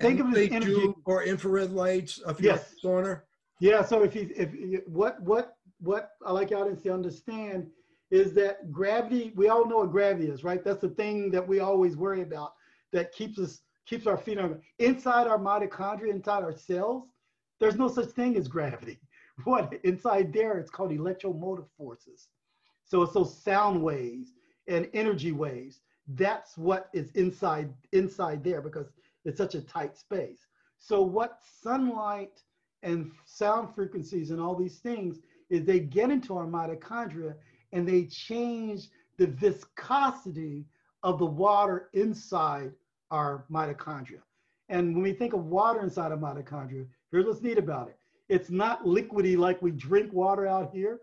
think 0.00 0.20
and 0.20 0.32
of 0.32 0.38
it 0.38 0.52
as 0.52 0.56
energy. 0.64 0.94
or 1.04 1.24
infrared 1.24 1.72
lights 1.72 2.20
if 2.26 2.40
you're 2.40 2.54
Yes. 2.54 2.74
a 2.82 2.86
sauna. 2.86 3.20
Yeah. 3.60 3.82
So 3.84 4.02
if 4.02 4.16
you 4.16 4.30
if 4.34 4.86
what 4.86 5.22
what 5.22 5.56
what 5.78 6.10
I 6.26 6.32
like 6.32 6.50
y'all 6.50 6.74
to 6.74 6.92
understand 6.92 7.68
is 8.10 8.32
that 8.34 8.72
gravity. 8.72 9.32
We 9.36 9.48
all 9.48 9.66
know 9.66 9.78
what 9.78 9.92
gravity 9.92 10.28
is, 10.28 10.42
right? 10.42 10.64
That's 10.64 10.80
the 10.80 10.88
thing 10.88 11.30
that 11.30 11.46
we 11.46 11.60
always 11.60 11.96
worry 11.96 12.22
about 12.22 12.54
that 12.92 13.12
keeps 13.12 13.38
us 13.38 13.60
keeps 13.86 14.06
our 14.06 14.16
feet 14.16 14.38
on 14.38 14.60
inside 14.78 15.26
our 15.26 15.38
mitochondria, 15.38 16.10
inside 16.10 16.42
our 16.42 16.52
cells. 16.52 17.04
There's 17.60 17.76
no 17.76 17.88
such 17.88 18.10
thing 18.10 18.36
as 18.36 18.48
gravity. 18.48 18.98
What 19.44 19.72
inside 19.84 20.34
there? 20.34 20.58
It's 20.58 20.70
called 20.70 20.92
electromotive 20.92 21.64
forces. 21.78 22.28
So 22.84 23.00
it's 23.02 23.14
those 23.14 23.42
sound 23.42 23.82
waves 23.82 24.34
and 24.68 24.86
energy 24.92 25.32
waves. 25.32 25.80
That's 26.08 26.58
what 26.58 26.90
is 26.92 27.10
inside 27.12 27.72
inside 27.92 28.44
there 28.44 28.60
because 28.60 28.88
it's 29.24 29.38
such 29.38 29.54
a 29.54 29.62
tight 29.62 29.96
space. 29.96 30.46
So 30.78 31.00
what 31.00 31.38
sunlight 31.62 32.42
and 32.82 33.10
sound 33.26 33.74
frequencies 33.74 34.30
and 34.30 34.40
all 34.40 34.54
these 34.54 34.78
things 34.78 35.18
is 35.50 35.64
they 35.64 35.80
get 35.80 36.10
into 36.10 36.36
our 36.36 36.46
mitochondria 36.46 37.34
and 37.72 37.86
they 37.86 38.04
change 38.04 38.88
the 39.16 39.26
viscosity 39.26 40.64
of 41.02 41.18
the 41.18 41.26
water 41.26 41.88
inside 41.92 42.72
our 43.10 43.44
mitochondria. 43.50 44.20
And 44.68 44.94
when 44.94 45.02
we 45.02 45.12
think 45.12 45.32
of 45.32 45.46
water 45.46 45.82
inside 45.82 46.12
of 46.12 46.20
mitochondria, 46.20 46.86
here's 47.10 47.26
what's 47.26 47.42
neat 47.42 47.58
about 47.58 47.88
it. 47.88 47.98
It's 48.28 48.50
not 48.50 48.84
liquidy 48.84 49.36
like 49.36 49.60
we 49.60 49.72
drink 49.72 50.12
water 50.12 50.46
out 50.46 50.72
here. 50.72 51.00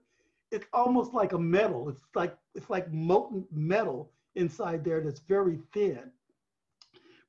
It's 0.51 0.65
almost 0.71 1.13
like 1.13 1.34
a 1.34 1.38
metal. 1.38 1.89
It's 1.89 2.01
like 2.15 2.38
it's 2.55 2.69
like 2.69 2.91
molten 2.91 3.45
metal 3.51 4.11
inside 4.36 4.86
there 4.86 5.01
that's 5.01 5.19
very 5.19 5.59
thin, 5.73 5.99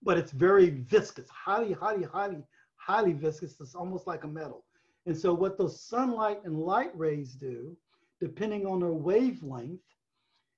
but 0.03 0.17
it's 0.17 0.31
very 0.31 0.71
viscous, 0.71 1.29
highly, 1.29 1.73
highly, 1.73 2.05
highly, 2.05 2.45
highly 2.89 3.13
viscous. 3.13 3.61
It's 3.61 3.75
almost 3.75 4.07
like 4.07 4.25
a 4.25 4.29
metal. 4.29 4.65
And 5.07 5.17
so 5.17 5.35
what 5.35 5.59
those 5.59 5.83
sunlight 5.83 6.41
and 6.45 6.59
light 6.59 6.97
rays 6.97 7.35
do, 7.35 7.77
depending 8.21 8.67
on 8.67 8.81
their 8.81 8.93
wavelength, 8.93 9.81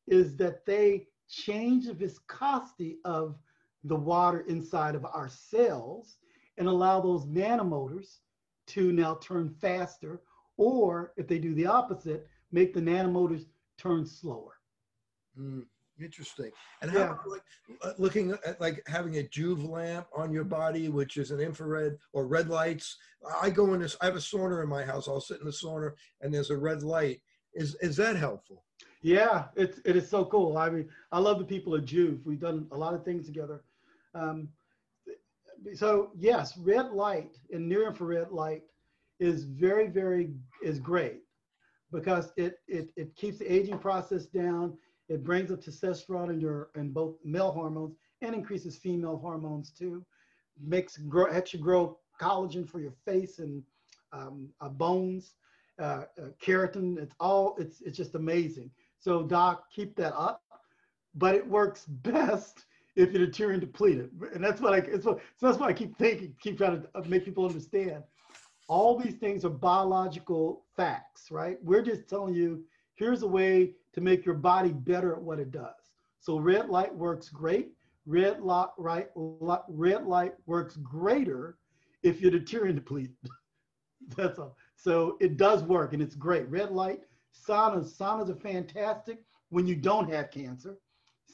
is 0.06 0.36
that 0.36 0.64
they 0.64 1.08
change 1.28 1.86
the 1.86 1.94
viscosity 1.94 2.98
of 3.04 3.36
the 3.84 3.96
water 3.96 4.40
inside 4.48 4.94
of 4.94 5.04
our 5.04 5.28
cells 5.28 6.18
and 6.56 6.68
allow 6.68 7.00
those 7.00 7.26
nanomotors 7.26 8.18
to 8.68 8.92
now 8.92 9.16
turn 9.16 9.48
faster, 9.48 10.20
or 10.56 11.12
if 11.16 11.26
they 11.26 11.38
do 11.38 11.54
the 11.54 11.66
opposite, 11.66 12.28
make 12.52 12.72
the 12.72 12.80
nanomotors 12.80 13.46
turn 13.78 14.06
slower. 14.06 14.58
Mm, 15.38 15.64
interesting. 16.02 16.50
And 16.82 16.92
Yeah. 16.92 17.04
about 17.12 17.28
like 17.28 17.42
uh, 17.82 17.92
looking 17.98 18.32
at 18.46 18.60
like 18.60 18.82
having 18.86 19.18
a 19.18 19.22
Joovv 19.22 19.68
lamp 19.68 20.06
on 20.14 20.32
your 20.32 20.44
body, 20.44 20.88
which 20.88 21.16
is 21.16 21.30
an 21.30 21.40
infrared 21.40 21.98
or 22.12 22.26
red 22.26 22.48
lights. 22.48 22.96
I 23.40 23.50
go 23.50 23.74
in 23.74 23.80
this. 23.80 23.96
I 24.00 24.06
have 24.06 24.16
a 24.16 24.18
sauna 24.18 24.62
in 24.62 24.68
my 24.68 24.84
house. 24.84 25.08
I'll 25.08 25.20
sit 25.20 25.40
in 25.40 25.46
the 25.46 25.52
sauna, 25.52 25.92
and 26.20 26.32
there's 26.32 26.50
a 26.50 26.56
red 26.56 26.82
light. 26.82 27.20
Is 27.54 27.74
is 27.76 27.96
that 27.96 28.16
helpful? 28.16 28.64
Yeah, 29.02 29.46
it's 29.56 29.80
it 29.84 29.96
is 29.96 30.08
so 30.08 30.24
cool. 30.24 30.56
I 30.58 30.70
mean, 30.70 30.88
I 31.12 31.18
love 31.18 31.38
the 31.38 31.44
people 31.44 31.74
at 31.74 31.84
Joovv. 31.84 32.24
We've 32.24 32.40
done 32.40 32.66
a 32.72 32.76
lot 32.76 32.94
of 32.94 33.04
things 33.04 33.26
together. 33.26 33.62
Um, 34.14 34.48
so 35.74 36.10
yes, 36.16 36.56
red 36.56 36.90
light 36.92 37.36
and 37.52 37.68
near 37.68 37.86
infrared 37.88 38.30
light 38.30 38.62
is 39.18 39.44
very 39.44 39.88
very 39.88 40.32
is 40.62 40.78
great 40.78 41.22
because 41.92 42.32
it 42.36 42.60
it 42.68 42.90
it 42.96 43.14
keeps 43.16 43.38
the 43.38 43.52
aging 43.52 43.78
process 43.78 44.26
down. 44.26 44.76
It 45.10 45.24
brings 45.24 45.50
up 45.50 45.60
testosterone 45.60 46.30
in 46.30 46.40
your 46.40 46.70
in 46.76 46.92
both 46.92 47.16
male 47.24 47.50
hormones 47.50 47.96
and 48.22 48.32
increases 48.32 48.76
female 48.76 49.18
hormones 49.18 49.72
too. 49.72 50.06
Makes 50.62 50.98
grow 50.98 51.30
helps 51.32 51.52
you 51.52 51.58
grow 51.58 51.98
collagen 52.20 52.68
for 52.68 52.80
your 52.80 52.94
face 53.04 53.40
and 53.40 53.62
um, 54.12 54.48
uh, 54.60 54.68
bones, 54.68 55.34
uh, 55.80 56.04
uh, 56.16 56.28
keratin. 56.40 56.96
It's 56.96 57.14
all 57.18 57.56
it's 57.58 57.80
it's 57.80 57.96
just 57.96 58.14
amazing. 58.14 58.70
So 59.00 59.24
doc, 59.24 59.64
keep 59.74 59.96
that 59.96 60.14
up. 60.14 60.42
But 61.16 61.34
it 61.34 61.46
works 61.46 61.84
best 61.88 62.66
if 62.94 63.12
you're 63.12 63.26
deuterium 63.26 63.60
depleted, 63.60 64.10
and 64.32 64.44
that's 64.44 64.60
what 64.60 64.74
I. 64.74 64.76
It's 64.78 65.04
what, 65.04 65.18
so 65.36 65.46
that's 65.46 65.58
why 65.58 65.68
I 65.68 65.72
keep 65.72 65.96
thinking, 65.98 66.36
keep 66.40 66.56
trying 66.56 66.82
to 66.82 66.88
uh, 66.94 67.02
make 67.06 67.24
people 67.24 67.46
understand. 67.46 68.04
All 68.68 68.96
these 68.96 69.14
things 69.14 69.44
are 69.44 69.50
biological 69.50 70.66
facts, 70.76 71.32
right? 71.32 71.58
We're 71.64 71.82
just 71.82 72.08
telling 72.08 72.34
you 72.34 72.62
here's 73.00 73.22
a 73.22 73.26
way 73.26 73.72
to 73.94 74.00
make 74.02 74.26
your 74.26 74.34
body 74.34 74.72
better 74.72 75.14
at 75.14 75.22
what 75.22 75.40
it 75.40 75.50
does. 75.50 75.90
So 76.20 76.38
red 76.38 76.68
light 76.68 76.94
works 76.94 77.30
great. 77.30 77.70
Red 78.04 78.42
light, 78.42 78.68
right, 78.76 79.08
li- 79.16 79.66
red 79.68 80.04
light 80.06 80.34
works 80.46 80.76
greater 80.76 81.56
if 82.02 82.20
you're 82.20 82.30
deuterium 82.30 82.74
depleted. 82.74 83.16
That's 84.16 84.38
all. 84.38 84.56
So 84.76 85.16
it 85.20 85.38
does 85.38 85.62
work 85.62 85.94
and 85.94 86.02
it's 86.02 86.14
great. 86.14 86.46
Red 86.50 86.72
light, 86.72 87.00
saunas, 87.34 87.96
saunas 87.96 88.28
are 88.28 88.34
fantastic 88.34 89.24
when 89.48 89.66
you 89.66 89.76
don't 89.76 90.12
have 90.12 90.30
cancer. 90.30 90.76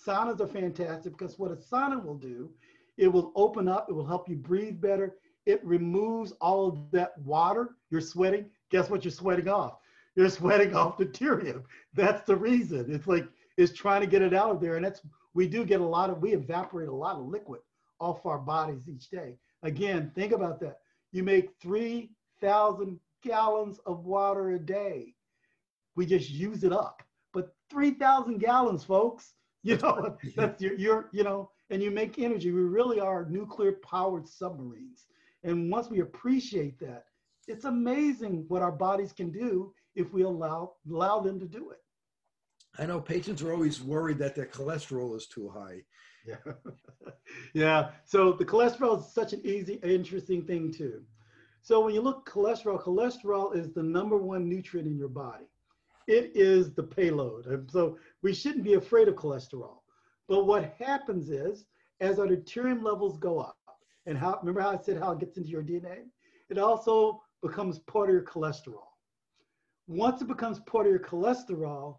Saunas 0.07 0.41
are 0.41 0.47
fantastic 0.47 1.17
because 1.17 1.37
what 1.37 1.51
a 1.51 1.57
sauna 1.57 2.03
will 2.03 2.19
do, 2.19 2.51
it 2.97 3.09
will 3.09 3.33
open 3.35 3.67
up, 3.69 3.87
it 3.89 3.93
will 3.93 4.07
help 4.07 4.29
you 4.29 4.37
breathe 4.37 4.81
better. 4.81 5.17
It 5.47 5.65
removes 5.65 6.33
all 6.41 6.69
of 6.69 6.91
that 6.93 7.19
water 7.19 7.77
you're 7.91 8.01
sweating. 8.01 8.51
Guess 8.71 8.89
what 8.89 9.05
you're 9.05 9.13
sweating 9.13 9.49
off? 9.49 9.79
You're 10.17 10.31
sweating 10.31 10.75
off 10.75 10.97
deuterium. 10.97 11.63
That's 11.95 12.27
the 12.27 12.37
reason. 12.37 12.87
It's 12.93 13.07
like 13.07 13.29
it's 13.59 13.73
trying 13.73 14.01
to 14.01 14.07
get 14.07 14.23
it 14.23 14.35
out 14.35 14.51
of 14.51 14.61
there. 14.61 14.77
And 14.77 14.85
that's 14.85 15.03
we 15.35 15.47
do 15.47 15.65
get 15.65 15.83
a 15.83 15.87
lot 15.87 16.11
of 16.11 16.23
we 16.23 16.33
evaporate 16.33 16.89
a 16.89 16.95
lot 16.95 17.17
of 17.17 17.27
liquid 17.27 17.61
off 18.01 18.25
our 18.25 18.39
bodies 18.39 18.89
each 18.89 19.11
day. 19.11 19.37
Again, 19.63 20.11
think 20.15 20.33
about 20.33 20.59
that. 20.61 20.79
You 21.13 21.23
make 21.23 21.51
3,000 21.61 22.99
gallons 23.23 23.79
of 23.87 24.05
water 24.05 24.51
a 24.51 24.59
day. 24.59 25.15
We 25.95 26.07
just 26.07 26.31
use 26.31 26.65
it 26.65 26.73
up. 26.73 27.03
But 27.33 27.55
3,000 27.71 28.39
gallons, 28.39 28.85
folks, 28.85 29.35
you 29.63 29.77
know, 29.79 30.17
that's 30.37 30.61
your, 30.63 30.75
your, 30.75 31.09
you 31.13 31.25
know, 31.25 31.51
and 31.71 31.83
you 31.83 31.91
make 31.91 32.19
energy. 32.19 32.51
We 32.51 32.61
really 32.61 33.01
are 33.01 33.27
nuclear 33.29 33.73
powered 33.73 34.29
submarines. 34.29 35.07
And 35.43 35.71
once 35.71 35.89
we 35.91 36.01
appreciate 36.01 36.79
that, 36.81 37.05
it's 37.49 37.65
amazing 37.65 38.45
what 38.49 38.63
our 38.63 38.73
bodies 38.73 39.13
can 39.13 39.31
do 39.31 39.73
if 39.97 40.13
we 40.13 40.23
allow 40.23 40.75
allow 40.89 41.21
them 41.21 41.41
to 41.41 41.47
do 41.47 41.71
it. 41.71 41.79
I 42.79 42.87
know 42.87 43.01
patients 43.01 43.43
are 43.43 43.53
always 43.53 43.83
worried 43.83 44.19
that 44.19 44.35
their 44.35 44.47
cholesterol 44.47 45.17
is 45.17 45.27
too 45.27 45.49
high. 45.49 45.83
Yeah. 46.27 46.53
yeah. 47.55 47.91
So 48.05 48.33
the 48.33 48.45
cholesterol 48.45 49.01
is 49.01 49.13
such 49.13 49.33
an 49.33 49.41
easy, 49.45 49.81
interesting 49.83 50.45
thing 50.45 50.73
too. 50.73 51.03
So 51.63 51.81
when 51.81 51.95
you 51.95 52.01
look 52.01 52.29
cholesterol, 52.29 52.81
cholesterol 52.81 53.57
is 53.57 53.73
the 53.73 53.83
number 53.83 54.19
one 54.19 54.49
nutrient 54.49 54.87
in 54.87 54.97
your 54.97 55.09
body. 55.09 55.47
It 56.07 56.33
is 56.35 56.75
the 56.75 56.83
payload. 56.83 57.47
And 57.47 57.69
so 57.71 57.99
we 58.23 58.35
shouldn't 58.35 58.63
be 58.63 58.75
afraid 58.75 59.09
of 59.09 59.17
cholesterol. 59.17 59.79
But 60.29 60.47
what 60.47 60.75
happens 60.79 61.31
is 61.31 61.65
as 62.01 62.19
our 62.19 62.27
deuterium 62.27 62.83
levels 62.83 63.19
go 63.19 63.39
up, 63.41 63.57
and 64.07 64.17
how 64.17 64.39
remember 64.41 64.61
how 64.61 64.71
I 64.71 64.77
said 64.77 64.99
how 64.99 65.13
it 65.13 65.19
gets 65.19 65.37
into 65.39 65.51
your 65.51 65.63
DNA? 65.63 66.05
It 66.51 66.59
also 66.59 67.23
becomes 67.43 67.79
part 67.81 68.09
of 68.09 68.15
your 68.15 68.25
cholesterol. 68.25 68.87
Once 69.89 70.21
it 70.21 70.29
becomes 70.29 70.59
part 70.61 70.87
of 70.87 70.91
your 70.91 71.01
cholesterol, 71.01 71.99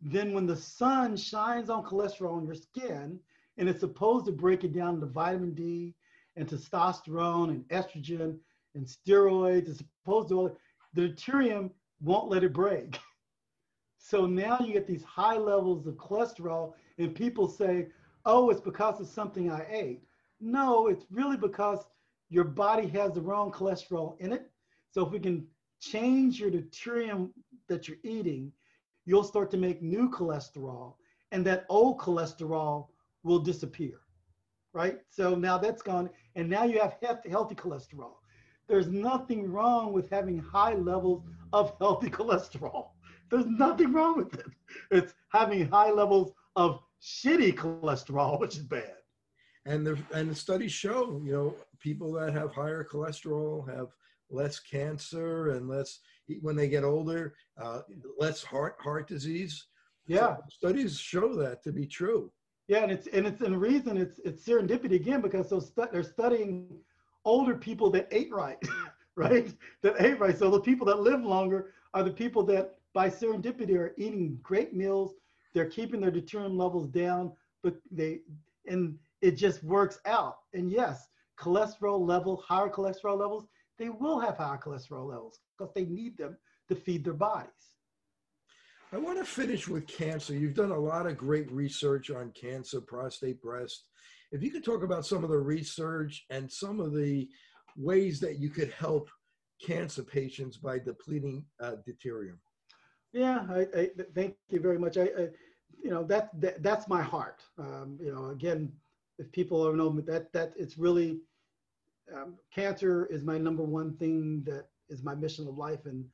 then 0.00 0.32
when 0.32 0.46
the 0.46 0.56
sun 0.56 1.16
shines 1.16 1.70
on 1.70 1.84
cholesterol 1.84 2.36
on 2.36 2.46
your 2.46 2.54
skin, 2.54 3.18
and 3.56 3.68
it's 3.68 3.80
supposed 3.80 4.26
to 4.26 4.32
break 4.32 4.64
it 4.64 4.72
down 4.72 4.94
into 4.94 5.06
vitamin 5.06 5.54
D 5.54 5.94
and 6.36 6.48
testosterone 6.48 7.50
and 7.50 7.68
estrogen 7.68 8.38
and 8.74 8.86
steroids, 8.86 9.68
it's 9.68 9.78
supposed 9.78 10.28
to, 10.28 10.56
the 10.94 11.08
deuterium 11.08 11.70
won't 12.00 12.28
let 12.28 12.44
it 12.44 12.52
break. 12.52 12.98
So 14.00 14.26
now 14.26 14.58
you 14.60 14.72
get 14.72 14.86
these 14.86 15.02
high 15.02 15.36
levels 15.36 15.86
of 15.86 15.94
cholesterol, 15.96 16.74
and 16.98 17.14
people 17.14 17.48
say, 17.48 17.88
oh, 18.24 18.48
it's 18.48 18.60
because 18.60 19.00
of 19.00 19.08
something 19.08 19.50
I 19.50 19.66
ate. 19.68 20.04
No, 20.40 20.86
it's 20.86 21.04
really 21.10 21.36
because 21.36 21.80
your 22.30 22.44
body 22.44 22.86
has 22.88 23.12
the 23.12 23.20
wrong 23.20 23.50
cholesterol 23.50 24.18
in 24.20 24.32
it. 24.32 24.50
So 24.92 25.04
if 25.04 25.12
we 25.12 25.18
can 25.18 25.46
change 25.80 26.40
your 26.40 26.50
deuterium 26.50 27.30
that 27.68 27.88
you're 27.88 27.98
eating, 28.02 28.52
you'll 29.04 29.24
start 29.24 29.50
to 29.50 29.56
make 29.56 29.82
new 29.82 30.10
cholesterol, 30.10 30.94
and 31.32 31.44
that 31.46 31.66
old 31.68 31.98
cholesterol 31.98 32.88
will 33.22 33.38
disappear, 33.38 34.00
right? 34.72 35.00
So 35.08 35.34
now 35.34 35.58
that's 35.58 35.82
gone, 35.82 36.10
and 36.36 36.48
now 36.48 36.64
you 36.64 36.80
have 36.80 36.96
healthy, 37.02 37.54
cholesterol. 37.54 38.14
There's 38.68 38.88
nothing 38.88 39.50
wrong 39.50 39.92
with 39.92 40.10
having 40.10 40.38
high 40.38 40.74
levels 40.74 41.24
of 41.52 41.74
healthy 41.78 42.10
cholesterol. 42.18 42.88
There's 43.30 43.46
nothing 43.46 43.92
wrong 43.92 44.16
with 44.16 44.34
it. 44.34 44.46
It's 44.90 45.14
having 45.30 45.68
high 45.68 45.90
levels 45.90 46.32
of 46.56 46.80
shitty 47.02 47.54
cholesterol, 47.54 48.40
which 48.40 48.56
is 48.56 48.62
bad. 48.62 48.94
And 49.66 49.86
the 49.86 49.98
and 50.14 50.30
the 50.30 50.34
studies 50.34 50.72
show, 50.72 51.20
you 51.24 51.32
know, 51.32 51.54
people 51.78 52.12
that 52.12 52.32
have 52.32 52.52
higher 52.52 52.86
cholesterol 52.90 53.68
have 53.74 53.88
less 54.30 54.60
cancer 54.60 55.48
and 55.50 55.68
less, 55.68 56.00
when 56.40 56.56
they 56.56 56.68
get 56.68 56.84
older, 56.84 57.34
uh, 57.60 57.80
less 58.18 58.42
heart 58.42 58.76
heart 58.80 59.08
disease. 59.08 59.66
Yeah, 60.06 60.36
So 60.36 60.42
studies 60.48 60.98
show 60.98 61.34
that 61.36 61.62
to 61.64 61.72
be 61.72 61.86
true. 61.86 62.32
yeah, 62.68 62.82
and 62.82 62.92
it's 62.92 63.06
and 63.08 63.26
it's 63.26 63.40
and 63.40 63.60
reason 63.60 63.96
it's 63.96 64.18
it's 64.24 64.44
serendipity 64.46 64.94
again 64.94 65.20
because 65.20 65.48
those 65.50 65.68
stu- 65.68 65.88
they're 65.92 66.02
studying 66.02 66.78
older 67.24 67.54
people 67.56 67.90
that 67.90 68.08
ate 68.10 68.30
right, 68.32 68.58
right? 69.16 69.52
That 69.82 70.00
ate 70.00 70.18
right. 70.18 70.36
So 70.36 70.50
the 70.50 70.60
people 70.60 70.86
that 70.86 71.00
live 71.00 71.22
longer 71.22 71.72
are 71.94 72.02
the 72.02 72.10
people 72.10 72.42
that 72.44 72.76
by 72.94 73.08
serendipity 73.08 73.74
are 73.76 73.94
eating 73.96 74.38
great 74.42 74.74
meals. 74.74 75.14
They're 75.54 75.66
keeping 75.70 76.00
their 76.00 76.10
deuterium 76.12 76.56
levels 76.56 76.86
down, 76.88 77.32
but 77.62 77.76
they 77.90 78.20
and 78.66 78.98
it 79.22 79.32
just 79.32 79.62
works 79.64 79.98
out. 80.06 80.38
And 80.54 80.70
yes, 80.70 81.08
cholesterol 81.38 82.06
level, 82.06 82.36
higher 82.46 82.68
cholesterol 82.68 83.18
levels, 83.18 83.46
they 83.78 83.88
will 83.88 84.18
have 84.18 84.36
high 84.36 84.58
cholesterol 84.62 85.08
levels 85.08 85.38
because 85.56 85.72
they 85.74 85.84
need 85.84 86.16
them 86.16 86.36
to 86.68 86.74
feed 86.74 87.04
their 87.04 87.14
bodies. 87.14 87.50
I 88.92 88.96
want 88.96 89.18
to 89.18 89.24
finish 89.24 89.68
with 89.68 89.86
cancer. 89.86 90.34
You've 90.34 90.54
done 90.54 90.70
a 90.70 90.78
lot 90.78 91.06
of 91.06 91.18
great 91.18 91.50
research 91.52 92.10
on 92.10 92.32
cancer, 92.32 92.80
prostate, 92.80 93.40
breast. 93.42 93.84
If 94.32 94.42
you 94.42 94.50
could 94.50 94.64
talk 94.64 94.82
about 94.82 95.06
some 95.06 95.24
of 95.24 95.30
the 95.30 95.38
research 95.38 96.24
and 96.30 96.50
some 96.50 96.80
of 96.80 96.94
the 96.94 97.28
ways 97.76 98.18
that 98.20 98.38
you 98.38 98.48
could 98.48 98.72
help 98.72 99.10
cancer 99.64 100.02
patients 100.02 100.56
by 100.56 100.78
depleting 100.78 101.44
uh, 101.60 101.76
deuterium. 101.86 102.38
Yeah, 103.12 103.46
I, 103.50 103.66
I 103.76 103.90
thank 104.14 104.36
you 104.48 104.60
very 104.60 104.78
much. 104.78 104.96
I, 104.96 105.02
I 105.02 105.28
you 105.82 105.90
know, 105.90 106.04
that, 106.04 106.30
that 106.40 106.62
that's 106.62 106.88
my 106.88 107.02
heart. 107.02 107.42
Um, 107.58 107.98
you 108.00 108.12
know, 108.12 108.30
again, 108.30 108.72
if 109.18 109.30
people 109.32 109.64
don't 109.64 109.76
know 109.76 110.00
that 110.00 110.32
that 110.32 110.52
it's 110.56 110.78
really 110.78 111.20
um, 112.14 112.34
cancer 112.54 113.06
is 113.06 113.24
my 113.24 113.38
number 113.38 113.62
one 113.62 113.96
thing 113.96 114.42
that 114.44 114.66
is 114.88 115.02
my 115.02 115.14
mission 115.14 115.46
of 115.48 115.56
life, 115.56 115.86
and 115.86 116.04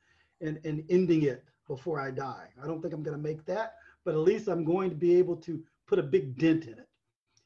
and 0.41 0.59
and 0.65 0.83
ending 0.89 1.23
it 1.23 1.43
before 1.67 1.99
I 1.99 2.11
die. 2.11 2.47
I 2.61 2.67
don't 2.67 2.81
think 2.81 2.93
I'm 2.93 3.03
going 3.03 3.17
to 3.17 3.23
make 3.23 3.45
that, 3.45 3.75
but 4.03 4.13
at 4.13 4.19
least 4.19 4.47
I'm 4.47 4.63
going 4.63 4.89
to 4.89 4.95
be 4.95 5.15
able 5.15 5.35
to 5.37 5.63
put 5.87 5.99
a 5.99 6.03
big 6.03 6.37
dent 6.37 6.65
in 6.65 6.73
it 6.73 6.89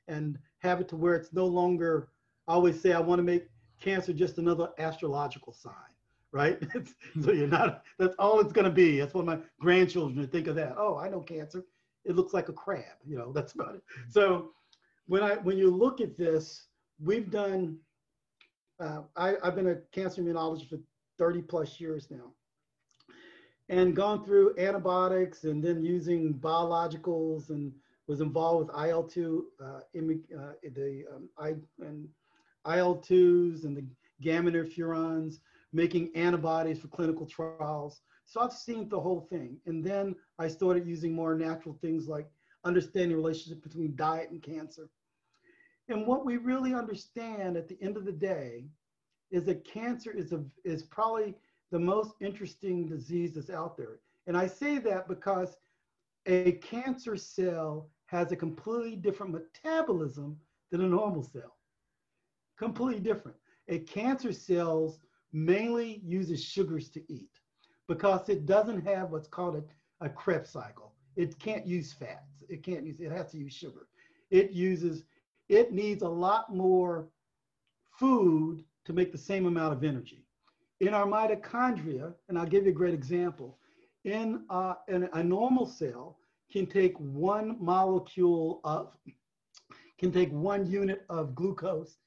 and 0.08 0.38
have 0.60 0.82
it 0.82 0.89
to 0.89 0.95
where 0.95 1.16
it's 1.16 1.34
no 1.34 1.45
longer. 1.45 2.10
I 2.47 2.54
always 2.54 2.82
say 2.82 2.93
I 2.93 3.00
want 3.00 3.20
to 3.20 3.24
make 3.24 3.47
cancer 3.80 4.12
just 4.12 4.39
another 4.39 4.70
astrological 4.80 5.54
sign 5.54 5.74
right? 6.32 6.60
so 7.24 7.32
you're 7.32 7.47
not, 7.47 7.84
that's 7.97 8.16
all 8.20 8.39
it's 8.39 8.54
going 8.54 8.66
to 8.66 8.72
be. 8.72 9.00
That's 9.00 9.14
what 9.14 9.26
my 9.26 9.39
grandchildren 9.60 10.28
think 10.28 10.47
of 10.47 10.56
that. 10.56 10.76
Oh, 10.78 10.97
I 10.97 11.10
know 11.10 11.22
cancer. 11.22 11.66
It 12.06 12.16
looks 12.16 12.34
like 12.34 12.50
a 12.50 12.54
crab, 12.54 12.95
you 13.06 13.18
know, 13.18 13.32
that's 13.32 13.54
about 13.54 13.76
it. 13.76 13.82
So 14.10 14.52
when 15.08 15.22
I, 15.22 15.36
when 15.36 15.58
you 15.58 15.70
look 15.70 16.02
at 16.02 16.18
this, 16.18 16.68
we've 17.04 17.30
done, 17.30 17.78
uh, 18.80 19.01
I, 19.15 19.36
I've 19.43 19.55
been 19.55 19.67
a 19.67 19.75
cancer 19.91 20.21
immunologist 20.21 20.69
for 20.69 20.80
30 21.17 21.41
plus 21.43 21.80
years 21.80 22.07
now 22.09 22.34
and 23.69 23.95
gone 23.95 24.25
through 24.25 24.55
antibiotics 24.57 25.43
and 25.43 25.63
then 25.63 25.84
using 25.84 26.34
biologicals 26.34 27.49
and 27.49 27.71
was 28.07 28.21
involved 28.21 28.67
with 28.67 28.75
IL-2, 28.75 29.41
uh, 29.61 29.65
uh, 29.65 30.53
the 30.73 31.05
um, 31.13 31.30
I, 31.38 31.49
and 31.86 32.07
IL-2s 32.65 33.65
and 33.65 33.77
the 33.77 33.86
gamma 34.21 34.51
interferons, 34.51 35.36
making 35.71 36.09
antibodies 36.15 36.80
for 36.80 36.88
clinical 36.88 37.27
trials. 37.27 38.01
So 38.25 38.41
I've 38.41 38.51
seen 38.51 38.89
the 38.89 38.99
whole 38.99 39.21
thing. 39.30 39.57
And 39.67 39.84
then 39.84 40.15
I 40.39 40.47
started 40.47 40.88
using 40.88 41.13
more 41.13 41.36
natural 41.36 41.77
things 41.82 42.07
like 42.07 42.27
understanding 42.63 43.11
the 43.11 43.17
relationship 43.17 43.61
between 43.61 43.95
diet 43.95 44.32
and 44.32 44.41
cancer. 44.41 44.89
And 45.90 46.06
what 46.06 46.26
we 46.26 46.38
really 46.38 46.74
understand 46.74 47.58
at 47.58 47.68
the 47.68 47.78
end 47.82 47.98
of 47.98 48.06
the 48.06 48.12
day 48.12 48.66
is 49.32 49.46
that 49.46 49.66
cancer 49.66 50.12
is, 50.12 50.32
a, 50.32 50.44
is 50.64 50.84
probably 50.84 51.36
the 51.72 51.80
most 51.80 52.14
interesting 52.22 52.88
disease 52.88 53.34
that's 53.34 53.50
out 53.50 53.76
there. 53.78 54.00
And 54.28 54.38
I 54.38 54.48
say 54.48 54.78
that 54.80 55.08
because 55.08 55.58
a 56.26 56.54
cancer 56.54 57.16
cell 57.16 57.90
has 58.08 58.32
a 58.32 58.36
completely 58.36 58.96
different 58.96 59.34
metabolism 59.34 60.38
than 60.72 60.82
a 60.82 60.88
normal 60.88 61.24
cell. 61.24 61.58
Completely 62.58 63.02
different. 63.02 63.38
A 63.68 63.80
cancer 63.80 64.32
cell's 64.32 65.00
mainly 65.32 66.02
uses 66.04 66.44
sugars 66.44 66.90
to 66.90 67.02
eat 67.12 67.30
because 67.88 68.30
it 68.30 68.46
doesn't 68.46 68.86
have 68.86 69.12
what's 69.12 69.28
called 69.28 69.56
a, 69.56 70.06
a 70.06 70.10
Krebs 70.10 70.50
cycle. 70.50 70.94
It 71.16 71.40
can't 71.40 71.66
use 71.66 71.94
fats. 71.94 72.44
It 72.50 72.64
can't 72.64 72.86
use, 72.86 73.00
it 73.00 73.12
has 73.12 73.32
to 73.32 73.38
use 73.38 73.54
sugar. 73.54 73.88
It 74.32 74.52
uses, 74.52 75.04
it 75.50 75.74
needs 75.74 76.04
a 76.04 76.08
lot 76.08 76.54
more 76.56 77.10
food 78.00 78.64
to 78.86 78.93
make 78.93 79.12
the 79.12 79.18
same 79.18 79.45
amount 79.45 79.74
of 79.74 79.84
energy. 79.84 80.24
In 80.80 80.93
our 80.93 81.06
mitochondria, 81.06 82.14
and 82.30 82.38
I'll 82.38 82.45
give 82.45 82.64
you 82.64 82.72
a 82.72 82.74
great 82.74 82.93
example, 82.93 83.58
in, 84.06 84.45
uh, 84.50 84.76
a 84.88 85.24
normal 85.24 85.66
cell 85.66 86.18
can 86.52 86.66
take 86.66 86.97
one 86.97 87.58
molecule 87.60 88.62
of, 88.64 88.95
can 89.97 90.12
take 90.12 90.32
one 90.32 90.66
unit 90.66 91.06
of 91.10 91.36
glucose 91.36 91.97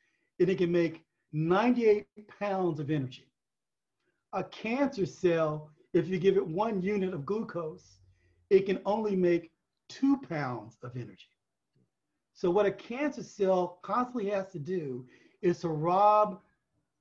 and 0.40 0.48
it 0.48 0.56
can 0.56 0.72
make 0.72 1.04
98 1.32 2.06
pounds 2.40 2.80
of 2.80 2.90
energy. 2.90 3.26
A 4.32 4.42
cancer 4.42 5.04
cell, 5.04 5.70
if 5.92 6.08
you 6.08 6.18
give 6.18 6.36
it 6.36 6.46
one 6.46 6.80
unit 6.80 7.12
of 7.12 7.26
glucose, 7.26 7.98
it 8.48 8.66
can 8.66 8.80
only 8.86 9.14
make 9.14 9.50
two 9.88 10.16
pounds 10.28 10.78
of 10.82 10.96
energy. 10.96 11.31
So 12.34 12.50
what 12.50 12.66
a 12.66 12.72
cancer 12.72 13.22
cell 13.22 13.78
constantly 13.82 14.30
has 14.30 14.48
to 14.48 14.58
do 14.58 15.06
is 15.42 15.60
to 15.60 15.68
rob 15.68 16.40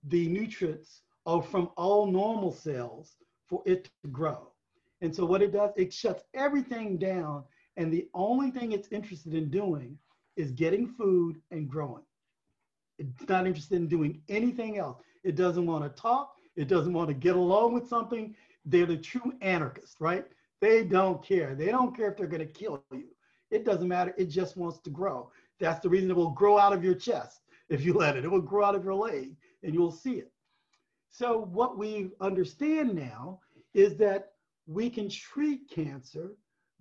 the 0.07 0.27
nutrients 0.27 1.01
from 1.25 1.69
all 1.77 2.05
normal 2.05 2.51
cells 2.51 3.15
for 3.47 3.61
it 3.65 3.89
to 4.03 4.09
grow. 4.09 4.51
And 5.01 5.15
so 5.15 5.25
what 5.25 5.41
it 5.41 5.51
does, 5.51 5.71
it 5.77 5.93
shuts 5.93 6.23
everything 6.33 6.97
down. 6.97 7.43
And 7.77 7.91
the 7.91 8.07
only 8.13 8.51
thing 8.51 8.71
it's 8.71 8.89
interested 8.91 9.33
in 9.33 9.49
doing 9.49 9.97
is 10.35 10.51
getting 10.51 10.87
food 10.87 11.41
and 11.51 11.69
growing. 11.69 12.03
It's 12.99 13.27
not 13.27 13.47
interested 13.47 13.77
in 13.77 13.87
doing 13.87 14.21
anything 14.29 14.77
else. 14.77 15.01
It 15.23 15.35
doesn't 15.35 15.65
want 15.65 15.83
to 15.83 16.01
talk. 16.01 16.35
It 16.55 16.67
doesn't 16.67 16.93
want 16.93 17.07
to 17.07 17.13
get 17.13 17.35
along 17.35 17.73
with 17.73 17.87
something. 17.87 18.35
They're 18.65 18.85
the 18.85 18.97
true 18.97 19.33
anarchists, 19.41 19.99
right? 19.99 20.25
They 20.59 20.83
don't 20.83 21.23
care. 21.23 21.55
They 21.55 21.67
don't 21.67 21.95
care 21.95 22.11
if 22.11 22.17
they're 22.17 22.27
going 22.27 22.45
to 22.45 22.53
kill 22.53 22.83
you. 22.91 23.05
It 23.51 23.65
doesn't 23.65 23.87
matter. 23.87 24.13
It 24.17 24.29
just 24.29 24.57
wants 24.57 24.79
to 24.79 24.89
grow. 24.89 25.29
That's 25.59 25.81
the 25.81 25.89
reason 25.89 26.09
it 26.09 26.15
will 26.15 26.31
grow 26.31 26.57
out 26.57 26.73
of 26.73 26.83
your 26.83 26.95
chest 26.95 27.41
if 27.69 27.85
you 27.85 27.93
let 27.93 28.15
it. 28.17 28.25
It 28.25 28.31
will 28.31 28.41
grow 28.41 28.65
out 28.65 28.75
of 28.75 28.83
your 28.83 28.95
leg 28.95 29.35
and 29.63 29.73
you'll 29.73 29.91
see 29.91 30.13
it. 30.13 30.31
So, 31.09 31.37
what 31.51 31.77
we 31.77 32.11
understand 32.21 32.95
now 32.95 33.39
is 33.73 33.97
that 33.97 34.31
we 34.65 34.89
can 34.89 35.09
treat 35.09 35.69
cancer 35.69 36.31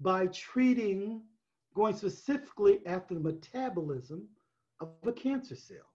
by 0.01 0.29
treating, 0.29 1.23
going 1.75 1.97
specifically 1.97 2.81
after 2.87 3.15
the 3.15 3.21
metabolism 3.21 4.29
of 4.81 4.89
a 5.05 5.13
cancer 5.13 5.57
cell 5.57 5.91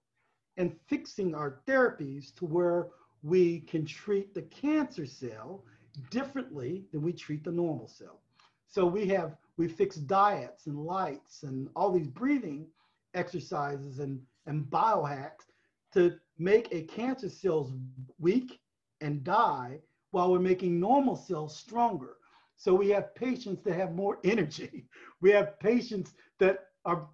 and 0.58 0.76
fixing 0.88 1.34
our 1.34 1.62
therapies 1.68 2.36
to 2.36 2.46
where 2.46 2.88
we 3.24 3.62
can 3.62 3.86
treat 3.86 4.34
the 4.34 4.44
cancer 4.44 5.06
cell 5.06 5.64
differently 6.10 6.84
than 6.92 7.02
we 7.02 7.14
treat 7.14 7.44
the 7.44 7.52
normal 7.52 7.88
cell. 7.88 8.22
So 8.68 8.86
we 8.86 9.08
have 9.08 9.38
we 9.58 9.68
fix 9.68 9.96
diets 9.96 10.68
and 10.68 10.78
lights 10.78 11.44
and 11.44 11.70
all 11.76 11.92
these 11.92 12.08
breathing 12.08 12.68
exercises 13.14 14.00
and, 14.00 14.22
and 14.46 14.66
biohacks 14.66 15.46
to 15.94 16.16
make 16.38 16.68
a 16.72 16.82
cancer 16.84 17.30
cells 17.30 17.72
weak 18.20 18.60
and 19.02 19.24
die 19.24 19.80
while 20.12 20.32
we're 20.32 20.40
making 20.40 20.80
normal 20.80 21.16
cells 21.16 21.58
stronger. 21.58 22.18
So 22.58 22.74
we 22.74 22.90
have 22.90 23.16
patients 23.16 23.62
that 23.64 23.76
have 23.76 23.96
more 23.96 24.20
energy. 24.24 24.88
We 25.22 25.32
have 25.32 25.60
patients 25.60 26.14
that 26.40 26.66
are 26.84 27.08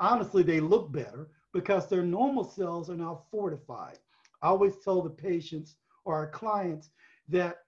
honestly 0.00 0.42
they 0.42 0.60
look 0.60 0.90
better 0.90 1.28
because 1.52 1.88
their 1.88 2.02
normal 2.02 2.42
cells 2.42 2.90
are 2.90 2.96
now 2.96 3.22
fortified. 3.30 3.98
I 4.42 4.48
always 4.48 4.76
tell 4.78 5.02
the 5.02 5.10
patients 5.10 5.76
or 6.04 6.14
our 6.16 6.30
clients 6.30 6.90
that, 7.28 7.58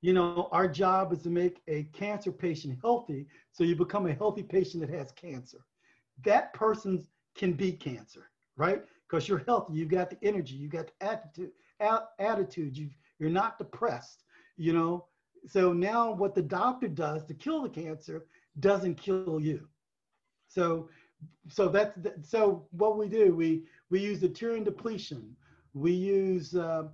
you 0.00 0.12
know, 0.12 0.48
our 0.52 0.68
job 0.68 1.12
is 1.12 1.22
to 1.22 1.30
make 1.30 1.60
a 1.68 1.84
cancer 1.92 2.32
patient 2.32 2.78
healthy 2.82 3.26
so 3.52 3.64
you 3.64 3.76
become 3.76 4.06
a 4.06 4.14
healthy 4.14 4.42
patient 4.42 4.86
that 4.86 4.94
has 4.96 5.12
cancer. 5.12 5.58
That 6.24 6.52
person 6.54 7.06
can 7.34 7.52
beat 7.52 7.80
cancer, 7.80 8.30
right? 8.56 8.82
Because 9.08 9.28
you're 9.28 9.44
healthy, 9.46 9.74
you've 9.74 9.88
got 9.88 10.10
the 10.10 10.18
energy, 10.22 10.54
you've 10.54 10.72
got 10.72 10.86
the 10.86 11.06
attitude, 11.06 11.50
attitude 12.18 12.76
you 12.76 12.90
you're 13.18 13.30
not 13.30 13.58
depressed, 13.58 14.24
you 14.56 14.72
know. 14.72 15.06
So 15.46 15.72
now 15.72 16.12
what 16.12 16.34
the 16.34 16.42
doctor 16.42 16.88
does 16.88 17.24
to 17.26 17.34
kill 17.34 17.62
the 17.62 17.68
cancer 17.68 18.26
doesn't 18.60 18.96
kill 18.96 19.40
you. 19.40 19.68
So 20.48 20.88
so 21.48 21.68
that's 21.68 21.98
so 22.22 22.66
what 22.70 22.96
we 22.96 23.08
do 23.08 23.34
we 23.34 23.64
we 23.90 24.00
use 24.00 24.20
the 24.20 24.28
deuterium 24.28 24.64
depletion 24.64 25.36
we 25.74 25.92
use 25.92 26.54
uh, 26.54 26.84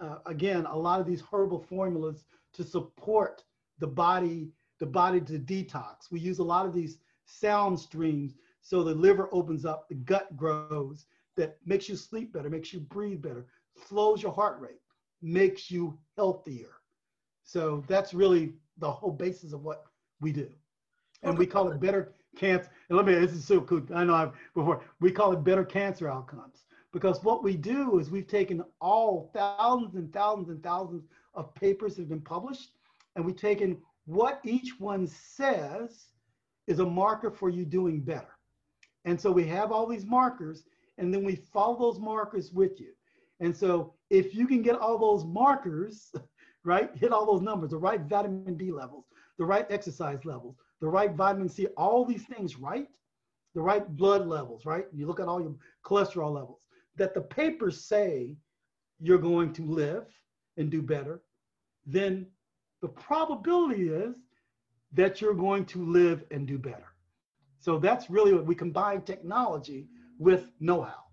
uh, 0.00 0.18
again 0.26 0.66
a 0.66 0.76
lot 0.76 1.00
of 1.00 1.06
these 1.06 1.22
herbal 1.22 1.60
formulas 1.60 2.24
to 2.54 2.64
support 2.64 3.44
the 3.78 3.86
body 3.88 4.50
the 4.80 4.86
body 4.86 5.20
to 5.20 5.38
detox 5.38 6.10
we 6.10 6.20
use 6.20 6.38
a 6.40 6.44
lot 6.44 6.66
of 6.66 6.74
these 6.74 6.98
sound 7.26 7.78
streams 7.78 8.34
so 8.62 8.82
the 8.84 8.94
liver 8.94 9.28
opens 9.32 9.64
up 9.66 9.88
the 9.88 9.94
gut 9.96 10.36
grows 10.36 11.06
that 11.20 11.40
makes 11.50 11.72
you 11.72 11.80
sleep 11.80 12.16
better 12.16 12.32
makes 12.34 12.58
you 12.58 12.64
breathe 12.66 13.22
better 13.22 13.46
slows 13.76 14.22
your 14.22 14.32
heart 14.32 14.60
rate 14.60 14.80
makes 15.22 15.70
you 15.70 15.98
healthier 16.16 16.80
So 17.42 17.84
that's 17.88 18.14
really 18.14 18.54
the 18.78 18.90
whole 18.90 19.12
basis 19.12 19.52
of 19.52 19.62
what 19.64 19.84
we 20.20 20.32
do. 20.32 20.50
And 21.22 21.38
we 21.38 21.46
call 21.46 21.68
it 21.70 21.80
better 21.80 22.12
cancer. 22.36 22.70
And 22.88 22.96
let 22.96 23.06
me, 23.06 23.14
this 23.14 23.32
is 23.32 23.44
so 23.44 23.60
cool. 23.62 23.82
I 23.94 24.04
know 24.04 24.14
I've 24.14 24.32
before, 24.54 24.82
we 25.00 25.10
call 25.12 25.32
it 25.32 25.44
better 25.44 25.64
cancer 25.64 26.08
outcomes 26.08 26.66
because 26.92 27.22
what 27.24 27.42
we 27.42 27.56
do 27.56 27.98
is 27.98 28.10
we've 28.10 28.26
taken 28.28 28.64
all 28.80 29.30
thousands 29.34 29.94
and 29.96 30.12
thousands 30.12 30.48
and 30.50 30.62
thousands 30.62 31.04
of 31.34 31.54
papers 31.54 31.94
that 31.94 32.02
have 32.02 32.08
been 32.08 32.20
published 32.20 32.70
and 33.16 33.24
we've 33.24 33.36
taken 33.36 33.78
what 34.06 34.40
each 34.44 34.78
one 34.78 35.06
says 35.06 36.06
is 36.66 36.78
a 36.78 36.86
marker 36.86 37.30
for 37.30 37.48
you 37.48 37.64
doing 37.64 38.00
better. 38.00 38.38
And 39.04 39.20
so 39.20 39.30
we 39.30 39.46
have 39.46 39.72
all 39.72 39.86
these 39.86 40.06
markers 40.06 40.64
and 40.98 41.12
then 41.12 41.24
we 41.24 41.36
follow 41.36 41.78
those 41.78 42.00
markers 42.00 42.52
with 42.52 42.80
you. 42.80 42.92
And 43.40 43.56
so 43.56 43.94
if 44.10 44.34
you 44.34 44.46
can 44.46 44.62
get 44.62 44.76
all 44.76 44.98
those 44.98 45.24
markers, 45.24 46.12
right, 46.64 46.90
hit 46.94 47.12
all 47.12 47.26
those 47.26 47.42
numbers, 47.42 47.70
the 47.70 47.78
right 47.78 48.00
vitamin 48.00 48.56
D 48.56 48.72
levels, 48.72 49.04
the 49.38 49.44
right 49.44 49.66
exercise 49.70 50.24
levels, 50.24 50.56
the 50.80 50.88
right 50.88 51.12
vitamin 51.12 51.48
C, 51.48 51.66
all 51.76 52.04
these 52.04 52.24
things 52.24 52.56
right, 52.56 52.88
the 53.54 53.60
right 53.60 53.88
blood 53.96 54.26
levels, 54.26 54.64
right? 54.64 54.86
You 54.92 55.06
look 55.06 55.20
at 55.20 55.28
all 55.28 55.40
your 55.40 55.54
cholesterol 55.84 56.32
levels 56.32 56.60
that 56.96 57.14
the 57.14 57.20
papers 57.20 57.84
say 57.84 58.36
you're 59.00 59.18
going 59.18 59.52
to 59.54 59.64
live 59.64 60.06
and 60.56 60.70
do 60.70 60.82
better, 60.82 61.20
then 61.86 62.26
the 62.82 62.88
probability 62.88 63.88
is 63.88 64.16
that 64.92 65.20
you're 65.20 65.34
going 65.34 65.64
to 65.66 65.84
live 65.84 66.24
and 66.30 66.46
do 66.46 66.58
better. 66.58 66.94
So 67.58 67.78
that's 67.78 68.10
really 68.10 68.32
what 68.32 68.46
we 68.46 68.54
combine 68.54 69.02
technology 69.02 69.88
with 70.18 70.50
know-how. 70.60 71.04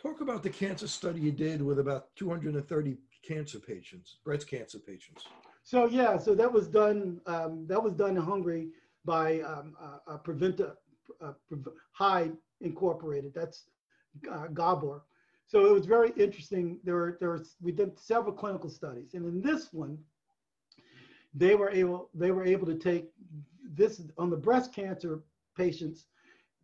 Talk 0.00 0.20
about 0.20 0.42
the 0.42 0.50
cancer 0.50 0.88
study 0.88 1.20
you 1.20 1.32
did 1.32 1.62
with 1.62 1.78
about 1.78 2.14
230 2.16 2.96
cancer 3.26 3.58
patients, 3.58 4.16
breast 4.24 4.48
cancer 4.48 4.78
patients. 4.78 5.24
So 5.62 5.86
yeah, 5.86 6.16
so 6.18 6.34
that 6.34 6.50
was 6.50 6.68
done. 6.68 7.20
Um, 7.26 7.66
that 7.68 7.82
was 7.82 7.92
done 7.92 8.16
in 8.16 8.22
Hungary 8.22 8.70
by 9.04 9.40
um, 9.40 9.76
uh, 9.80 10.18
Preventa 10.18 10.72
uh, 11.20 11.32
High 11.92 12.30
Incorporated. 12.60 13.32
That's 13.34 13.64
uh, 14.30 14.46
Gabor. 14.48 15.02
So 15.50 15.66
it 15.66 15.72
was 15.72 15.86
very 15.86 16.12
interesting. 16.16 16.78
There 16.84 16.94
were 16.94 17.16
there 17.20 17.42
we 17.60 17.72
did 17.72 17.98
several 17.98 18.32
clinical 18.32 18.70
studies, 18.70 19.14
and 19.14 19.26
in 19.26 19.42
this 19.42 19.72
one, 19.72 19.98
they 21.34 21.56
were 21.56 21.70
able 21.70 22.08
they 22.14 22.30
were 22.30 22.44
able 22.44 22.66
to 22.66 22.76
take 22.76 23.06
this 23.64 24.00
on 24.16 24.30
the 24.30 24.36
breast 24.36 24.72
cancer 24.72 25.22
patients 25.56 26.06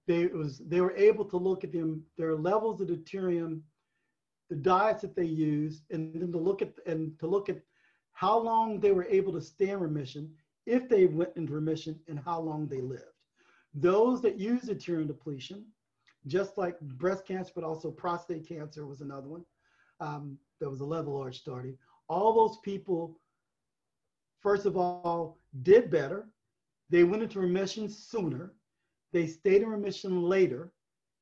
they 0.07 0.27
was 0.27 0.59
they 0.69 0.81
were 0.81 0.95
able 0.97 1.25
to 1.25 1.37
look 1.37 1.65
at 1.65 1.73
them 1.73 2.05
their 2.17 2.37
levels 2.37 2.81
of 2.81 2.87
deuterium, 2.89 3.61
the 4.51 4.57
diets 4.57 5.03
that 5.03 5.17
they 5.17 5.25
use, 5.25 5.83
and 5.91 6.15
then 6.15 6.31
to 6.31 6.39
look 6.39 6.63
at 6.63 6.73
and 6.87 7.19
to 7.19 7.27
look 7.27 7.49
at 7.49 7.61
how 8.13 8.39
long 8.39 8.79
they 8.79 8.93
were 8.93 9.07
able 9.11 9.33
to 9.33 9.41
stay 9.41 9.71
in 9.71 9.81
remission, 9.81 10.31
if 10.65 10.89
they 10.89 11.07
went 11.07 11.31
into 11.37 11.53
remission, 11.53 11.99
and 12.09 12.21
how 12.21 12.41
long 12.41 12.69
they 12.69 12.81
lived. 12.81 13.03
Those 13.75 14.23
that 14.23 14.39
use 14.39 14.63
deuterium 14.63 15.09
depletion, 15.09 15.65
just 16.27 16.59
like 16.59 16.81
breast 16.81 17.27
cancer, 17.27 17.53
but 17.55 17.65
also 17.65 17.91
prostate 17.91 18.49
cancer 18.49 18.87
was 18.87 19.01
another 19.01 19.29
one. 19.29 19.45
Um, 20.01 20.39
there 20.61 20.71
was 20.71 20.81
a 20.81 20.85
level 20.85 21.19
large 21.19 21.39
starting. 21.39 21.77
All 22.09 22.35
those 22.35 22.59
people, 22.63 23.19
first 24.41 24.67
of 24.67 24.77
all, 24.77 25.39
did 25.63 25.91
better. 25.91 26.29
They 26.91 27.05
went 27.05 27.23
into 27.23 27.41
remission 27.41 27.89
sooner 27.89 28.53
they 29.13 29.27
stayed 29.27 29.63
in 29.63 29.69
remission 29.69 30.23
later, 30.23 30.73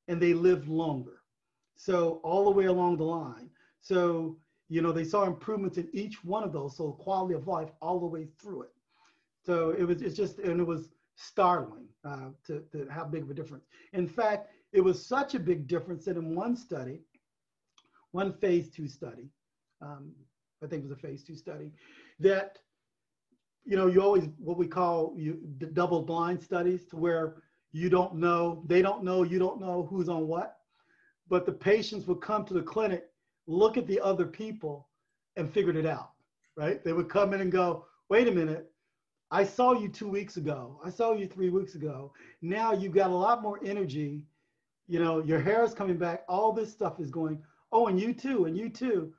and 0.09 0.21
they 0.21 0.35
lived 0.35 0.69
longer. 0.69 1.21
So 1.77 2.21
all 2.25 2.45
the 2.45 2.51
way 2.51 2.65
along 2.67 2.97
the 2.97 3.05
line. 3.05 3.51
So, 3.81 4.37
you 4.69 4.83
know, 4.83 4.93
they 4.93 5.05
saw 5.05 5.25
improvements 5.25 5.79
in 5.79 5.89
each 5.93 6.25
one 6.25 6.43
of 6.43 6.53
those. 6.53 6.77
So 6.77 6.93
quality 6.93 7.35
of 7.35 7.47
life 7.47 7.71
all 7.81 8.01
the 8.01 8.07
way 8.07 8.27
through 8.41 8.63
it. 8.63 8.73
So 9.45 9.71
it 9.71 9.85
was, 9.85 10.03
it's 10.03 10.17
just, 10.17 10.39
and 10.39 10.61
it 10.61 10.67
was 10.67 10.89
startling 11.15 11.87
uh, 12.05 12.31
to, 12.47 12.65
to 12.73 12.89
how 12.91 13.05
big 13.05 13.23
of 13.23 13.31
a 13.31 13.35
difference. 13.35 13.65
In 13.93 14.09
fact, 14.09 14.49
it 14.75 14.83
was 14.83 15.07
such 15.07 15.35
a 15.35 15.39
big 15.39 15.69
difference 15.69 16.05
that 16.05 16.17
in 16.17 16.35
one 16.35 16.57
study, 16.57 17.01
one 18.11 18.33
phase 18.33 18.69
two 18.69 18.89
study, 18.89 19.31
um, 19.81 20.13
I 20.63 20.67
think 20.67 20.85
it 20.85 20.89
was 20.89 20.99
a 20.99 21.01
phase 21.01 21.23
two 21.23 21.37
study, 21.37 21.71
that, 22.19 22.59
you 23.65 23.77
know, 23.77 23.87
you 23.87 24.03
always, 24.03 24.25
what 24.39 24.59
we 24.59 24.67
call 24.67 25.15
you 25.17 25.39
double 25.73 26.03
blind 26.03 26.43
studies 26.43 26.85
to 26.87 26.97
where 26.97 27.37
you 27.73 27.89
don't 27.89 28.17
know, 28.17 28.65
they 28.67 28.83
don't 28.83 29.05
know, 29.05 29.23
you 29.23 29.39
don't 29.39 29.61
know 29.61 29.87
who's 29.89 30.09
on 30.09 30.27
what. 30.27 30.57
But 31.29 31.47
the 31.47 31.53
patients 31.53 32.07
would 32.07 32.21
come 32.21 32.45
to 32.45 32.55
the 32.55 32.63
clinic, 32.63 33.05
look 33.47 33.77
at 33.77 33.87
the 33.87 34.01
other 34.01 34.27
people, 34.27 34.89
and 35.37 35.53
figured 35.53 35.77
it 35.77 35.87
out, 35.87 36.11
right? 36.57 36.83
They 36.85 36.93
would 36.93 37.09
come 37.09 37.33
in 37.33 37.41
and 37.41 37.51
go, 37.51 37.87
wait 38.09 38.29
a 38.29 38.33
minute, 38.33 38.71
I 39.31 39.45
saw 39.45 39.73
you 39.73 39.89
two 39.89 40.09
weeks 40.09 40.37
ago. 40.37 40.81
I 40.85 40.91
saw 40.91 41.13
you 41.13 41.27
three 41.27 41.51
weeks 41.51 41.75
ago. 41.75 42.13
Now 42.43 42.73
you've 42.73 42.95
got 42.95 43.11
a 43.11 43.15
lot 43.15 43.43
more 43.43 43.59
energy. 43.65 44.27
You 44.87 44.99
know, 44.99 45.23
your 45.23 45.41
hair 45.41 45.65
is 45.65 45.75
coming 45.75 45.97
back. 45.97 46.25
All 46.29 46.53
this 46.53 46.71
stuff 46.71 47.01
is 47.01 47.11
going, 47.11 47.43
oh, 47.73 47.87
and 47.87 48.01
you 48.01 48.13
too, 48.13 48.45
and 48.45 48.57
you 48.57 48.69
too. 48.69 49.13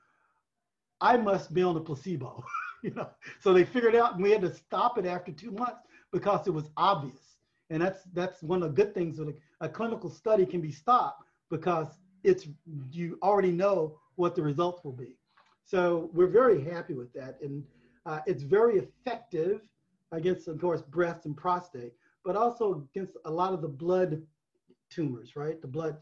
I 1.02 1.18
must 1.18 1.54
be 1.54 1.64
on 1.64 1.76
a 1.76 1.80
placebo. 1.80 2.44
you 2.84 2.92
know, 2.92 3.10
so 3.40 3.54
they 3.54 3.66
figured 3.66 3.96
out 3.96 4.16
and 4.16 4.24
we 4.24 4.32
had 4.32 4.42
to 4.42 4.54
stop 4.54 4.98
it 4.98 5.06
after 5.06 5.32
two 5.32 5.52
months 5.52 5.82
because 6.12 6.48
it 6.48 6.52
was 6.52 6.70
obvious 6.78 7.36
and 7.70 7.82
that's 7.82 8.04
that's 8.14 8.42
one 8.44 8.62
of 8.62 8.76
the 8.76 8.84
good 8.84 8.94
things 8.94 9.18
that 9.18 9.28
a, 9.28 9.66
a 9.66 9.70
clinical 9.70 10.10
study 10.10 10.46
can 10.46 10.62
be 10.62 10.72
stopped 10.72 11.24
because 11.50 11.88
it's 12.24 12.48
you 12.92 13.18
already 13.22 13.52
know 13.52 13.98
what 14.16 14.36
the 14.36 14.42
results 14.42 14.84
will 14.84 14.94
be. 14.94 15.18
So 15.64 16.10
we're 16.14 16.28
very 16.28 16.64
happy 16.64 16.94
with 16.94 17.12
that, 17.14 17.38
and 17.42 17.64
uh, 18.06 18.20
it's 18.28 18.44
very 18.44 18.78
effective 18.78 19.62
against, 20.12 20.48
of 20.48 20.60
course, 20.62 20.82
breast 20.82 21.26
and 21.26 21.36
prostate, 21.36 21.94
but 22.24 22.36
also 22.36 22.88
against 22.94 23.18
a 23.26 23.32
lot 23.32 23.54
of 23.54 23.62
the 23.62 23.68
blood 23.68 24.22
tumors, 24.96 25.36
right? 25.36 25.62
The 25.62 25.68
blood 25.68 25.98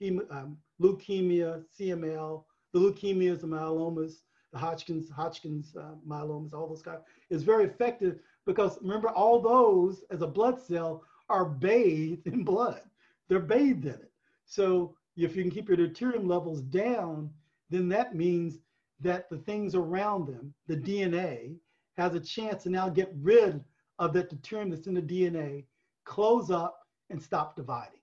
hem- 0.00 0.26
um, 0.30 0.58
leukemia, 0.80 1.64
CML, 1.78 2.44
the 2.72 2.80
leukemias, 2.80 3.40
the 3.40 3.46
myelomas, 3.46 4.22
the 4.52 4.58
Hodgkin's, 4.58 5.10
Hodgkin's 5.10 5.74
uh, 5.76 5.94
myelomas, 6.06 6.52
all 6.52 6.68
those 6.68 6.82
guys. 6.82 6.98
It's 7.30 7.42
very 7.42 7.64
effective 7.64 8.18
because 8.46 8.78
remember, 8.82 9.08
all 9.10 9.40
those 9.40 10.04
as 10.10 10.22
a 10.22 10.26
blood 10.26 10.60
cell 10.60 11.02
are 11.28 11.44
bathed 11.44 12.26
in 12.26 12.44
blood. 12.44 12.82
They're 13.28 13.40
bathed 13.40 13.86
in 13.86 13.94
it. 13.94 14.12
So 14.44 14.94
if 15.16 15.34
you 15.34 15.42
can 15.42 15.50
keep 15.50 15.68
your 15.68 15.78
deuterium 15.78 16.28
levels 16.28 16.60
down, 16.62 17.30
then 17.70 17.88
that 17.88 18.14
means 18.14 18.58
that 19.00 19.28
the 19.28 19.38
things 19.38 19.74
around 19.74 20.26
them, 20.26 20.54
the 20.68 20.76
DNA, 20.76 21.56
has 21.96 22.14
a 22.14 22.20
chance 22.20 22.62
to 22.62 22.70
now 22.70 22.88
get 22.88 23.12
rid 23.20 23.64
of 23.98 24.12
that 24.12 24.30
deuterium 24.30 24.70
that's 24.70 24.86
in 24.86 24.94
the 24.94 25.02
DNA, 25.02 25.64
close 26.04 26.50
up, 26.50 26.80
and 27.10 27.22
stop 27.22 27.56
dividing. 27.56 28.00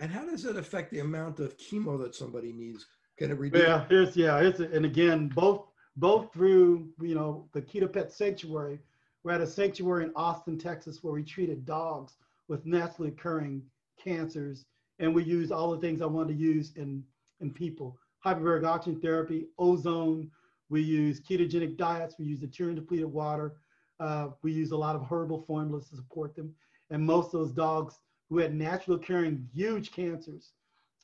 And 0.00 0.10
how 0.10 0.24
does 0.24 0.44
it 0.44 0.56
affect 0.56 0.90
the 0.90 1.00
amount 1.00 1.38
of 1.40 1.56
chemo 1.56 2.00
that 2.02 2.14
somebody 2.14 2.52
needs? 2.52 2.86
Can 3.18 3.30
it 3.30 3.38
reduce? 3.38 3.62
Yeah, 3.62 3.86
it's 3.90 4.16
yeah, 4.16 4.38
it's 4.38 4.60
and 4.60 4.84
again 4.84 5.28
both 5.28 5.66
both 5.96 6.32
through 6.32 6.88
you 7.00 7.14
know 7.14 7.48
the 7.52 7.60
Keto 7.60 7.92
Pet 7.92 8.10
Sanctuary, 8.10 8.80
we're 9.22 9.32
at 9.32 9.40
a 9.42 9.46
sanctuary 9.46 10.04
in 10.04 10.12
Austin, 10.16 10.58
Texas, 10.58 11.02
where 11.02 11.12
we 11.12 11.22
treated 11.22 11.66
dogs 11.66 12.14
with 12.48 12.64
naturally 12.64 13.10
occurring 13.10 13.62
cancers. 14.02 14.64
And 14.98 15.14
we 15.14 15.24
use 15.24 15.50
all 15.50 15.70
the 15.70 15.78
things 15.78 16.02
I 16.02 16.06
wanted 16.06 16.34
to 16.34 16.38
use 16.38 16.72
in, 16.76 17.04
in 17.40 17.50
people. 17.50 17.98
Hyperbaric 18.24 18.66
oxygen 18.66 19.00
therapy, 19.00 19.46
ozone, 19.58 20.30
we 20.68 20.82
use 20.82 21.20
ketogenic 21.20 21.76
diets, 21.76 22.16
we 22.18 22.26
use 22.26 22.40
deuterium 22.40 22.74
depleted 22.74 23.06
water, 23.06 23.56
uh, 23.98 24.28
we 24.42 24.52
use 24.52 24.72
a 24.72 24.76
lot 24.76 24.94
of 24.94 25.02
herbal 25.02 25.44
formulas 25.46 25.88
to 25.88 25.96
support 25.96 26.34
them. 26.36 26.54
And 26.90 27.04
most 27.04 27.26
of 27.26 27.40
those 27.40 27.52
dogs 27.52 27.98
who 28.30 28.38
had 28.38 28.54
naturally 28.54 28.98
occurring 28.98 29.48
huge 29.52 29.90
cancers, 29.90 30.52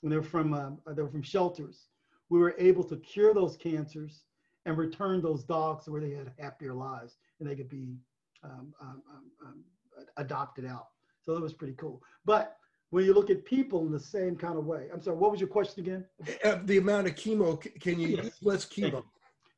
when 0.00 0.10
they 0.10 0.16
were 0.16 0.22
from, 0.22 0.54
uh, 0.54 0.70
they 0.94 1.02
were 1.02 1.10
from 1.10 1.22
shelters, 1.22 1.88
we 2.30 2.38
were 2.38 2.54
able 2.58 2.84
to 2.84 2.96
cure 2.98 3.34
those 3.34 3.56
cancers 3.56 4.22
and 4.64 4.78
return 4.78 5.20
those 5.20 5.44
dogs 5.44 5.84
to 5.84 5.90
where 5.90 6.00
they 6.00 6.12
had 6.12 6.32
happier 6.38 6.72
lives 6.72 7.16
and 7.38 7.48
they 7.48 7.56
could 7.56 7.68
be 7.68 7.96
um, 8.44 8.72
um, 8.80 9.02
um, 9.10 9.24
um, 9.44 9.64
adopted 10.16 10.64
out. 10.64 10.86
So 11.20 11.34
that 11.34 11.42
was 11.42 11.52
pretty 11.52 11.74
cool. 11.74 12.02
But 12.24 12.56
when 12.90 13.04
you 13.04 13.12
look 13.12 13.30
at 13.30 13.44
people 13.44 13.84
in 13.84 13.92
the 13.92 14.00
same 14.00 14.36
kind 14.36 14.56
of 14.56 14.64
way, 14.64 14.86
I'm 14.92 15.02
sorry, 15.02 15.16
what 15.16 15.32
was 15.32 15.40
your 15.40 15.48
question 15.48 15.82
again? 15.82 16.04
Uh, 16.44 16.58
the 16.64 16.78
amount 16.78 17.08
of 17.08 17.16
chemo, 17.16 17.60
can 17.80 17.98
you 17.98 18.08
use 18.08 18.34
less 18.42 18.64
chemo? 18.64 19.02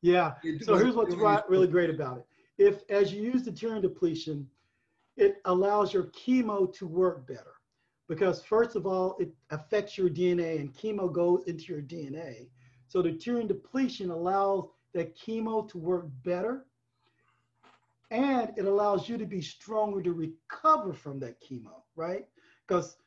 Yeah. 0.01 0.33
So 0.61 0.75
here's 0.75 0.95
what's 0.95 1.13
right, 1.15 1.47
really 1.49 1.67
great 1.67 1.89
about 1.89 2.17
it. 2.17 2.25
If 2.57 2.81
as 2.89 3.13
you 3.13 3.21
use 3.21 3.43
the 3.43 3.51
deuterium 3.51 3.81
depletion, 3.81 4.47
it 5.17 5.41
allows 5.45 5.93
your 5.93 6.05
chemo 6.05 6.73
to 6.77 6.87
work 6.87 7.27
better 7.27 7.58
because 8.09 8.43
first 8.43 8.75
of 8.75 8.87
all, 8.87 9.15
it 9.19 9.31
affects 9.51 9.97
your 9.97 10.09
DNA 10.09 10.59
and 10.59 10.73
chemo 10.73 11.13
goes 11.13 11.43
into 11.45 11.71
your 11.71 11.81
DNA. 11.81 12.49
So 12.87 13.01
deuterium 13.03 13.47
depletion 13.47 14.09
allows 14.09 14.65
that 14.93 15.15
chemo 15.15 15.69
to 15.69 15.77
work 15.77 16.07
better 16.25 16.65
and 18.09 18.51
it 18.57 18.65
allows 18.65 19.07
you 19.07 19.19
to 19.19 19.27
be 19.27 19.41
stronger 19.41 20.01
to 20.01 20.11
recover 20.11 20.91
from 20.91 21.19
that 21.19 21.39
chemo, 21.39 21.83
right? 21.95 22.27
Because 22.67 22.97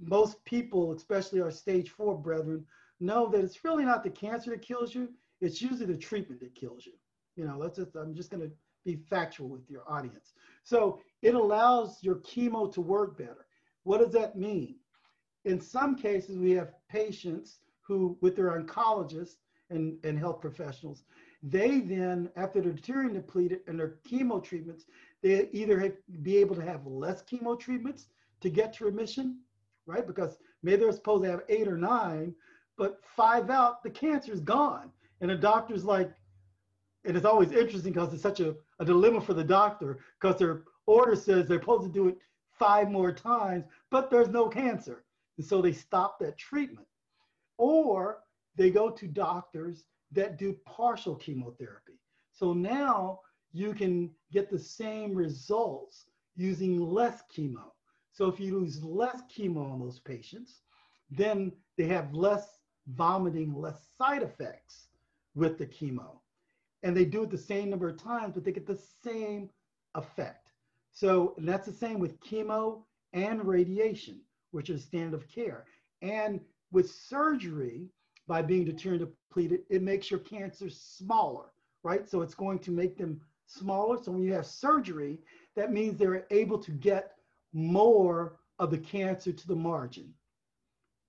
most 0.00 0.42
people, 0.44 0.92
especially 0.92 1.40
our 1.40 1.50
stage 1.50 1.90
four 1.90 2.16
brethren, 2.16 2.64
know 3.00 3.28
that 3.28 3.42
it's 3.42 3.64
really 3.64 3.84
not 3.84 4.04
the 4.04 4.10
cancer 4.10 4.50
that 4.50 4.62
kills 4.62 4.94
you, 4.94 5.08
it's 5.40 5.60
usually 5.60 5.86
the 5.86 5.96
treatment 5.96 6.40
that 6.40 6.54
kills 6.54 6.86
you, 6.86 6.92
You 7.34 7.44
know, 7.44 7.58
let's 7.58 7.76
just, 7.76 7.96
I'm 7.96 8.14
just 8.14 8.30
to 8.30 8.50
be 8.84 8.96
factual 9.10 9.48
with 9.48 9.68
your 9.68 9.82
audience. 9.90 10.34
So 10.62 11.00
it 11.22 11.34
allows 11.34 11.98
your 12.02 12.16
chemo 12.16 12.72
to 12.74 12.80
work 12.80 13.18
better. 13.18 13.47
What 13.88 14.00
does 14.00 14.12
that 14.12 14.36
mean? 14.36 14.74
In 15.46 15.62
some 15.62 15.96
cases, 15.96 16.36
we 16.36 16.50
have 16.50 16.74
patients 16.90 17.60
who, 17.80 18.18
with 18.20 18.36
their 18.36 18.50
oncologists 18.50 19.36
and, 19.70 19.96
and 20.04 20.18
health 20.18 20.42
professionals, 20.42 21.04
they 21.42 21.80
then, 21.80 22.28
after 22.36 22.60
they're 22.60 22.74
deuterium 22.74 23.14
depleted 23.14 23.60
and 23.66 23.78
their 23.78 23.94
chemo 24.06 24.44
treatments, 24.44 24.84
they 25.22 25.48
either 25.52 25.80
have, 25.80 25.92
be 26.22 26.36
able 26.36 26.54
to 26.56 26.62
have 26.62 26.86
less 26.86 27.22
chemo 27.22 27.58
treatments 27.58 28.08
to 28.42 28.50
get 28.50 28.74
to 28.74 28.84
remission, 28.84 29.38
right? 29.86 30.06
Because 30.06 30.36
maybe 30.62 30.82
they're 30.82 30.92
supposed 30.92 31.24
to 31.24 31.30
have 31.30 31.44
eight 31.48 31.66
or 31.66 31.78
nine, 31.78 32.34
but 32.76 33.00
five 33.16 33.48
out, 33.48 33.82
the 33.82 33.88
cancer 33.88 34.34
is 34.34 34.40
gone. 34.40 34.90
And 35.22 35.30
the 35.30 35.34
doctor's 35.34 35.86
like, 35.86 36.12
and 37.06 37.16
it's 37.16 37.24
always 37.24 37.52
interesting 37.52 37.94
because 37.94 38.12
it's 38.12 38.22
such 38.22 38.40
a, 38.40 38.54
a 38.80 38.84
dilemma 38.84 39.22
for 39.22 39.32
the 39.32 39.42
doctor 39.42 40.00
because 40.20 40.38
their 40.38 40.64
order 40.84 41.16
says 41.16 41.48
they're 41.48 41.58
supposed 41.58 41.84
to 41.84 41.88
do 41.90 42.08
it 42.08 42.18
five 42.58 42.90
more 42.90 43.12
times, 43.12 43.64
but 43.90 44.10
there's 44.10 44.28
no 44.28 44.48
cancer. 44.48 45.04
And 45.36 45.46
so 45.46 45.62
they 45.62 45.72
stop 45.72 46.18
that 46.18 46.38
treatment. 46.38 46.86
Or 47.56 48.20
they 48.56 48.70
go 48.70 48.90
to 48.90 49.06
doctors 49.06 49.84
that 50.12 50.38
do 50.38 50.56
partial 50.66 51.14
chemotherapy. 51.14 52.00
So 52.32 52.52
now 52.52 53.20
you 53.52 53.72
can 53.72 54.10
get 54.32 54.50
the 54.50 54.58
same 54.58 55.14
results 55.14 56.06
using 56.36 56.80
less 56.80 57.22
chemo. 57.34 57.72
So 58.12 58.26
if 58.26 58.40
you 58.40 58.60
use 58.60 58.82
less 58.82 59.22
chemo 59.34 59.72
on 59.72 59.80
those 59.80 60.00
patients, 60.00 60.62
then 61.10 61.52
they 61.76 61.86
have 61.86 62.14
less 62.14 62.58
vomiting, 62.88 63.54
less 63.54 63.88
side 63.96 64.22
effects 64.22 64.88
with 65.34 65.58
the 65.58 65.66
chemo. 65.66 66.18
And 66.82 66.96
they 66.96 67.04
do 67.04 67.24
it 67.24 67.30
the 67.30 67.38
same 67.38 67.70
number 67.70 67.88
of 67.88 68.02
times, 68.02 68.34
but 68.34 68.44
they 68.44 68.52
get 68.52 68.66
the 68.66 68.80
same 69.04 69.50
effect. 69.94 70.52
So 70.92 71.34
that's 71.38 71.66
the 71.66 71.72
same 71.72 71.98
with 71.98 72.20
chemo 72.20 72.82
and 73.12 73.44
radiation, 73.44 74.20
which 74.50 74.70
is 74.70 74.84
standard 74.84 75.14
of 75.14 75.28
care. 75.28 75.64
And 76.02 76.40
with 76.72 76.90
surgery, 76.90 77.88
by 78.26 78.42
being 78.42 78.66
deuterium 78.66 78.98
depleted, 78.98 79.60
it 79.70 79.82
makes 79.82 80.10
your 80.10 80.20
cancer 80.20 80.68
smaller, 80.68 81.46
right? 81.82 82.08
So 82.08 82.20
it's 82.20 82.34
going 82.34 82.58
to 82.60 82.70
make 82.70 82.98
them 82.98 83.20
smaller. 83.46 83.96
So 84.02 84.12
when 84.12 84.22
you 84.22 84.34
have 84.34 84.46
surgery, 84.46 85.18
that 85.56 85.72
means 85.72 85.96
they're 85.96 86.26
able 86.30 86.58
to 86.58 86.70
get 86.70 87.12
more 87.52 88.36
of 88.58 88.70
the 88.70 88.78
cancer 88.78 89.32
to 89.32 89.46
the 89.48 89.56
margin. 89.56 90.12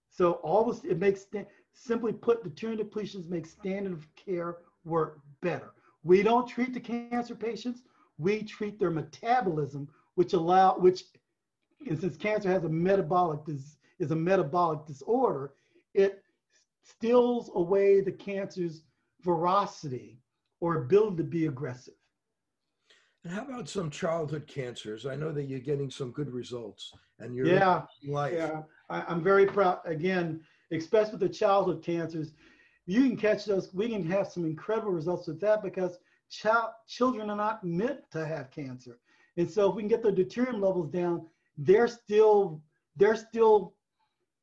So 0.09 0.33
all 0.33 0.63
this, 0.63 0.83
it 0.83 0.99
makes, 0.99 1.25
simply 1.73 2.13
put, 2.13 2.43
deuterium 2.43 2.79
depletions 2.79 3.29
make 3.29 3.45
standard 3.45 3.93
of 3.93 4.07
care 4.15 4.57
work 4.85 5.19
better. 5.41 5.73
We 6.03 6.23
don't 6.23 6.47
treat 6.47 6.73
the 6.73 6.79
cancer 6.79 7.35
patients, 7.35 7.81
we 8.17 8.43
treat 8.43 8.79
their 8.79 8.91
metabolism, 8.91 9.89
which 10.15 10.33
allow, 10.33 10.77
which, 10.77 11.03
and 11.87 11.99
since 11.99 12.17
cancer 12.17 12.49
has 12.49 12.63
a 12.63 12.69
metabolic, 12.69 13.41
is 13.99 14.11
a 14.11 14.15
metabolic 14.15 14.85
disorder, 14.85 15.53
it 15.93 16.23
steals 16.83 17.51
away 17.55 18.01
the 18.01 18.11
cancer's 18.11 18.83
veracity 19.21 20.19
or 20.59 20.83
ability 20.83 21.17
to 21.17 21.23
be 21.23 21.45
aggressive. 21.45 21.93
And 23.23 23.33
how 23.33 23.43
about 23.43 23.67
some 23.67 23.89
childhood 23.89 24.47
cancers? 24.47 25.05
I 25.05 25.15
know 25.15 25.31
that 25.31 25.43
you're 25.43 25.59
getting 25.59 25.89
some 25.89 26.11
good 26.11 26.31
results 26.31 26.93
and 27.19 27.35
you're 27.35 27.47
yeah, 27.47 27.83
life. 28.07 28.33
Yeah, 28.33 28.61
I, 28.89 29.11
am 29.11 29.21
very 29.21 29.45
proud. 29.45 29.79
Again, 29.85 30.41
especially 30.71 31.13
with 31.13 31.21
the 31.21 31.29
childhood 31.29 31.83
cancers, 31.83 32.31
you 32.85 33.01
can 33.01 33.17
catch 33.17 33.45
those. 33.45 33.73
We 33.73 33.89
can 33.89 34.05
have 34.09 34.29
some 34.29 34.45
incredible 34.45 34.91
results 34.91 35.27
with 35.27 35.41
that 35.41 35.61
because 35.61 35.99
child, 36.29 36.71
children 36.87 37.29
are 37.29 37.35
not 37.35 37.63
meant 37.63 38.09
to 38.11 38.25
have 38.25 38.51
cancer. 38.51 38.97
And 39.35 39.49
so 39.49 39.69
if 39.69 39.75
we 39.75 39.81
can 39.81 39.89
get 39.89 40.01
their 40.01 40.13
deuterium 40.13 40.61
levels 40.61 40.89
down, 40.89 41.27
they're 41.59 41.87
still 41.87 42.61
they're 42.95 43.15
still 43.15 43.73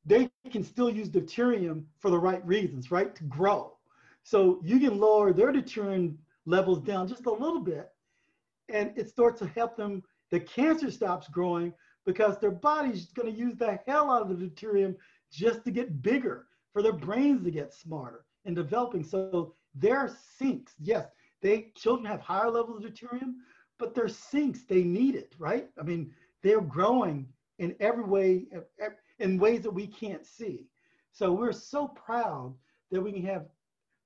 they 0.04 0.30
can 0.52 0.62
still 0.62 0.88
use 0.88 1.08
deuterium 1.08 1.84
for 1.98 2.10
the 2.10 2.18
right 2.18 2.44
reasons, 2.46 2.90
right? 2.92 3.14
To 3.16 3.24
grow. 3.24 3.72
So 4.22 4.60
you 4.62 4.78
can 4.78 4.98
lower 4.98 5.32
their 5.32 5.52
deuterium 5.52 6.16
levels 6.44 6.80
down 6.80 7.08
just 7.08 7.26
a 7.26 7.32
little 7.32 7.60
bit, 7.60 7.88
and 8.68 8.92
it 8.96 9.08
starts 9.08 9.40
to 9.40 9.46
help 9.48 9.76
them. 9.76 10.02
The 10.30 10.40
cancer 10.40 10.90
stops 10.90 11.28
growing 11.28 11.72
because 12.04 12.38
their 12.38 12.50
body's 12.52 13.06
going 13.06 13.32
to 13.32 13.38
use 13.38 13.56
the 13.56 13.78
hell 13.86 14.10
out 14.10 14.22
of 14.22 14.28
the 14.28 14.46
deuterium 14.46 14.94
just 15.32 15.64
to 15.64 15.70
get 15.70 16.02
bigger, 16.02 16.46
for 16.72 16.82
their 16.82 16.92
brains 16.92 17.42
to 17.44 17.50
get 17.50 17.72
smarter 17.72 18.24
and 18.44 18.54
developing. 18.54 19.02
So 19.02 19.54
their 19.74 20.14
sinks, 20.38 20.74
yes, 20.78 21.08
they 21.40 21.72
children 21.74 22.06
have 22.06 22.20
higher 22.20 22.50
levels 22.50 22.84
of 22.84 22.92
deuterium, 22.92 23.34
but 23.78 23.94
their 23.94 24.08
sinks, 24.08 24.62
they 24.64 24.82
need 24.82 25.14
it, 25.14 25.34
right? 25.38 25.68
I 25.78 25.82
mean, 25.82 26.12
they're 26.42 26.60
growing 26.60 27.26
in 27.58 27.74
every 27.80 28.04
way, 28.04 28.46
in 29.18 29.38
ways 29.38 29.62
that 29.62 29.70
we 29.70 29.86
can't 29.86 30.24
see. 30.24 30.66
So 31.12 31.32
we're 31.32 31.52
so 31.52 31.88
proud 31.88 32.54
that 32.90 33.00
we 33.00 33.12
can 33.12 33.24
have 33.24 33.46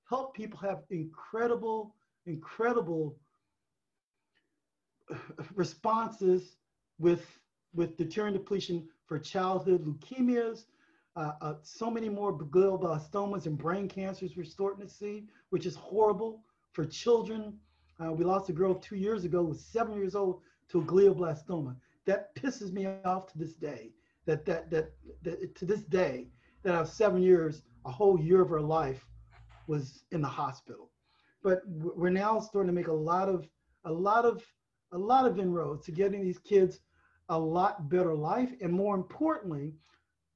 help 0.09 0.35
people 0.35 0.59
have 0.59 0.83
incredible, 0.91 1.95
incredible 2.27 3.17
responses 5.55 6.57
with 6.99 7.25
with 7.73 7.97
deuterium 7.97 8.33
depletion 8.33 8.89
for 9.07 9.19
childhood 9.19 9.85
leukemias, 9.85 10.65
uh, 11.17 11.33
uh, 11.41 11.55
so 11.63 11.91
many 11.91 12.09
more 12.09 12.37
glioblastomas 12.37 13.47
and 13.47 13.57
brain 13.57 13.89
cancers 13.89 14.37
we're 14.37 14.45
starting 14.45 14.85
to 14.87 14.93
see, 14.93 15.27
which 15.51 15.67
is 15.67 15.77
horrible 15.77 16.43
for 16.73 16.85
children. 16.85 17.57
Uh, 18.03 18.13
we 18.13 18.25
lost 18.25 18.49
a 18.49 18.53
girl 18.53 18.75
two 18.75 18.97
years 18.97 19.25
ago, 19.25 19.43
was 19.43 19.65
seven 19.65 19.95
years 19.95 20.15
old, 20.15 20.41
to 20.69 20.81
a 20.81 20.85
glioblastoma. 20.85 21.77
That 22.07 22.35
pisses 22.35 22.73
me 22.73 22.87
off 23.05 23.27
to 23.33 23.39
this 23.39 23.55
day 23.55 23.93
that, 24.27 24.45
that, 24.47 24.71
that, 24.71 24.93
that 25.23 25.55
to 25.57 25.65
this 25.65 25.83
day, 25.83 26.29
that 26.63 26.75
of 26.75 26.89
seven 26.89 27.23
years, 27.23 27.63
a 27.87 27.91
whole 27.91 28.21
year 28.21 28.43
of 28.43 28.51
her 28.51 28.61
life 28.61 29.07
was 29.67 30.05
in 30.13 30.21
the 30.21 30.29
hospital. 30.29 30.91
But 31.43 31.63
we're 31.67 32.11
now 32.11 32.39
starting 32.41 32.69
to 32.69 32.75
make 32.75 32.89
a 32.89 32.93
lot 32.93 33.29
of, 33.29 33.49
a 33.85 33.93
lot 33.93 34.25
of, 34.25 34.45
a 34.93 34.99
lot 34.99 35.27
of 35.27 35.39
inroads 35.39 35.87
to 35.87 35.93
getting 35.93 36.23
these 36.23 36.39
kids 36.39 36.81
a 37.29 37.39
lot 37.39 37.89
better 37.89 38.15
life. 38.15 38.53
And 38.61 38.73
more 38.73 38.95
importantly, 38.95 39.75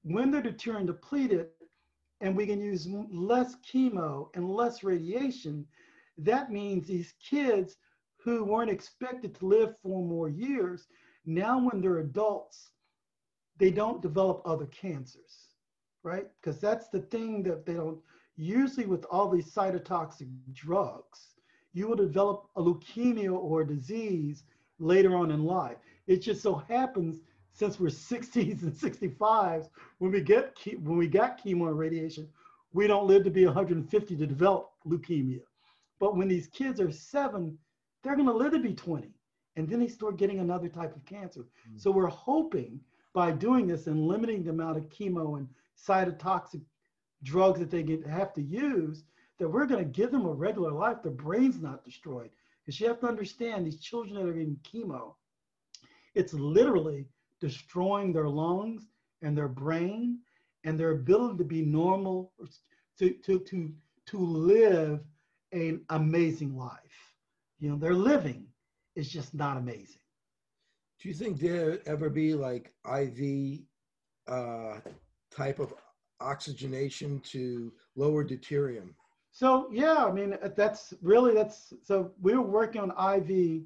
when 0.03 0.31
they're 0.31 0.43
deuterium 0.43 0.87
depleted 0.87 1.49
and 2.21 2.37
we 2.37 2.47
can 2.47 2.61
use 2.61 2.89
less 3.11 3.57
chemo 3.57 4.29
and 4.35 4.49
less 4.49 4.83
radiation, 4.83 5.67
that 6.19 6.51
means 6.51 6.87
these 6.87 7.15
kids 7.23 7.77
who 8.17 8.45
weren't 8.45 8.71
expected 8.71 9.35
to 9.35 9.47
live 9.47 9.75
four 9.83 10.03
more 10.03 10.29
years, 10.29 10.87
now 11.27 11.59
when 11.59 11.81
they're 11.81 11.99
adults, 11.99 12.70
they 13.59 13.70
don't 13.70 14.03
develop 14.03 14.43
other 14.45 14.66
cancers, 14.66 15.49
right? 16.03 16.27
Because 16.41 16.61
that's 16.61 16.89
the 16.89 17.01
thing 17.01 17.43
that 17.45 17.64
they 17.64 17.75
don't, 17.75 17.99
usually 18.37 18.87
with 18.87 19.05
all 19.11 19.31
these 19.31 19.53
cytotoxic 19.53 20.29
drugs, 20.53 21.35
you 21.72 21.89
will 21.89 21.97
develop 21.97 22.49
a 22.57 22.62
leukemia 22.62 23.33
or 23.33 23.62
a 23.62 23.66
disease 23.66 24.45
later 24.79 25.16
on 25.16 25.31
in 25.31 25.45
life. 25.45 25.77
It 26.07 26.18
just 26.18 26.43
so 26.43 26.57
happens 26.68 27.20
since 27.55 27.79
we're 27.79 27.87
60s 27.89 28.62
and 28.62 28.72
65s, 28.72 29.68
when 29.99 30.11
we 30.11 30.20
get 30.20 30.59
when 30.83 30.99
we 30.99 31.07
got 31.07 31.43
chemo 31.43 31.68
and 31.68 31.79
radiation, 31.79 32.29
we 32.72 32.89
don't 32.89 33.07
live 33.07 33.22
to 33.25 33.31
be 33.31 33.47
150 33.47 34.16
to 34.16 34.27
develop 34.27 34.72
leukemia. 34.87 35.41
But 36.01 36.16
when 36.16 36.27
these 36.27 36.49
kids 36.49 36.81
are 36.81 36.91
seven, 36.91 37.57
they're 38.03 38.16
going 38.16 38.27
to 38.27 38.35
live 38.35 38.53
to 38.53 38.59
be 38.59 38.75
20, 38.75 39.09
and 39.57 39.69
then 39.69 39.81
they 39.81 39.89
start 39.89 40.17
getting 40.17 40.41
another 40.41 40.69
type 40.69 40.95
of 40.97 41.05
cancer. 41.05 41.47
Mm. 41.71 41.81
So 41.81 41.91
we're 41.91 42.07
hoping 42.07 42.81
by 43.13 43.31
doing 43.31 43.67
this 43.67 43.87
and 43.87 44.07
limiting 44.07 44.43
the 44.43 44.51
amount 44.51 44.77
of 44.77 44.89
chemo 44.89 45.39
and 45.39 45.49
cytotoxic 45.81 46.63
drugs 47.23 47.61
that 47.61 47.71
they 47.71 47.83
get, 47.83 48.07
have 48.07 48.33
to 48.35 48.43
use, 48.43 49.05
that 49.39 49.49
we're 49.49 49.67
going 49.67 49.85
to 49.85 49.91
give 49.91 50.11
them 50.11 50.27
a 50.27 50.33
regular 50.33 50.73
life. 50.73 51.03
Their 51.03 51.13
brain's 51.13 51.61
not 51.61 51.85
destroyed. 51.85 52.31
Because 52.65 52.81
you 52.81 52.89
have 52.89 53.01
to 53.01 53.09
understand 53.09 53.67
these 53.67 53.81
children 53.81 54.15
that 54.15 54.29
are 54.29 54.33
getting 54.33 54.59
chemo, 54.65 55.15
it's 56.15 56.33
literally 56.33 57.07
destroying 57.41 58.13
their 58.13 58.29
lungs 58.29 58.87
and 59.23 59.37
their 59.37 59.49
brain 59.49 60.19
and 60.65 60.79
their 60.79 60.93
ability 60.93 61.39
to 61.39 61.45
be 61.45 61.63
normal, 61.63 62.33
to, 62.99 63.11
to, 63.11 63.39
to, 63.41 63.73
to 64.07 64.19
live 64.19 65.01
an 65.53 65.83
amazing 65.91 66.57
life. 66.57 67.15
You 67.61 67.71
know, 67.71 67.77
they're 67.77 67.95
living 67.95 68.47
is 68.97 69.11
just 69.11 69.34
not 69.34 69.57
amazing. 69.57 70.01
Do 71.01 71.09
you 71.09 71.14
think 71.14 71.38
there 71.38 71.80
ever 71.86 72.09
be 72.09 72.34
like 72.34 72.72
IV 72.86 73.61
uh, 74.26 74.80
type 75.30 75.59
of 75.59 75.74
oxygenation 76.20 77.20
to 77.20 77.72
lower 77.97 78.24
deuterium? 78.24 78.95
So 79.30 79.68
yeah, 79.72 80.05
I 80.05 80.12
mean 80.12 80.38
that's 80.57 80.95
really 81.03 81.34
that's 81.34 81.72
so 81.82 82.12
we 82.22 82.34
were 82.34 82.42
working 82.42 82.80
on 82.80 82.90
IV 82.90 83.62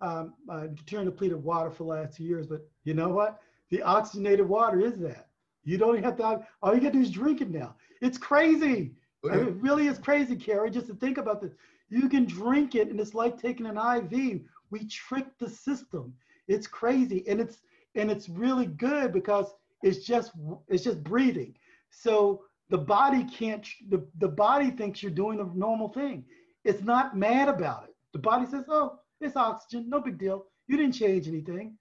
um, 0.00 0.34
uh, 0.48 0.66
deuterium 0.74 1.04
depleted 1.04 1.42
water 1.42 1.70
for 1.70 1.84
the 1.84 1.90
last 1.90 2.16
two 2.16 2.24
years, 2.24 2.46
but 2.46 2.68
you 2.84 2.94
know 2.94 3.08
what? 3.08 3.40
The 3.70 3.82
oxygenated 3.82 4.48
water 4.48 4.80
is 4.80 4.98
that. 4.98 5.28
You 5.64 5.76
don't 5.76 6.02
have 6.02 6.16
to. 6.16 6.46
All 6.62 6.74
you 6.74 6.80
got 6.80 6.92
to 6.92 6.98
do 6.98 7.00
is 7.00 7.10
drink 7.10 7.40
it 7.40 7.50
now. 7.50 7.74
It's 8.00 8.16
crazy. 8.16 8.94
Okay. 9.24 9.34
I 9.34 9.38
mean, 9.38 9.48
it 9.48 9.62
really 9.62 9.86
is 9.86 9.98
crazy, 9.98 10.36
Kerry. 10.36 10.70
Just 10.70 10.86
to 10.86 10.94
think 10.94 11.18
about 11.18 11.40
this. 11.42 11.52
You 11.90 12.08
can 12.08 12.24
drink 12.26 12.74
it, 12.74 12.88
and 12.88 13.00
it's 13.00 13.14
like 13.14 13.40
taking 13.40 13.66
an 13.66 13.78
IV. 13.78 14.40
We 14.70 14.84
trick 14.86 15.26
the 15.38 15.48
system. 15.48 16.14
It's 16.46 16.66
crazy, 16.66 17.26
and 17.28 17.40
it's 17.40 17.58
and 17.94 18.10
it's 18.10 18.28
really 18.28 18.66
good 18.66 19.12
because 19.12 19.46
it's 19.82 20.04
just 20.04 20.32
it's 20.68 20.84
just 20.84 21.02
breathing. 21.02 21.54
So 21.90 22.42
the 22.68 22.78
body 22.78 23.24
can't. 23.24 23.66
The 23.88 24.06
the 24.18 24.28
body 24.28 24.70
thinks 24.70 25.02
you're 25.02 25.12
doing 25.12 25.38
the 25.38 25.50
normal 25.54 25.88
thing. 25.88 26.24
It's 26.64 26.82
not 26.82 27.16
mad 27.16 27.48
about 27.48 27.84
it. 27.84 27.94
The 28.12 28.18
body 28.18 28.46
says, 28.46 28.64
"Oh, 28.68 28.98
it's 29.20 29.36
oxygen, 29.36 29.88
no 29.88 30.00
big 30.00 30.18
deal. 30.18 30.46
You 30.66 30.76
didn't 30.76 30.94
change 30.94 31.26
anything. 31.28 31.78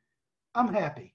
I'm 0.56 0.74
happy." 0.74 1.14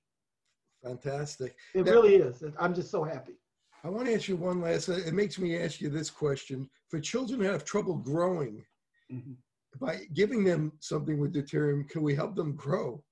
Fantastic. 0.82 1.56
It 1.74 1.86
Now- 1.86 1.92
really 1.92 2.16
is. 2.16 2.42
I'm 2.58 2.74
just 2.74 2.90
so 2.90 3.04
happy. 3.04 3.38
I 3.84 3.88
want 3.88 4.06
to 4.06 4.14
ask 4.14 4.28
you 4.28 4.36
one 4.36 4.60
last. 4.60 4.88
It 4.88 5.14
makes 5.14 5.38
me 5.38 5.56
ask 5.58 5.80
you 5.80 5.88
this 5.88 6.10
question: 6.10 6.68
For 6.88 7.00
children 7.00 7.40
who 7.40 7.46
have 7.46 7.64
trouble 7.64 7.96
growing, 7.96 8.64
Mhm. 9.12 9.36
by 9.80 10.06
giving 10.12 10.44
them 10.44 10.72
something 10.80 11.18
with 11.18 11.32
deuterium, 11.32 11.88
can 11.88 12.02
we 12.02 12.14
help 12.14 12.34
them 12.34 12.54
grow? 12.54 13.02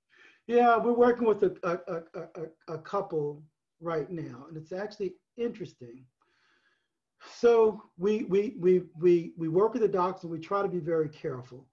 Yeah, 0.47 0.77
we're 0.79 0.93
working 0.93 1.27
with 1.27 1.43
a, 1.43 1.53
a, 1.63 2.21
a, 2.21 2.43
a, 2.43 2.75
a 2.75 2.79
couple 2.79 3.43
right 3.81 4.11
now, 4.11 4.47
and 4.49 4.57
it's 4.57 4.73
actually 4.73 5.15
interesting. 5.37 6.05
So 7.35 7.83
we, 7.99 8.25
we, 8.25 8.57
we, 8.59 8.83
we, 8.99 9.33
we 9.37 9.49
work 9.49 9.73
with 9.75 9.83
the 9.83 9.89
docs 9.89 10.23
and 10.23 10.33
we 10.33 10.39
try 10.39 10.63
to 10.63 10.69
be 10.69 10.79
very 10.79 11.09
careful. 11.09 11.67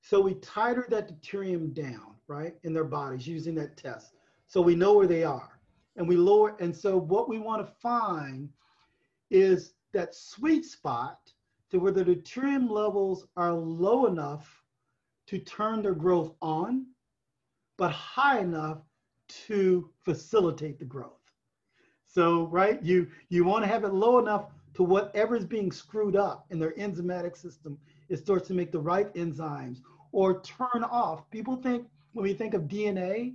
So 0.00 0.20
we 0.20 0.34
titer 0.34 0.88
that 0.88 1.08
deuterium 1.08 1.72
down, 1.74 2.16
right, 2.26 2.54
in 2.62 2.72
their 2.72 2.84
bodies 2.84 3.26
using 3.26 3.54
that 3.56 3.76
test. 3.76 4.12
So 4.46 4.60
we 4.60 4.74
know 4.74 4.94
where 4.94 5.06
they 5.06 5.24
are. 5.24 5.60
And 5.96 6.08
we 6.08 6.16
lower, 6.16 6.56
and 6.58 6.74
so 6.74 6.98
what 6.98 7.28
we 7.28 7.38
want 7.38 7.64
to 7.64 7.72
find 7.80 8.48
is 9.30 9.74
that 9.92 10.14
sweet 10.14 10.64
spot 10.64 11.18
to 11.74 11.80
where 11.80 11.90
the 11.90 12.04
deuterium 12.04 12.70
levels 12.70 13.26
are 13.36 13.52
low 13.52 14.06
enough 14.06 14.62
to 15.26 15.40
turn 15.40 15.82
their 15.82 15.92
growth 15.92 16.32
on, 16.40 16.86
but 17.76 17.90
high 17.90 18.38
enough 18.38 18.78
to 19.26 19.90
facilitate 20.04 20.78
the 20.78 20.84
growth. 20.84 21.32
So, 22.06 22.46
right, 22.46 22.80
you 22.80 23.08
you 23.28 23.42
want 23.42 23.64
to 23.64 23.68
have 23.68 23.82
it 23.82 23.92
low 23.92 24.20
enough 24.20 24.52
to 24.74 24.84
whatever 24.84 25.34
is 25.34 25.44
being 25.44 25.72
screwed 25.72 26.14
up 26.14 26.46
in 26.50 26.60
their 26.60 26.74
enzymatic 26.74 27.36
system, 27.36 27.76
it 28.08 28.18
starts 28.18 28.46
to 28.46 28.54
make 28.54 28.70
the 28.70 28.78
right 28.78 29.12
enzymes 29.14 29.80
or 30.12 30.42
turn 30.42 30.84
off. 30.84 31.28
People 31.32 31.56
think 31.56 31.88
when 32.12 32.22
we 32.22 32.34
think 32.34 32.54
of 32.54 32.68
DNA 32.68 33.34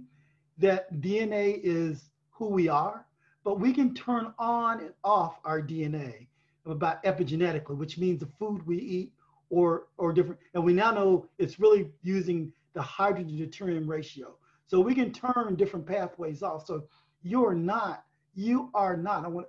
that 0.58 0.94
DNA 1.02 1.60
is 1.62 2.10
who 2.30 2.48
we 2.48 2.70
are, 2.70 3.06
but 3.44 3.60
we 3.60 3.74
can 3.74 3.94
turn 3.94 4.34
on 4.40 4.80
and 4.80 4.94
off 5.04 5.42
our 5.44 5.62
DNA 5.62 6.29
about 6.66 7.04
epigenetically, 7.04 7.78
which 7.78 7.98
means 7.98 8.20
the 8.20 8.30
food 8.38 8.66
we 8.66 8.78
eat 8.78 9.14
or 9.50 9.88
or 9.98 10.14
different. 10.14 10.40
And 10.54 10.64
we 10.64 10.74
now 10.74 10.92
know 10.92 11.28
it's 11.38 11.60
really 11.60 11.90
using 12.02 12.54
the 12.74 12.82
hydrogen 12.82 13.38
deuterium 13.38 13.88
ratio. 13.88 14.36
So 14.68 14.80
we 14.80 14.94
can 14.94 15.12
turn 15.12 15.56
different 15.56 15.88
pathways 15.88 16.44
off. 16.44 16.68
So 16.68 16.84
you're 17.24 17.56
not, 17.56 18.04
you 18.36 18.70
are 18.76 18.96
not, 18.96 19.26
I 19.26 19.28
want 19.28 19.48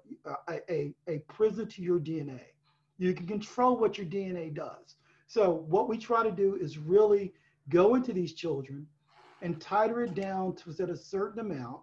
a, 0.49 0.61
a, 0.71 0.95
a 1.09 1.19
prison 1.29 1.67
to 1.69 1.83
your 1.83 1.99
DNA. 1.99 2.41
You 2.99 3.13
can 3.13 3.27
control 3.27 3.77
what 3.77 3.99
your 3.99 4.07
DNA 4.07 4.55
does. 4.55 4.97
So 5.27 5.65
what 5.69 5.89
we 5.89 5.99
try 5.99 6.23
to 6.23 6.31
do 6.31 6.57
is 6.57 6.79
really 6.79 7.35
go 7.69 7.95
into 7.95 8.13
these 8.13 8.33
children 8.33 8.87
and 9.43 9.61
titer 9.61 10.07
it 10.07 10.15
down 10.15 10.55
to 10.57 10.71
a 10.91 10.97
certain 10.97 11.41
amount, 11.41 11.81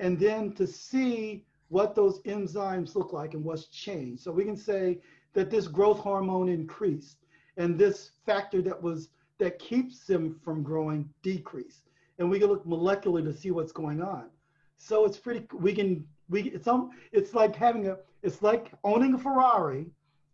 and 0.00 0.18
then 0.18 0.52
to 0.52 0.66
see 0.66 1.44
what 1.74 1.96
those 1.96 2.20
enzymes 2.20 2.94
look 2.94 3.12
like 3.12 3.34
and 3.34 3.42
what's 3.42 3.66
changed. 3.66 4.22
So 4.22 4.30
we 4.30 4.44
can 4.44 4.56
say 4.56 5.00
that 5.32 5.50
this 5.50 5.66
growth 5.66 5.98
hormone 5.98 6.48
increased 6.48 7.16
and 7.56 7.76
this 7.76 8.12
factor 8.24 8.62
that 8.62 8.80
was 8.80 9.08
that 9.38 9.58
keeps 9.58 10.06
them 10.06 10.38
from 10.44 10.62
growing 10.62 11.08
decreased. 11.24 11.88
And 12.20 12.30
we 12.30 12.38
can 12.38 12.46
look 12.46 12.64
molecularly 12.64 13.24
to 13.24 13.32
see 13.32 13.50
what's 13.50 13.72
going 13.72 14.00
on. 14.00 14.26
So 14.78 15.04
it's 15.04 15.18
pretty 15.18 15.48
we 15.52 15.74
can 15.74 16.06
we 16.28 16.42
it's 16.42 16.68
um 16.68 16.92
it's 17.10 17.34
like 17.34 17.56
having 17.56 17.88
a 17.88 17.96
it's 18.22 18.40
like 18.40 18.70
owning 18.84 19.14
a 19.14 19.18
Ferrari 19.18 19.86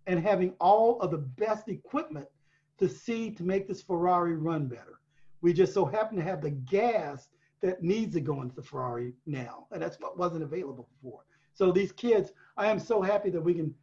and 0.07 0.21
having 0.23 0.53
all 0.61 1.01
of 1.01 1.11
the 1.11 1.25
best 1.45 1.69
equipment 1.69 2.29
to 2.77 2.87
see 2.87 3.31
to 3.31 3.45
make 3.45 3.67
this 3.67 3.81
Ferrari 3.81 4.37
run 4.37 4.67
better. 4.67 5.01
We 5.41 5.55
just 5.55 5.73
so 5.73 5.87
happen 5.87 6.19
to 6.19 6.23
have 6.23 6.43
the 6.43 6.51
gas 6.51 7.31
that 7.63 7.83
needs 7.83 8.13
to 8.15 8.21
go 8.21 8.43
into 8.43 8.55
the 8.55 8.63
Ferrari 8.63 9.15
now, 9.25 9.67
and 9.71 9.81
that's 9.81 9.99
what 10.01 10.19
wasn't 10.19 10.43
available 10.43 10.87
before. 10.97 11.25
So 11.55 11.73
these 11.73 11.93
kids, 11.93 12.33
I 12.57 12.71
am 12.71 12.79
so 12.79 13.03
happy 13.03 13.31
that 13.31 13.41
we 13.41 13.55
can. 13.55 13.75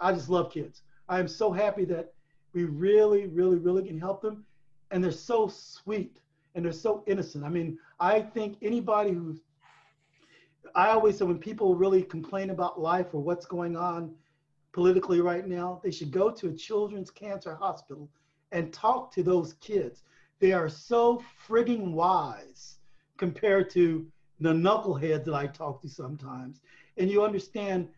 I 0.00 0.12
just 0.12 0.28
love 0.28 0.52
kids. 0.52 0.82
I 1.08 1.18
am 1.18 1.28
so 1.28 1.50
happy 1.52 1.84
that 1.86 2.12
we 2.52 2.64
really, 2.64 3.26
really, 3.26 3.56
really 3.56 3.84
can 3.86 3.98
help 3.98 4.22
them, 4.22 4.44
and 4.90 5.02
they're 5.02 5.10
so 5.10 5.48
sweet 5.48 6.18
and 6.54 6.64
they're 6.64 6.72
so 6.72 7.02
innocent. 7.06 7.44
I 7.44 7.48
mean, 7.48 7.78
I 7.98 8.20
think 8.20 8.58
anybody 8.62 9.10
who, 9.10 9.36
I 10.74 10.88
always 10.88 11.18
say 11.18 11.24
when 11.24 11.38
people 11.38 11.74
really 11.74 12.02
complain 12.02 12.50
about 12.50 12.80
life 12.80 13.08
or 13.12 13.20
what's 13.20 13.46
going 13.46 13.76
on 13.76 14.14
politically 14.72 15.20
right 15.20 15.46
now, 15.46 15.80
they 15.82 15.90
should 15.90 16.10
go 16.10 16.30
to 16.30 16.48
a 16.48 16.52
children's 16.52 17.10
cancer 17.10 17.54
hospital 17.54 18.08
and 18.52 18.72
talk 18.72 19.12
to 19.14 19.22
those 19.22 19.54
kids. 19.54 20.02
They 20.38 20.52
are 20.52 20.68
so 20.68 21.22
frigging 21.48 21.92
wise 21.92 22.78
compared 23.16 23.70
to 23.70 24.06
the 24.40 24.52
knuckleheads 24.52 25.24
that 25.24 25.34
I 25.34 25.46
talk 25.46 25.80
to 25.82 25.88
sometimes. 25.88 26.60
And 26.96 27.10
you 27.10 27.24
understand 27.24 27.88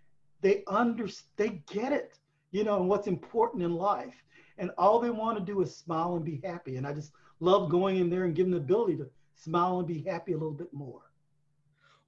they 0.41 0.63
under 0.67 1.09
they 1.37 1.63
get 1.73 1.93
it, 1.93 2.19
you 2.51 2.65
know, 2.65 2.77
and 2.77 2.89
what's 2.89 3.09
important 3.09 3.63
in 3.63 3.75
life. 3.75 4.23
And 4.59 4.71
all 4.79 5.01
they 5.01 5.11
want 5.11 5.39
to 5.39 5.45
do 5.45 5.61
is 5.61 5.77
smile 5.77 6.17
and 6.17 6.25
be 6.25 6.41
happy. 6.45 6.77
And 6.77 6.87
I 6.87 6.93
just 6.93 7.13
love 7.41 7.69
going 7.69 7.99
in 7.99 8.09
there 8.09 8.25
and 8.25 8.35
giving 8.35 8.53
the 8.53 8.59
ability 8.59 8.97
to 8.97 9.09
smile 9.35 9.79
and 9.79 9.87
be 9.87 10.03
happy 10.03 10.33
a 10.33 10.37
little 10.37 10.53
bit 10.53 10.73
more. 10.73 11.03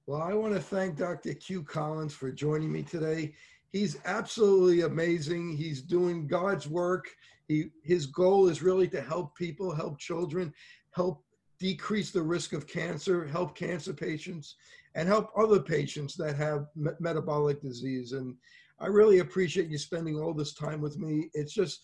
Well, 0.07 0.21
I 0.21 0.33
want 0.33 0.55
to 0.55 0.59
thank 0.59 0.97
Dr. 0.97 1.35
Qu 1.35 1.63
Collins 1.63 2.15
for 2.15 2.31
joining 2.31 2.71
me 2.71 2.81
today. 2.81 3.35
He's 3.71 3.99
absolutely 4.05 4.81
amazing. 4.81 5.55
He's 5.55 5.83
doing 5.83 6.25
God's 6.25 6.67
work. 6.67 7.09
He, 7.47 7.69
his 7.83 8.07
goal 8.07 8.47
is 8.47 8.63
really 8.63 8.87
to 8.87 9.01
help 9.01 9.35
people, 9.35 9.73
help 9.73 9.99
children, 9.99 10.51
help 10.91 11.23
decrease 11.59 12.11
the 12.11 12.21
risk 12.21 12.53
of 12.53 12.67
cancer, 12.67 13.25
help 13.25 13.55
cancer 13.55 13.93
patients, 13.93 14.55
and 14.95 15.07
help 15.07 15.31
other 15.37 15.59
patients 15.59 16.15
that 16.15 16.35
have 16.35 16.67
me- 16.75 16.91
metabolic 16.99 17.61
disease. 17.61 18.13
And 18.13 18.35
I 18.79 18.87
really 18.87 19.19
appreciate 19.19 19.67
you 19.67 19.77
spending 19.77 20.15
all 20.15 20.33
this 20.33 20.53
time 20.53 20.81
with 20.81 20.97
me. 20.97 21.29
It's 21.33 21.53
just, 21.53 21.81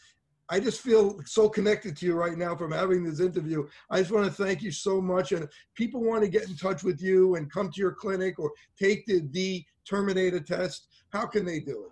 I 0.50 0.60
just 0.60 0.82
feel 0.82 1.20
so 1.26 1.50
connected 1.50 1.98
to 1.98 2.06
you 2.06 2.14
right 2.16 2.38
now 2.38 2.56
from 2.56 2.72
having 2.72 3.04
this 3.04 3.20
interview. 3.20 3.68
I 3.90 4.00
just 4.00 4.12
want 4.12 4.26
to 4.26 4.44
thank 4.44 4.62
you 4.62 4.72
so 4.72 5.02
much. 5.02 5.34
And 5.34 5.48
people 5.76 6.02
want 6.02 6.24
to 6.24 6.30
get 6.30 6.48
in 6.48 6.56
touch 6.56 6.84
with 6.84 7.02
you 7.02 7.36
and 7.36 7.52
come 7.52 7.70
to 7.72 7.82
your 7.82 7.94
clinic 7.94 8.40
or 8.40 8.52
take 8.80 9.06
the 9.06 9.22
D 9.22 9.66
Terminator 9.88 10.40
test, 10.40 10.88
how 11.10 11.26
can 11.26 11.46
they 11.46 11.60
do 11.60 11.86
it? 11.86 11.92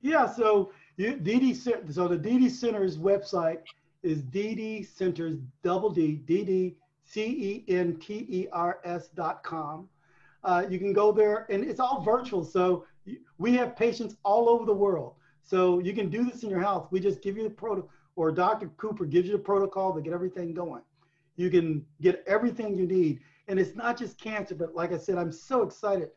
Yeah, 0.00 0.26
so 0.26 0.72
you, 0.96 1.14
DD 1.14 1.56
so 1.92 2.08
the 2.08 2.18
DD 2.18 2.50
Center's 2.50 2.98
website 2.98 3.60
is 4.02 4.22
DD 4.22 4.86
Centers 4.86 5.38
double 5.62 5.90
D 5.90 6.20
DD 6.26 6.74
C 7.12 7.64
E 7.68 7.72
N 7.74 7.96
T 7.96 8.26
E 8.28 8.48
R 8.52 8.80
S 8.84 9.08
dot 9.08 9.42
com. 9.42 9.88
Uh, 10.44 10.64
you 10.68 10.78
can 10.78 10.92
go 10.92 11.12
there, 11.12 11.46
and 11.50 11.62
it's 11.62 11.78
all 11.78 12.02
virtual. 12.02 12.42
So 12.42 12.86
we 13.38 13.52
have 13.54 13.76
patients 13.76 14.16
all 14.24 14.48
over 14.48 14.64
the 14.64 14.74
world. 14.74 15.14
So 15.42 15.78
you 15.80 15.92
can 15.92 16.08
do 16.08 16.24
this 16.24 16.42
in 16.42 16.48
your 16.50 16.62
house. 16.62 16.86
We 16.90 17.00
just 17.00 17.20
give 17.22 17.36
you 17.36 17.42
the 17.42 17.50
protocol, 17.50 17.90
or 18.16 18.32
Dr. 18.32 18.68
Cooper 18.78 19.04
gives 19.04 19.28
you 19.28 19.32
the 19.32 19.42
protocol 19.42 19.94
to 19.94 20.00
get 20.00 20.14
everything 20.14 20.54
going. 20.54 20.82
You 21.36 21.50
can 21.50 21.84
get 22.00 22.24
everything 22.26 22.76
you 22.76 22.86
need, 22.86 23.20
and 23.48 23.58
it's 23.58 23.76
not 23.76 23.98
just 23.98 24.18
cancer, 24.18 24.54
but 24.54 24.74
like 24.74 24.92
I 24.92 24.98
said, 24.98 25.18
I'm 25.18 25.32
so 25.32 25.62
excited 25.62 26.08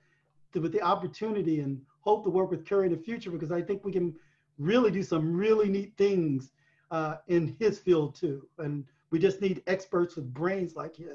to, 0.54 0.62
with 0.62 0.72
the 0.72 0.82
opportunity 0.82 1.60
and 1.60 1.82
hope 2.00 2.24
to 2.24 2.30
work 2.30 2.52
with 2.52 2.66
Kerry 2.66 2.86
in 2.86 2.93
the 2.93 2.98
future 2.98 3.32
because 3.32 3.52
I 3.52 3.62
think 3.62 3.84
we 3.84 3.91
can 3.91 4.16
really 4.58 4.91
do 4.91 5.04
some 5.04 5.36
really 5.36 5.68
neat 5.68 5.93
things 5.98 6.52
uh, 6.91 7.16
in 7.28 7.56
his 7.60 7.80
field 7.80 8.16
too. 8.16 8.48
And 8.60 8.86
we 9.12 9.20
just 9.20 9.41
need 9.41 9.62
experts 9.68 10.16
with 10.16 10.34
brains 10.34 10.76
like 10.76 10.95
he, 10.95 11.06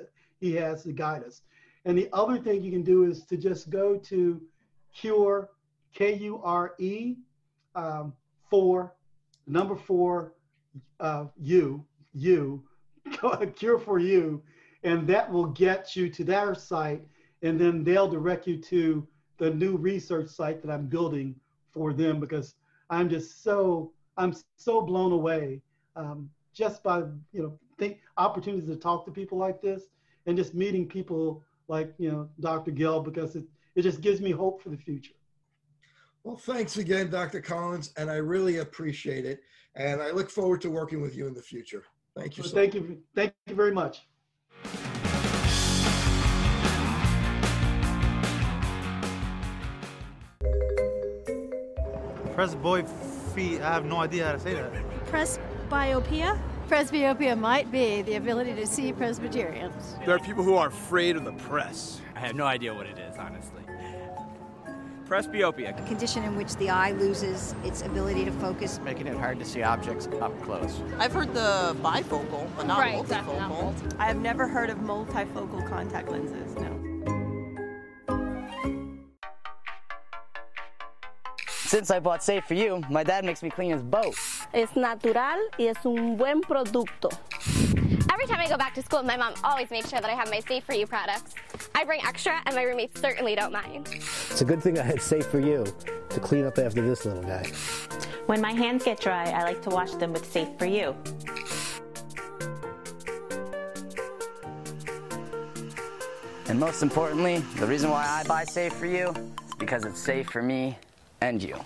he 0.40 0.54
has 0.54 0.82
to 0.84 0.92
guide 0.92 1.24
us. 1.24 1.42
And 1.84 1.96
the 1.96 2.08
other 2.12 2.38
thing 2.38 2.62
you 2.62 2.70
can 2.70 2.82
do 2.82 3.04
is 3.04 3.24
to 3.26 3.36
just 3.36 3.70
go 3.70 3.96
to 3.96 4.40
Kure, 4.94 5.50
K 5.94 6.14
U 6.14 6.40
R 6.42 6.74
E, 6.78 7.16
um, 7.74 8.12
four, 8.48 8.94
number 9.46 9.76
four, 9.76 10.34
uh, 10.98 11.26
U, 11.38 11.84
U, 12.14 12.62
Kure 13.56 13.78
for 13.78 13.98
You, 13.98 14.42
and 14.82 15.06
that 15.06 15.30
will 15.30 15.46
get 15.46 15.96
you 15.96 16.08
to 16.10 16.24
their 16.24 16.54
site. 16.54 17.02
And 17.42 17.58
then 17.58 17.82
they'll 17.82 18.08
direct 18.08 18.46
you 18.46 18.58
to 18.58 19.06
the 19.38 19.50
new 19.50 19.76
research 19.76 20.28
site 20.28 20.62
that 20.62 20.70
I'm 20.70 20.86
building 20.86 21.34
for 21.70 21.92
them 21.92 22.20
because 22.20 22.54
I'm 22.90 23.08
just 23.08 23.42
so 23.42 23.92
I'm 24.16 24.34
so 24.56 24.82
blown 24.82 25.12
away 25.12 25.62
um, 25.96 26.28
just 26.52 26.82
by 26.82 26.98
you 27.32 27.42
know 27.42 27.58
think 27.80 27.98
opportunities 28.16 28.68
to 28.68 28.76
talk 28.76 29.04
to 29.06 29.10
people 29.10 29.38
like 29.38 29.60
this 29.60 29.84
and 30.26 30.36
just 30.36 30.54
meeting 30.54 30.86
people 30.86 31.42
like 31.66 31.92
you 31.98 32.12
know 32.12 32.28
Dr. 32.38 32.70
Gelb 32.70 33.04
because 33.04 33.34
it 33.34 33.44
it 33.74 33.82
just 33.82 34.00
gives 34.00 34.20
me 34.20 34.30
hope 34.30 34.62
for 34.62 34.68
the 34.68 34.76
future. 34.76 35.14
Well, 36.22 36.36
thanks 36.36 36.76
again, 36.76 37.08
Dr. 37.08 37.40
Collins, 37.40 37.92
and 37.96 38.10
I 38.10 38.16
really 38.16 38.58
appreciate 38.58 39.24
it. 39.24 39.40
And 39.74 40.02
I 40.02 40.10
look 40.10 40.28
forward 40.28 40.60
to 40.62 40.70
working 40.70 41.00
with 41.00 41.16
you 41.16 41.26
in 41.26 41.34
the 41.34 41.42
future. 41.42 41.84
Thank 42.14 42.36
you. 42.36 42.42
So 42.42 42.50
So 42.50 42.56
thank 42.56 42.74
you. 42.74 43.02
Thank 43.14 43.32
you 43.46 43.54
very 43.54 43.72
much. 43.72 44.06
Press 52.34 52.54
boy 52.54 52.82
Presbyopia. 52.82 53.62
I 53.62 53.72
have 53.72 53.84
no 53.84 53.98
idea 53.98 54.26
how 54.26 54.32
to 54.32 54.40
say 54.40 54.54
that. 54.54 54.72
Presbyopia? 55.06 56.38
Presbyopia 56.70 57.36
might 57.36 57.72
be 57.72 58.00
the 58.02 58.14
ability 58.14 58.54
to 58.54 58.64
see 58.64 58.92
Presbyterians. 58.92 59.96
There 60.06 60.14
are 60.14 60.20
people 60.20 60.44
who 60.44 60.54
are 60.54 60.68
afraid 60.68 61.16
of 61.16 61.24
the 61.24 61.32
press. 61.32 62.00
I 62.14 62.20
have 62.20 62.36
no 62.36 62.44
idea 62.44 62.72
what 62.72 62.86
it 62.86 62.96
is, 62.96 63.16
honestly. 63.16 63.62
Presbyopia. 65.08 65.76
A 65.76 65.88
condition 65.88 66.22
in 66.22 66.36
which 66.36 66.54
the 66.58 66.70
eye 66.70 66.92
loses 66.92 67.56
its 67.64 67.82
ability 67.82 68.24
to 68.24 68.30
focus. 68.30 68.78
Making 68.84 69.08
it 69.08 69.16
hard 69.16 69.40
to 69.40 69.44
see 69.44 69.64
objects 69.64 70.06
up 70.20 70.40
close. 70.42 70.80
I've 71.00 71.12
heard 71.12 71.34
the 71.34 71.74
bifocal, 71.82 72.48
but 72.56 72.68
not 72.68 72.78
Right, 72.78 72.94
multifocal. 72.94 73.36
not 73.36 73.48
multi- 73.50 73.96
I 73.98 74.06
have 74.06 74.18
never 74.20 74.46
heard 74.46 74.70
of 74.70 74.78
multifocal 74.78 75.68
contact 75.68 76.08
lenses, 76.08 76.54
no. 76.54 76.79
Since 81.70 81.92
I 81.92 82.00
bought 82.00 82.20
Safe 82.24 82.44
for 82.44 82.54
You, 82.54 82.82
my 82.90 83.04
dad 83.04 83.24
makes 83.24 83.44
me 83.44 83.48
clean 83.48 83.70
his 83.70 83.80
boat. 83.80 84.16
Es 84.52 84.74
natural 84.74 85.38
y 85.56 85.66
es 85.66 85.76
un 85.86 86.16
buen 86.16 86.40
producto. 86.40 87.10
Every 88.12 88.26
time 88.26 88.40
I 88.40 88.48
go 88.48 88.56
back 88.56 88.74
to 88.74 88.82
school, 88.82 89.04
my 89.04 89.16
mom 89.16 89.34
always 89.44 89.70
makes 89.70 89.88
sure 89.88 90.00
that 90.00 90.10
I 90.10 90.14
have 90.14 90.28
my 90.32 90.40
Safe 90.40 90.64
for 90.64 90.74
You 90.74 90.88
products. 90.88 91.36
I 91.76 91.84
bring 91.84 92.04
extra, 92.04 92.42
and 92.44 92.56
my 92.56 92.64
roommates 92.64 93.00
certainly 93.00 93.36
don't 93.36 93.52
mind. 93.52 93.86
It's 93.92 94.40
a 94.40 94.44
good 94.44 94.60
thing 94.60 94.80
I 94.80 94.82
had 94.82 95.00
Safe 95.00 95.24
for 95.24 95.38
You 95.38 95.64
to 96.08 96.18
clean 96.18 96.44
up 96.44 96.58
after 96.58 96.82
this 96.82 97.04
little 97.04 97.22
guy. 97.22 97.46
When 98.26 98.40
my 98.40 98.50
hands 98.50 98.82
get 98.82 98.98
dry, 98.98 99.30
I 99.30 99.44
like 99.44 99.62
to 99.62 99.70
wash 99.70 99.92
them 99.92 100.12
with 100.12 100.26
Safe 100.26 100.48
for 100.58 100.66
You. 100.66 100.96
And 106.48 106.58
most 106.58 106.82
importantly, 106.82 107.38
the 107.60 107.66
reason 107.66 107.90
why 107.90 108.04
I 108.08 108.24
buy 108.24 108.42
Safe 108.42 108.72
for 108.72 108.86
You 108.86 109.10
is 109.10 109.54
because 109.56 109.84
it's 109.84 110.00
safe 110.00 110.28
for 110.30 110.42
me 110.42 110.76
and 111.20 111.42
you. 111.42 111.56